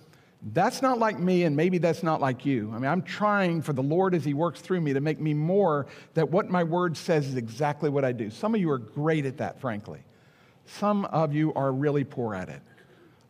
that's 0.51 0.83
not 0.83 0.99
like 0.99 1.21
me, 1.21 1.45
and 1.45 1.57
maybe 1.57 1.79
that's 1.79 2.03
not 2.03 2.21
like 2.21 2.45
you. 2.45 2.73
I 2.75 2.79
mean, 2.79 2.91
I'm 2.91 3.03
trying 3.03 3.63
for 3.63 3.73
the 3.73 3.83
Lord 3.83 4.13
as 4.13 4.25
He 4.25 4.35
works 4.35 4.61
through 4.61 4.81
me 4.81 4.93
to 4.93 5.01
make 5.01 5.21
me 5.21 5.35
more 5.35 5.87
that 6.15 6.31
what 6.31 6.51
my 6.51 6.65
word 6.65 6.97
says 6.97 7.29
is 7.29 7.37
exactly 7.37 7.89
what 7.89 8.05
I 8.05 8.11
do. 8.11 8.29
Some 8.29 8.55
of 8.55 8.61
you 8.61 8.71
are 8.71 8.79
great 8.79 9.25
at 9.25 9.37
that, 9.37 9.61
frankly. 9.61 10.01
Some 10.67 11.05
of 11.07 11.33
you 11.33 11.55
are 11.55 11.73
really 11.73 12.03
poor 12.03 12.35
at 12.35 12.49
it. 12.49 12.61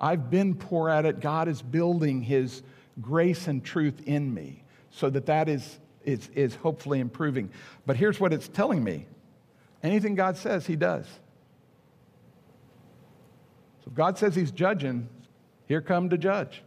I've 0.00 0.30
been 0.30 0.54
poor 0.54 0.88
at 0.88 1.04
it. 1.04 1.20
God 1.20 1.48
is 1.48 1.60
building 1.60 2.22
His 2.22 2.62
grace 3.02 3.46
and 3.46 3.62
truth 3.62 4.00
in 4.06 4.32
me 4.32 4.62
so 4.90 5.10
that 5.10 5.26
that 5.26 5.50
is, 5.50 5.78
is, 6.04 6.30
is 6.34 6.54
hopefully 6.54 6.98
improving. 6.98 7.50
But 7.84 7.96
here's 7.96 8.20
what 8.20 8.32
it's 8.32 8.48
telling 8.48 8.82
me 8.82 9.06
anything 9.82 10.14
God 10.14 10.38
says, 10.38 10.66
He 10.66 10.76
does. 10.76 11.04
So 13.84 13.88
if 13.88 13.94
God 13.94 14.16
says 14.16 14.34
He's 14.34 14.50
judging, 14.50 15.10
here 15.66 15.82
come 15.82 16.08
to 16.08 16.16
judge 16.16 16.62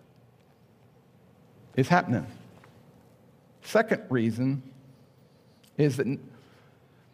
is 1.76 1.88
happening. 1.88 2.26
Second 3.61 4.03
reason 4.09 4.63
is 5.78 5.97
that 5.97 6.19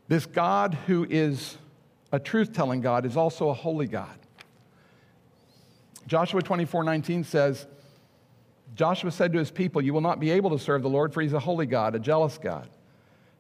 this 0.08 0.26
God 0.26 0.76
who 0.88 1.08
is 1.10 1.58
a 2.12 2.20
truth 2.20 2.54
telling 2.54 2.82
God 2.82 3.06
is 3.06 3.16
also 3.16 3.50
a 3.50 3.54
holy 3.54 3.88
God. 3.88 4.18
Joshua 6.08 6.42
24 6.42 6.84
19 6.84 7.24
says, 7.24 7.66
Joshua 8.76 9.12
said 9.12 9.32
to 9.34 9.40
his 9.40 9.52
people, 9.52 9.82
You 9.82 9.94
will 9.94 10.02
not 10.02 10.20
be 10.20 10.32
able 10.32 10.50
to 10.52 10.60
serve 10.60 10.82
the 10.82 10.90
Lord, 10.90 11.14
for 11.14 11.22
he's 11.22 11.34
a 11.34 11.40
holy 11.40 11.66
God, 11.66 11.96
a 11.96 12.00
jealous 12.00 12.38
God. 12.38 12.70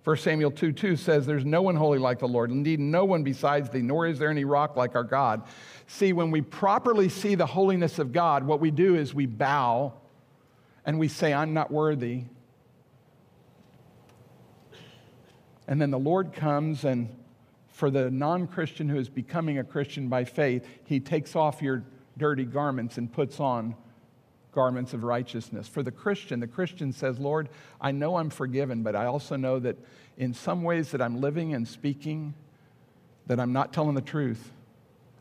1 0.03 0.17
Samuel 0.17 0.51
2 0.51 0.71
2 0.71 0.95
says, 0.95 1.25
There's 1.25 1.45
no 1.45 1.61
one 1.61 1.75
holy 1.75 1.99
like 1.99 2.19
the 2.19 2.27
Lord, 2.27 2.49
indeed, 2.49 2.79
no 2.79 3.05
one 3.05 3.23
besides 3.23 3.69
thee, 3.69 3.81
nor 3.81 4.07
is 4.07 4.17
there 4.19 4.29
any 4.29 4.45
rock 4.45 4.75
like 4.75 4.95
our 4.95 5.03
God. 5.03 5.43
See, 5.87 6.13
when 6.13 6.31
we 6.31 6.41
properly 6.41 7.09
see 7.09 7.35
the 7.35 7.45
holiness 7.45 7.99
of 7.99 8.11
God, 8.11 8.43
what 8.43 8.59
we 8.59 8.71
do 8.71 8.95
is 8.95 9.13
we 9.13 9.25
bow 9.25 9.93
and 10.85 10.99
we 10.99 11.07
say, 11.07 11.33
I'm 11.33 11.53
not 11.53 11.71
worthy. 11.71 12.23
And 15.67 15.81
then 15.81 15.91
the 15.91 15.99
Lord 15.99 16.33
comes, 16.33 16.83
and 16.83 17.15
for 17.69 17.89
the 17.89 18.09
non 18.11 18.47
Christian 18.47 18.89
who 18.89 18.97
is 18.97 19.09
becoming 19.09 19.57
a 19.57 19.63
Christian 19.63 20.09
by 20.09 20.25
faith, 20.25 20.67
He 20.85 20.99
takes 20.99 21.35
off 21.35 21.61
your 21.61 21.83
dirty 22.17 22.45
garments 22.45 22.97
and 22.97 23.11
puts 23.11 23.39
on 23.39 23.75
garments 24.51 24.93
of 24.93 25.03
righteousness. 25.03 25.67
For 25.67 25.81
the 25.81 25.91
Christian, 25.91 26.39
the 26.39 26.47
Christian 26.47 26.91
says, 26.91 27.19
Lord, 27.19 27.49
I 27.79 27.91
know 27.91 28.17
I'm 28.17 28.29
forgiven, 28.29 28.83
but 28.83 28.95
I 28.95 29.05
also 29.05 29.35
know 29.35 29.59
that 29.59 29.77
in 30.17 30.33
some 30.33 30.63
ways 30.63 30.91
that 30.91 31.01
I'm 31.01 31.21
living 31.21 31.53
and 31.53 31.67
speaking, 31.67 32.33
that 33.27 33.39
I'm 33.39 33.53
not 33.53 33.71
telling 33.71 33.95
the 33.95 34.01
truth, 34.01 34.51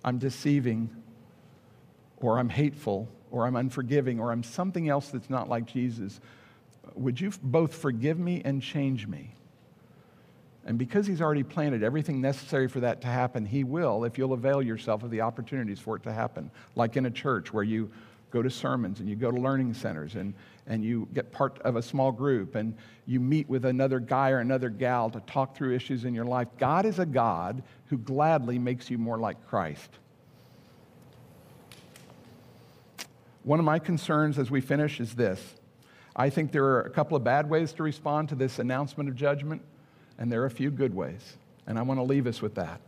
I'm 0.04 0.18
deceiving, 0.18 0.90
or 2.16 2.38
I'm 2.38 2.48
hateful, 2.48 3.08
or 3.30 3.46
I'm 3.46 3.56
unforgiving, 3.56 4.20
or 4.20 4.32
I'm 4.32 4.42
something 4.42 4.88
else 4.88 5.08
that's 5.08 5.30
not 5.30 5.48
like 5.48 5.66
Jesus, 5.66 6.20
would 6.94 7.20
you 7.20 7.32
both 7.42 7.74
forgive 7.74 8.18
me 8.18 8.42
and 8.44 8.62
change 8.62 9.06
me? 9.06 9.34
And 10.66 10.78
because 10.78 11.06
he's 11.06 11.20
already 11.20 11.42
planted 11.42 11.82
everything 11.82 12.20
necessary 12.20 12.68
for 12.68 12.80
that 12.80 13.00
to 13.00 13.06
happen, 13.06 13.46
he 13.46 13.64
will 13.64 14.04
if 14.04 14.18
you'll 14.18 14.34
avail 14.34 14.62
yourself 14.62 15.02
of 15.02 15.10
the 15.10 15.22
opportunities 15.22 15.78
for 15.78 15.96
it 15.96 16.02
to 16.02 16.12
happen. 16.12 16.50
Like 16.76 16.96
in 16.96 17.06
a 17.06 17.10
church 17.10 17.52
where 17.52 17.64
you 17.64 17.90
go 18.30 18.42
to 18.42 18.50
sermons 18.50 19.00
and 19.00 19.08
you 19.08 19.16
go 19.16 19.30
to 19.30 19.40
learning 19.40 19.74
centers 19.74 20.14
and, 20.14 20.34
and 20.66 20.84
you 20.84 21.08
get 21.14 21.32
part 21.32 21.58
of 21.62 21.76
a 21.76 21.82
small 21.82 22.12
group 22.12 22.54
and 22.54 22.74
you 23.06 23.18
meet 23.20 23.48
with 23.48 23.64
another 23.64 23.98
guy 23.98 24.30
or 24.30 24.38
another 24.38 24.68
gal 24.68 25.10
to 25.10 25.20
talk 25.20 25.56
through 25.56 25.74
issues 25.74 26.04
in 26.04 26.14
your 26.14 26.24
life. 26.24 26.48
God 26.58 26.86
is 26.86 26.98
a 26.98 27.06
God 27.06 27.62
who 27.86 27.98
gladly 27.98 28.58
makes 28.58 28.90
you 28.90 28.98
more 28.98 29.18
like 29.18 29.48
Christ. 29.48 29.90
One 33.42 33.58
of 33.58 33.64
my 33.64 33.78
concerns 33.78 34.38
as 34.38 34.50
we 34.50 34.60
finish 34.60 35.00
is 35.00 35.14
this. 35.14 35.54
I 36.14 36.28
think 36.28 36.52
there 36.52 36.64
are 36.64 36.82
a 36.82 36.90
couple 36.90 37.16
of 37.16 37.24
bad 37.24 37.48
ways 37.48 37.72
to 37.74 37.82
respond 37.82 38.28
to 38.30 38.34
this 38.34 38.58
announcement 38.58 39.08
of 39.08 39.16
judgment, 39.16 39.62
and 40.18 40.30
there 40.30 40.42
are 40.42 40.46
a 40.46 40.50
few 40.50 40.70
good 40.70 40.94
ways. 40.94 41.36
And 41.66 41.78
I 41.78 41.82
want 41.82 41.98
to 41.98 42.04
leave 42.04 42.26
us 42.26 42.42
with 42.42 42.56
that. 42.56 42.80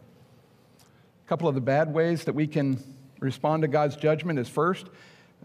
A 1.24 1.28
couple 1.28 1.48
of 1.48 1.55
the 1.55 1.61
bad 1.61 1.94
ways 1.94 2.24
that 2.24 2.34
we 2.34 2.46
can 2.46 2.82
respond 3.20 3.62
to 3.62 3.68
God's 3.68 3.96
judgment 3.96 4.38
is 4.38 4.48
first, 4.48 4.88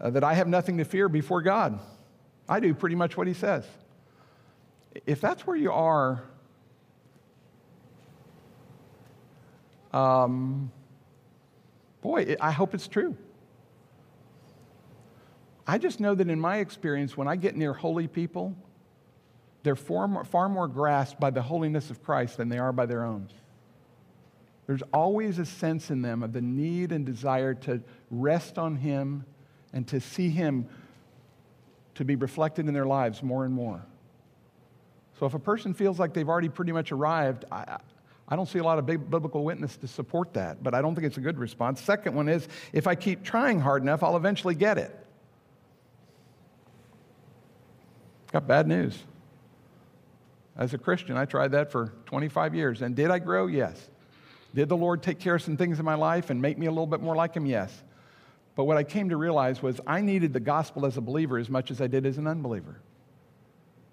uh, 0.00 0.10
that 0.10 0.24
I 0.24 0.34
have 0.34 0.48
nothing 0.48 0.78
to 0.78 0.84
fear 0.84 1.08
before 1.08 1.40
God. 1.40 1.78
I 2.48 2.60
do 2.60 2.74
pretty 2.74 2.96
much 2.96 3.16
what 3.16 3.26
He 3.26 3.34
says. 3.34 3.64
If 5.06 5.20
that's 5.20 5.46
where 5.46 5.56
you 5.56 5.72
are, 5.72 6.24
um, 9.92 10.70
boy, 12.02 12.36
I 12.40 12.50
hope 12.50 12.74
it's 12.74 12.88
true. 12.88 13.16
I 15.68 15.76
just 15.76 16.00
know 16.00 16.14
that 16.14 16.30
in 16.30 16.40
my 16.40 16.56
experience, 16.56 17.14
when 17.14 17.28
I 17.28 17.36
get 17.36 17.54
near 17.54 17.74
holy 17.74 18.08
people, 18.08 18.56
they're 19.62 19.76
far 19.76 20.08
more, 20.08 20.24
far 20.24 20.48
more 20.48 20.66
grasped 20.66 21.20
by 21.20 21.28
the 21.28 21.42
holiness 21.42 21.90
of 21.90 22.02
Christ 22.02 22.38
than 22.38 22.48
they 22.48 22.58
are 22.58 22.72
by 22.72 22.86
their 22.86 23.04
own. 23.04 23.28
There's 24.66 24.82
always 24.94 25.38
a 25.38 25.44
sense 25.44 25.90
in 25.90 26.00
them 26.00 26.22
of 26.22 26.32
the 26.32 26.40
need 26.40 26.90
and 26.90 27.04
desire 27.04 27.52
to 27.54 27.82
rest 28.10 28.58
on 28.58 28.76
Him 28.76 29.26
and 29.74 29.86
to 29.88 30.00
see 30.00 30.30
Him 30.30 30.66
to 31.96 32.04
be 32.04 32.16
reflected 32.16 32.66
in 32.66 32.72
their 32.72 32.86
lives 32.86 33.22
more 33.22 33.44
and 33.44 33.52
more. 33.52 33.84
So 35.18 35.26
if 35.26 35.34
a 35.34 35.38
person 35.38 35.74
feels 35.74 35.98
like 35.98 36.14
they've 36.14 36.28
already 36.28 36.48
pretty 36.48 36.72
much 36.72 36.92
arrived, 36.92 37.44
I, 37.52 37.76
I 38.26 38.36
don't 38.36 38.48
see 38.48 38.58
a 38.58 38.64
lot 38.64 38.78
of 38.78 38.86
biblical 38.86 39.44
witness 39.44 39.76
to 39.78 39.88
support 39.88 40.32
that, 40.34 40.62
but 40.62 40.74
I 40.74 40.80
don't 40.80 40.94
think 40.94 41.06
it's 41.06 41.18
a 41.18 41.22
good 41.22 41.38
response. 41.38 41.80
Second 41.82 42.14
one 42.14 42.28
is 42.28 42.48
if 42.72 42.86
I 42.86 42.94
keep 42.94 43.22
trying 43.22 43.60
hard 43.60 43.82
enough, 43.82 44.02
I'll 44.02 44.16
eventually 44.16 44.54
get 44.54 44.78
it. 44.78 45.04
Got 48.32 48.46
bad 48.46 48.66
news. 48.66 48.98
As 50.56 50.74
a 50.74 50.78
Christian, 50.78 51.16
I 51.16 51.24
tried 51.24 51.52
that 51.52 51.70
for 51.70 51.92
25 52.06 52.54
years. 52.54 52.82
And 52.82 52.96
did 52.96 53.10
I 53.10 53.18
grow? 53.18 53.46
Yes. 53.46 53.88
Did 54.54 54.68
the 54.68 54.76
Lord 54.76 55.02
take 55.02 55.18
care 55.18 55.36
of 55.36 55.42
some 55.42 55.56
things 55.56 55.78
in 55.78 55.84
my 55.84 55.94
life 55.94 56.30
and 56.30 56.42
make 56.42 56.58
me 56.58 56.66
a 56.66 56.70
little 56.70 56.86
bit 56.86 57.00
more 57.00 57.14
like 57.14 57.34
Him? 57.34 57.46
Yes. 57.46 57.72
But 58.56 58.64
what 58.64 58.76
I 58.76 58.82
came 58.82 59.10
to 59.10 59.16
realize 59.16 59.62
was 59.62 59.80
I 59.86 60.00
needed 60.00 60.32
the 60.32 60.40
gospel 60.40 60.84
as 60.84 60.96
a 60.96 61.00
believer 61.00 61.38
as 61.38 61.48
much 61.48 61.70
as 61.70 61.80
I 61.80 61.86
did 61.86 62.04
as 62.04 62.18
an 62.18 62.26
unbeliever. 62.26 62.80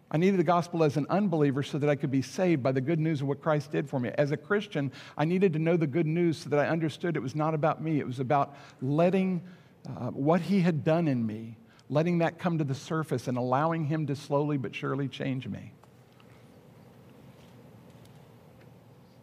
I 0.10 0.18
needed 0.18 0.40
the 0.40 0.44
gospel 0.44 0.84
as 0.84 0.98
an 0.98 1.06
unbeliever 1.10 1.62
so 1.62 1.78
that 1.78 1.90
I 1.90 1.96
could 1.96 2.12
be 2.12 2.22
saved 2.22 2.64
by 2.64 2.72
the 2.72 2.82
good 2.82 3.00
news 3.00 3.22
of 3.22 3.28
what 3.28 3.42
Christ 3.42 3.72
did 3.72 3.90
for 3.90 4.00
me. 4.00 4.12
As 4.18 4.32
a 4.32 4.38
Christian, 4.38 4.92
I 5.18 5.26
needed 5.26 5.54
to 5.54 5.60
know 5.60 5.78
the 5.78 5.88
good 5.88 6.06
news 6.08 6.38
so 6.38 6.50
that 6.50 6.60
I 6.60 6.68
understood 6.68 7.16
it 7.16 7.22
was 7.22 7.36
not 7.36 7.54
about 7.54 7.82
me. 7.82 8.00
It 8.00 8.08
was 8.08 8.20
about 8.20 8.56
letting 8.82 9.44
uh, 9.88 10.12
what 10.12 10.42
He 10.42 10.62
had 10.62 10.84
done 10.84 11.08
in 11.08 11.26
me, 11.26 11.58
letting 11.90 12.20
that 12.20 12.40
come 12.40 12.58
to 12.58 12.64
the 12.64 12.76
surface 12.76 13.28
and 13.28 13.38
allowing 13.38 13.86
Him 13.86 14.08
to 14.08 14.16
slowly 14.16 14.58
but 14.58 14.74
surely 14.74 15.08
change 15.08 15.48
me. 15.48 15.72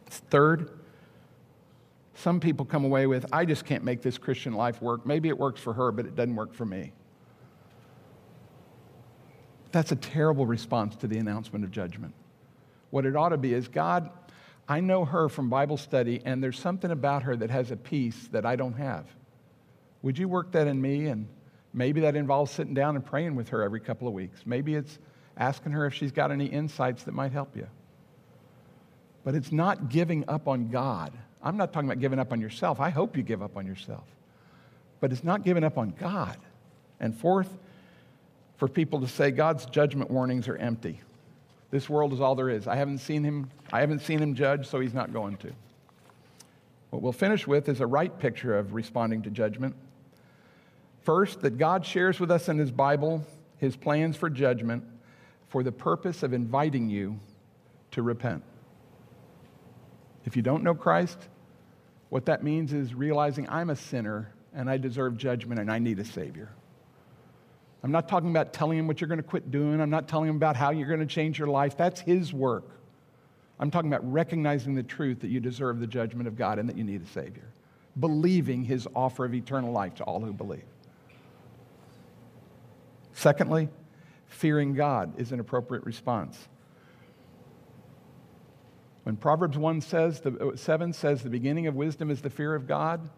Third, 0.08 0.70
some 2.14 2.40
people 2.40 2.64
come 2.64 2.84
away 2.84 3.06
with, 3.06 3.26
I 3.32 3.44
just 3.44 3.64
can't 3.64 3.84
make 3.84 4.02
this 4.02 4.16
Christian 4.16 4.52
life 4.52 4.80
work. 4.80 5.04
Maybe 5.04 5.28
it 5.28 5.36
works 5.36 5.60
for 5.60 5.72
her, 5.72 5.90
but 5.90 6.06
it 6.06 6.14
doesn't 6.14 6.36
work 6.36 6.54
for 6.54 6.64
me. 6.64 6.92
That's 9.72 9.90
a 9.90 9.96
terrible 9.96 10.46
response 10.46 10.96
to 10.96 11.06
the 11.06 11.18
announcement 11.18 11.64
of 11.64 11.70
judgment. 11.70 12.14
What 12.90 13.06
it 13.06 13.16
ought 13.16 13.30
to 13.30 13.38
be 13.38 13.54
is 13.54 13.68
God, 13.68 14.10
I 14.68 14.80
know 14.80 15.04
her 15.04 15.28
from 15.28 15.48
Bible 15.48 15.76
study, 15.78 16.20
and 16.24 16.42
there's 16.42 16.58
something 16.58 16.90
about 16.90 17.24
her 17.24 17.34
that 17.36 17.50
has 17.50 17.70
a 17.70 17.76
peace 17.76 18.28
that 18.32 18.46
I 18.46 18.54
don't 18.54 18.74
have. 18.74 19.06
Would 20.02 20.18
you 20.18 20.28
work 20.28 20.52
that 20.52 20.66
in 20.66 20.80
me? 20.80 21.06
And 21.06 21.26
maybe 21.72 22.00
that 22.02 22.16
involves 22.16 22.50
sitting 22.50 22.74
down 22.74 22.96
and 22.96 23.04
praying 23.04 23.34
with 23.34 23.48
her 23.50 23.62
every 23.62 23.80
couple 23.80 24.08
of 24.08 24.14
weeks. 24.14 24.42
Maybe 24.44 24.74
it's 24.74 24.98
asking 25.36 25.72
her 25.72 25.86
if 25.86 25.94
she's 25.94 26.12
got 26.12 26.30
any 26.30 26.46
insights 26.46 27.04
that 27.04 27.12
might 27.12 27.32
help 27.32 27.56
you. 27.56 27.66
But 29.24 29.34
it's 29.34 29.52
not 29.52 29.88
giving 29.88 30.24
up 30.28 30.48
on 30.48 30.68
God. 30.68 31.12
I'm 31.42 31.56
not 31.56 31.72
talking 31.72 31.88
about 31.88 32.00
giving 32.00 32.18
up 32.18 32.32
on 32.32 32.40
yourself. 32.40 32.80
I 32.80 32.90
hope 32.90 33.16
you 33.16 33.22
give 33.22 33.42
up 33.42 33.56
on 33.56 33.66
yourself. 33.66 34.04
But 35.00 35.12
it's 35.12 35.24
not 35.24 35.44
giving 35.44 35.64
up 35.64 35.78
on 35.78 35.90
God. 35.98 36.36
And 37.00 37.16
fourth, 37.16 37.48
for 38.56 38.68
people 38.68 39.00
to 39.00 39.08
say 39.08 39.30
God's 39.30 39.66
judgment 39.66 40.10
warnings 40.10 40.46
are 40.48 40.56
empty. 40.56 41.00
This 41.70 41.88
world 41.88 42.12
is 42.12 42.20
all 42.20 42.34
there 42.34 42.50
is. 42.50 42.68
I 42.68 42.76
haven't 42.76 42.98
seen 42.98 43.24
him, 43.24 43.50
I 43.72 43.80
haven't 43.80 44.00
seen 44.00 44.18
him 44.18 44.34
judge, 44.34 44.68
so 44.68 44.78
he's 44.78 44.94
not 44.94 45.12
going 45.12 45.36
to. 45.38 45.52
What 46.90 47.00
we'll 47.00 47.12
finish 47.12 47.46
with 47.46 47.68
is 47.68 47.80
a 47.80 47.86
right 47.86 48.16
picture 48.18 48.56
of 48.56 48.74
responding 48.74 49.22
to 49.22 49.30
judgment. 49.30 49.74
First, 51.02 51.40
that 51.42 51.58
God 51.58 51.84
shares 51.84 52.20
with 52.20 52.30
us 52.30 52.48
in 52.48 52.58
his 52.58 52.70
Bible 52.70 53.26
his 53.58 53.76
plans 53.76 54.16
for 54.16 54.28
judgment 54.28 54.84
for 55.48 55.62
the 55.62 55.72
purpose 55.72 56.22
of 56.22 56.32
inviting 56.32 56.88
you 56.88 57.18
to 57.92 58.02
repent. 58.02 58.42
If 60.24 60.36
you 60.36 60.42
don't 60.42 60.62
know 60.62 60.74
Christ, 60.74 61.18
what 62.08 62.26
that 62.26 62.42
means 62.42 62.72
is 62.72 62.94
realizing 62.94 63.48
I'm 63.48 63.70
a 63.70 63.76
sinner 63.76 64.32
and 64.54 64.68
I 64.68 64.78
deserve 64.78 65.16
judgment 65.16 65.60
and 65.60 65.70
I 65.70 65.78
need 65.78 65.98
a 65.98 66.04
Savior. 66.04 66.50
I'm 67.82 67.90
not 67.90 68.08
talking 68.08 68.30
about 68.30 68.52
telling 68.52 68.78
him 68.78 68.86
what 68.86 69.00
you're 69.00 69.08
going 69.08 69.22
to 69.22 69.24
quit 69.24 69.50
doing. 69.50 69.80
I'm 69.80 69.90
not 69.90 70.08
telling 70.08 70.28
him 70.28 70.36
about 70.36 70.54
how 70.54 70.70
you're 70.70 70.88
going 70.88 71.00
to 71.00 71.06
change 71.06 71.38
your 71.38 71.48
life. 71.48 71.76
That's 71.76 72.00
his 72.00 72.32
work. 72.32 72.68
I'm 73.58 73.70
talking 73.70 73.92
about 73.92 74.10
recognizing 74.10 74.74
the 74.74 74.82
truth 74.82 75.20
that 75.20 75.28
you 75.28 75.40
deserve 75.40 75.80
the 75.80 75.86
judgment 75.86 76.28
of 76.28 76.36
God 76.36 76.58
and 76.58 76.68
that 76.68 76.76
you 76.76 76.84
need 76.84 77.02
a 77.02 77.06
Savior. 77.06 77.48
Believing 77.98 78.64
his 78.64 78.86
offer 78.94 79.24
of 79.24 79.34
eternal 79.34 79.72
life 79.72 79.96
to 79.96 80.04
all 80.04 80.20
who 80.20 80.32
believe. 80.32 80.64
Secondly, 83.12 83.68
fearing 84.26 84.74
God 84.74 85.18
is 85.18 85.32
an 85.32 85.40
appropriate 85.40 85.84
response. 85.84 86.48
When 89.04 89.16
Proverbs 89.16 89.58
1 89.58 89.80
says, 89.80 90.20
the, 90.20 90.52
uh, 90.52 90.56
7 90.56 90.92
says 90.92 91.22
the 91.22 91.30
beginning 91.30 91.66
of 91.66 91.74
wisdom 91.74 92.10
is 92.10 92.20
the 92.20 92.30
fear 92.30 92.54
of 92.54 92.66
God, 92.66 93.08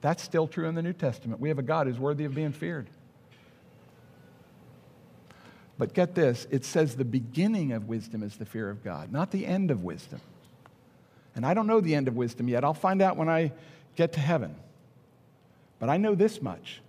that's 0.00 0.22
still 0.22 0.48
true 0.48 0.66
in 0.66 0.74
the 0.74 0.82
New 0.82 0.94
Testament. 0.94 1.40
We 1.40 1.48
have 1.48 1.58
a 1.58 1.62
God 1.62 1.86
who's 1.86 1.98
worthy 1.98 2.24
of 2.24 2.34
being 2.34 2.52
feared. 2.52 2.88
But 5.78 5.94
get 5.94 6.14
this 6.14 6.46
it 6.50 6.64
says 6.64 6.96
the 6.96 7.04
beginning 7.04 7.72
of 7.72 7.88
wisdom 7.88 8.22
is 8.22 8.36
the 8.36 8.44
fear 8.44 8.70
of 8.70 8.82
God, 8.84 9.12
not 9.12 9.30
the 9.30 9.46
end 9.46 9.70
of 9.70 9.84
wisdom. 9.84 10.20
And 11.34 11.46
I 11.46 11.54
don't 11.54 11.66
know 11.66 11.80
the 11.80 11.94
end 11.94 12.08
of 12.08 12.16
wisdom 12.16 12.48
yet. 12.48 12.64
I'll 12.64 12.74
find 12.74 13.00
out 13.00 13.16
when 13.16 13.28
I 13.28 13.52
get 13.96 14.12
to 14.14 14.20
heaven. 14.20 14.54
But 15.78 15.88
I 15.88 15.96
know 15.96 16.14
this 16.14 16.42
much 16.42 16.80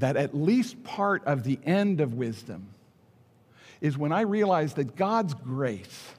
that 0.00 0.16
at 0.16 0.34
least 0.34 0.82
part 0.84 1.24
of 1.24 1.44
the 1.44 1.58
end 1.64 2.00
of 2.00 2.14
wisdom 2.14 2.68
is 3.80 3.96
when 3.96 4.12
I 4.12 4.22
realize 4.22 4.74
that 4.74 4.96
God's 4.96 5.32
grace 5.32 6.14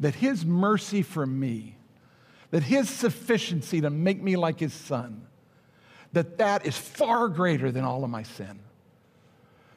that 0.00 0.14
His 0.14 0.44
mercy 0.44 1.02
for 1.02 1.24
me, 1.24 1.76
that 2.50 2.64
His 2.64 2.90
sufficiency 2.90 3.82
to 3.82 3.90
make 3.90 4.20
me 4.20 4.34
like 4.34 4.58
His 4.58 4.72
Son, 4.72 5.26
that 6.12 6.38
that 6.38 6.66
is 6.66 6.76
far 6.76 7.28
greater 7.28 7.70
than 7.70 7.84
all 7.84 8.02
of 8.02 8.10
my 8.10 8.24
sin. 8.24 8.58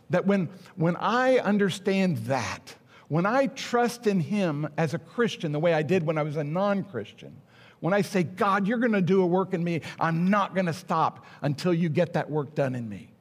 That 0.10 0.26
when, 0.26 0.50
when 0.76 0.96
I 0.96 1.38
understand 1.38 2.18
that, 2.26 2.76
when 3.10 3.26
I 3.26 3.48
trust 3.48 4.08
in 4.08 4.22
Him 4.22 4.68
as 4.78 4.94
a 4.94 5.00
Christian 5.00 5.52
the 5.52 5.60
way 5.60 5.74
I 5.74 5.84
did 5.84 6.06
when 6.06 6.18
I 6.18 6.24
was 6.24 6.38
a 6.38 6.44
non 6.44 6.84
Christian, 6.84 7.36
when 7.84 7.94
I 7.94 8.02
say, 8.02 8.24
God, 8.24 8.66
you're 8.66 8.78
going 8.78 8.94
to 8.94 9.02
do 9.02 9.22
a 9.22 9.26
work 9.26 9.54
in 9.54 9.62
me, 9.62 9.82
I'm 10.00 10.30
not 10.30 10.56
going 10.56 10.68
to 10.68 10.74
stop 10.74 11.26
until 11.42 11.74
you 11.74 11.90
get 11.90 12.14
that 12.14 12.32
work 12.32 12.56
done 12.56 12.76
in 12.76 12.88
me. 12.88 13.12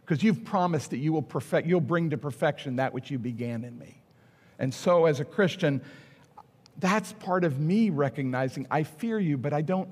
Because 0.00 0.22
you've 0.22 0.44
promised 0.44 0.90
that 0.90 0.98
you 0.98 1.12
will 1.12 1.22
perfect, 1.22 1.66
you'll 1.66 1.80
bring 1.80 2.10
to 2.10 2.16
perfection 2.16 2.76
that 2.76 2.94
which 2.94 3.10
you 3.10 3.18
began 3.18 3.64
in 3.64 3.76
me. 3.80 4.00
And 4.60 4.72
so, 4.72 5.06
as 5.06 5.18
a 5.18 5.24
Christian, 5.24 5.82
that's 6.78 7.14
part 7.14 7.42
of 7.42 7.58
me 7.58 7.90
recognizing 7.90 8.68
I 8.70 8.84
fear 8.84 9.18
you, 9.18 9.36
but 9.36 9.52
I 9.52 9.60
don't, 9.60 9.88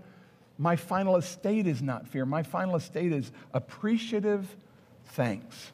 my 0.58 0.76
final 0.76 1.16
estate 1.16 1.66
is 1.66 1.82
not 1.82 2.06
fear. 2.06 2.24
My 2.24 2.44
final 2.44 2.76
estate 2.76 3.10
is 3.10 3.32
appreciative 3.52 4.46
thanks. 5.06 5.72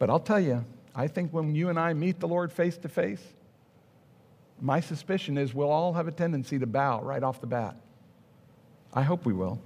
But 0.00 0.10
I'll 0.10 0.18
tell 0.18 0.40
you, 0.40 0.64
I 0.92 1.06
think 1.06 1.32
when 1.32 1.54
you 1.54 1.68
and 1.68 1.78
I 1.78 1.92
meet 1.92 2.18
the 2.18 2.26
Lord 2.26 2.52
face 2.52 2.76
to 2.78 2.88
face, 2.88 3.22
my 4.60 4.80
suspicion 4.80 5.36
is 5.38 5.54
we'll 5.54 5.70
all 5.70 5.92
have 5.92 6.08
a 6.08 6.12
tendency 6.12 6.58
to 6.58 6.66
bow 6.66 7.00
right 7.02 7.22
off 7.22 7.40
the 7.40 7.46
bat. 7.46 7.76
I 8.92 9.02
hope 9.02 9.26
we 9.26 9.32
will. 9.32 9.60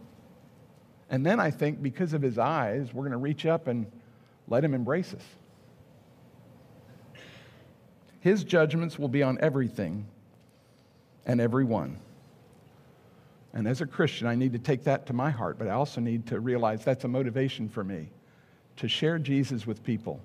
And 1.10 1.24
then 1.24 1.40
I 1.40 1.50
think 1.50 1.82
because 1.82 2.12
of 2.12 2.22
his 2.22 2.38
eyes, 2.38 2.92
we're 2.92 3.02
going 3.02 3.12
to 3.12 3.18
reach 3.18 3.46
up 3.46 3.66
and 3.66 3.90
let 4.48 4.64
him 4.64 4.74
embrace 4.74 5.14
us. 5.14 5.24
His 8.20 8.44
judgments 8.44 8.98
will 8.98 9.08
be 9.08 9.22
on 9.22 9.38
everything 9.40 10.06
and 11.26 11.40
everyone. 11.40 11.98
And 13.52 13.66
as 13.66 13.80
a 13.80 13.86
Christian, 13.86 14.26
I 14.26 14.34
need 14.34 14.52
to 14.52 14.58
take 14.58 14.84
that 14.84 15.06
to 15.06 15.12
my 15.12 15.30
heart, 15.30 15.58
but 15.58 15.68
I 15.68 15.72
also 15.72 16.00
need 16.00 16.26
to 16.28 16.38
realize 16.38 16.84
that's 16.84 17.04
a 17.04 17.08
motivation 17.08 17.68
for 17.68 17.82
me 17.82 18.08
to 18.76 18.88
share 18.88 19.18
Jesus 19.18 19.66
with 19.66 19.82
people 19.82 20.20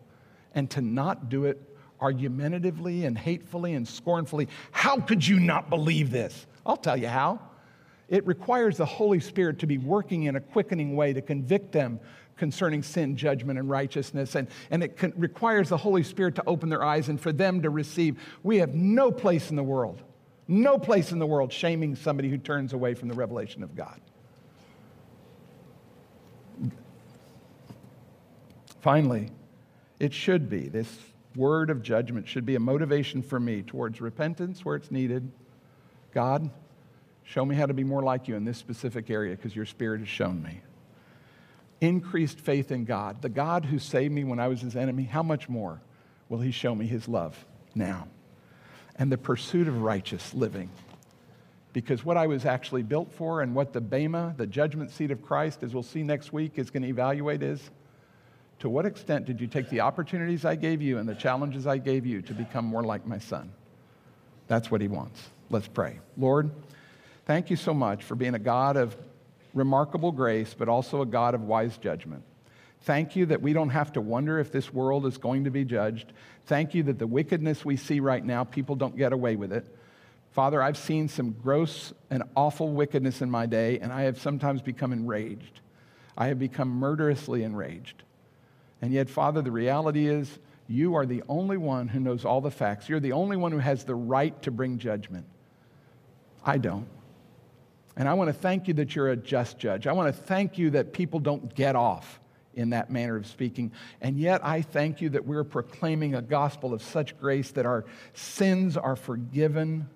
and 0.53 0.69
to 0.71 0.81
not 0.81 1.29
do 1.29 1.45
it 1.45 1.74
argumentatively 2.01 3.05
and 3.05 3.17
hatefully 3.17 3.73
and 3.73 3.87
scornfully. 3.87 4.47
How 4.71 4.99
could 4.99 5.25
you 5.25 5.39
not 5.39 5.69
believe 5.69 6.11
this? 6.11 6.45
I'll 6.65 6.77
tell 6.77 6.97
you 6.97 7.07
how. 7.07 7.39
It 8.07 8.25
requires 8.27 8.77
the 8.77 8.85
Holy 8.85 9.19
Spirit 9.19 9.59
to 9.59 9.67
be 9.67 9.77
working 9.77 10.23
in 10.23 10.35
a 10.35 10.41
quickening 10.41 10.95
way 10.95 11.13
to 11.13 11.21
convict 11.21 11.71
them 11.71 11.99
concerning 12.37 12.83
sin, 12.83 13.15
judgment, 13.15 13.57
and 13.57 13.69
righteousness. 13.69 14.35
And, 14.35 14.47
and 14.69 14.83
it 14.83 14.97
can, 14.97 15.13
requires 15.15 15.69
the 15.69 15.77
Holy 15.77 16.03
Spirit 16.03 16.35
to 16.35 16.43
open 16.45 16.69
their 16.69 16.83
eyes 16.83 17.09
and 17.09 17.19
for 17.19 17.31
them 17.31 17.61
to 17.61 17.69
receive. 17.69 18.19
We 18.43 18.57
have 18.57 18.75
no 18.75 19.11
place 19.11 19.49
in 19.49 19.55
the 19.55 19.63
world 19.63 20.03
No 20.47 20.77
place 20.77 21.11
in 21.11 21.19
the 21.19 21.25
world 21.25 21.51
shaming 21.51 21.95
somebody 21.95 22.29
who 22.29 22.37
turns 22.37 22.73
away 22.73 22.93
from 22.93 23.07
the 23.07 23.15
revelation 23.15 23.63
of 23.63 23.75
God. 23.75 23.99
Finally, 28.81 29.31
it 29.99 30.13
should 30.13 30.47
be, 30.47 30.67
this 30.67 30.99
word 31.35 31.69
of 31.69 31.81
judgment 31.81 32.27
should 32.27 32.45
be 32.45 32.55
a 32.55 32.59
motivation 32.59 33.21
for 33.21 33.39
me 33.39 33.61
towards 33.61 34.01
repentance 34.01 34.63
where 34.63 34.75
it's 34.75 34.91
needed. 34.91 35.31
God, 36.13 36.49
show 37.23 37.45
me 37.45 37.55
how 37.55 37.65
to 37.65 37.73
be 37.73 37.83
more 37.83 38.01
like 38.01 38.27
you 38.27 38.35
in 38.35 38.45
this 38.45 38.57
specific 38.57 39.09
area 39.09 39.35
because 39.35 39.55
your 39.55 39.65
spirit 39.65 39.99
has 39.99 40.09
shown 40.09 40.41
me. 40.41 40.61
Increased 41.81 42.39
faith 42.39 42.71
in 42.71 42.85
God, 42.85 43.21
the 43.21 43.29
God 43.29 43.65
who 43.65 43.79
saved 43.79 44.13
me 44.13 44.23
when 44.23 44.39
I 44.39 44.47
was 44.47 44.61
his 44.61 44.75
enemy, 44.75 45.03
how 45.03 45.23
much 45.23 45.49
more 45.49 45.81
will 46.29 46.39
he 46.39 46.51
show 46.51 46.73
me 46.73 46.87
his 46.87 47.07
love 47.07 47.45
now? 47.73 48.07
And 48.95 49.11
the 49.11 49.17
pursuit 49.17 49.67
of 49.67 49.81
righteous 49.81 50.33
living. 50.33 50.69
Because 51.73 52.05
what 52.05 52.15
I 52.15 52.27
was 52.27 52.45
actually 52.45 52.83
built 52.83 53.11
for 53.11 53.41
and 53.41 53.53
what 53.53 53.73
the 53.73 53.81
Bema, 53.81 54.33
the 54.37 54.47
judgment 54.47 54.91
seat 54.91 55.11
of 55.11 55.21
Christ, 55.21 55.61
as 55.61 55.73
we'll 55.73 55.83
see 55.83 56.03
next 56.03 56.31
week, 56.31 56.53
is 56.55 56.69
going 56.69 56.83
to 56.83 56.89
evaluate 56.89 57.43
is 57.43 57.69
to 58.65 58.69
what 58.71 58.87
extent 58.87 59.25
did 59.25 59.39
you 59.39 59.45
take 59.45 59.69
the 59.69 59.81
opportunities 59.81 60.43
I 60.43 60.55
gave 60.55 60.81
you 60.81 60.97
and 60.97 61.07
the 61.07 61.13
challenges 61.13 61.67
I 61.67 61.77
gave 61.77 62.03
you 62.03 62.23
to 62.23 62.33
become 62.33 62.65
more 62.65 62.83
like 62.83 63.05
my 63.05 63.19
son? 63.19 63.51
That's 64.47 64.71
what 64.71 64.81
he 64.81 64.87
wants. 64.87 65.21
Let's 65.51 65.67
pray. 65.67 65.99
Lord, 66.17 66.49
thank 67.27 67.51
you 67.51 67.57
so 67.57 67.75
much 67.75 68.03
for 68.03 68.15
being 68.15 68.33
a 68.33 68.39
God 68.39 68.75
of 68.75 68.97
remarkable 69.53 70.11
grace, 70.11 70.55
but 70.57 70.67
also 70.67 71.03
a 71.03 71.05
God 71.05 71.35
of 71.35 71.43
wise 71.43 71.77
judgment. 71.77 72.23
Thank 72.81 73.15
you 73.15 73.27
that 73.27 73.39
we 73.39 73.53
don't 73.53 73.69
have 73.69 73.93
to 73.93 74.01
wonder 74.01 74.39
if 74.39 74.51
this 74.51 74.73
world 74.73 75.05
is 75.05 75.19
going 75.19 75.43
to 75.43 75.51
be 75.51 75.63
judged. 75.63 76.11
Thank 76.47 76.73
you 76.73 76.81
that 76.85 76.97
the 76.97 77.05
wickedness 77.05 77.63
we 77.63 77.77
see 77.77 77.99
right 77.99 78.25
now, 78.25 78.45
people 78.45 78.75
don't 78.75 78.97
get 78.97 79.13
away 79.13 79.35
with 79.35 79.53
it. 79.53 79.67
Father, 80.31 80.59
I've 80.59 80.77
seen 80.77 81.07
some 81.07 81.33
gross 81.33 81.93
and 82.09 82.23
awful 82.35 82.69
wickedness 82.69 83.21
in 83.21 83.29
my 83.29 83.45
day, 83.45 83.77
and 83.77 83.93
I 83.93 84.01
have 84.05 84.19
sometimes 84.19 84.63
become 84.63 84.91
enraged. 84.91 85.59
I 86.17 86.29
have 86.29 86.39
become 86.39 86.69
murderously 86.69 87.43
enraged. 87.43 88.01
And 88.85 88.93
yet, 88.93 89.09
Father, 89.09 89.41
the 89.41 89.51
reality 89.51 90.05
is 90.05 90.29
you 90.67 90.93
are 90.93 91.07
the 91.07 91.23
only 91.27 91.57
one 91.57 91.87
who 91.87 91.99
knows 91.99 92.23
all 92.23 92.39
the 92.39 92.51
facts. 92.51 92.87
You're 92.87 92.99
the 92.99 93.13
only 93.13 93.35
one 93.35 93.51
who 93.51 93.57
has 93.57 93.83
the 93.83 93.95
right 93.95 94.39
to 94.43 94.51
bring 94.51 94.77
judgment. 94.77 95.25
I 96.45 96.59
don't. 96.59 96.85
And 97.97 98.07
I 98.07 98.13
want 98.13 98.27
to 98.27 98.33
thank 98.33 98.67
you 98.67 98.75
that 98.75 98.95
you're 98.95 99.09
a 99.09 99.15
just 99.15 99.57
judge. 99.57 99.87
I 99.87 99.93
want 99.93 100.15
to 100.15 100.21
thank 100.21 100.59
you 100.59 100.69
that 100.69 100.93
people 100.93 101.19
don't 101.19 101.55
get 101.55 101.75
off 101.75 102.19
in 102.53 102.69
that 102.69 102.91
manner 102.91 103.15
of 103.15 103.25
speaking. 103.25 103.71
And 104.01 104.19
yet, 104.19 104.45
I 104.45 104.61
thank 104.61 105.01
you 105.01 105.09
that 105.09 105.25
we're 105.25 105.43
proclaiming 105.43 106.13
a 106.13 106.21
gospel 106.21 106.71
of 106.71 106.83
such 106.83 107.19
grace 107.19 107.49
that 107.53 107.65
our 107.65 107.85
sins 108.13 108.77
are 108.77 108.95
forgiven 108.95 109.89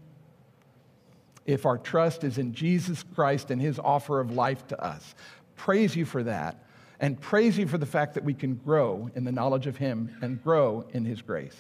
if 1.46 1.68
our 1.68 1.78
trust 1.78 2.24
is 2.24 2.40
in 2.40 2.56
Jesus 2.56 3.04
Christ 3.14 3.52
and 3.52 3.62
his 3.62 3.78
offer 3.78 4.20
of 4.20 4.32
life 4.32 4.66
to 4.70 4.84
us. 4.84 5.14
Praise 5.56 5.96
you 5.96 6.06
for 6.06 6.24
that 6.24 6.64
and 7.00 7.20
praise 7.20 7.58
you 7.58 7.68
for 7.68 7.78
the 7.78 7.86
fact 7.86 8.14
that 8.16 8.24
we 8.24 8.34
can 8.34 8.56
grow 8.56 9.10
in 9.16 9.24
the 9.24 9.32
knowledge 9.32 9.68
of 9.68 9.78
Him 9.78 10.16
and 10.22 10.44
grow 10.44 10.86
in 10.94 11.06
His 11.06 11.22
grace. 11.22 11.56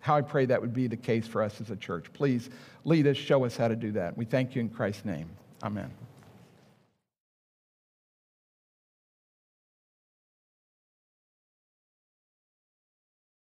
How 0.00 0.16
I 0.16 0.22
pray 0.22 0.46
that 0.46 0.60
would 0.60 0.74
be 0.74 0.86
the 0.86 0.96
case 0.96 1.26
for 1.26 1.42
us 1.42 1.60
as 1.60 1.70
a 1.70 1.76
church. 1.76 2.06
Please 2.12 2.50
lead 2.84 3.06
us, 3.06 3.16
show 3.16 3.44
us 3.44 3.56
how 3.56 3.68
to 3.68 3.76
do 3.76 3.92
that. 3.92 4.16
We 4.16 4.24
thank 4.24 4.54
you 4.54 4.60
in 4.60 4.68
Christ's 4.68 5.04
name. 5.04 5.28
Amen. 5.64 5.90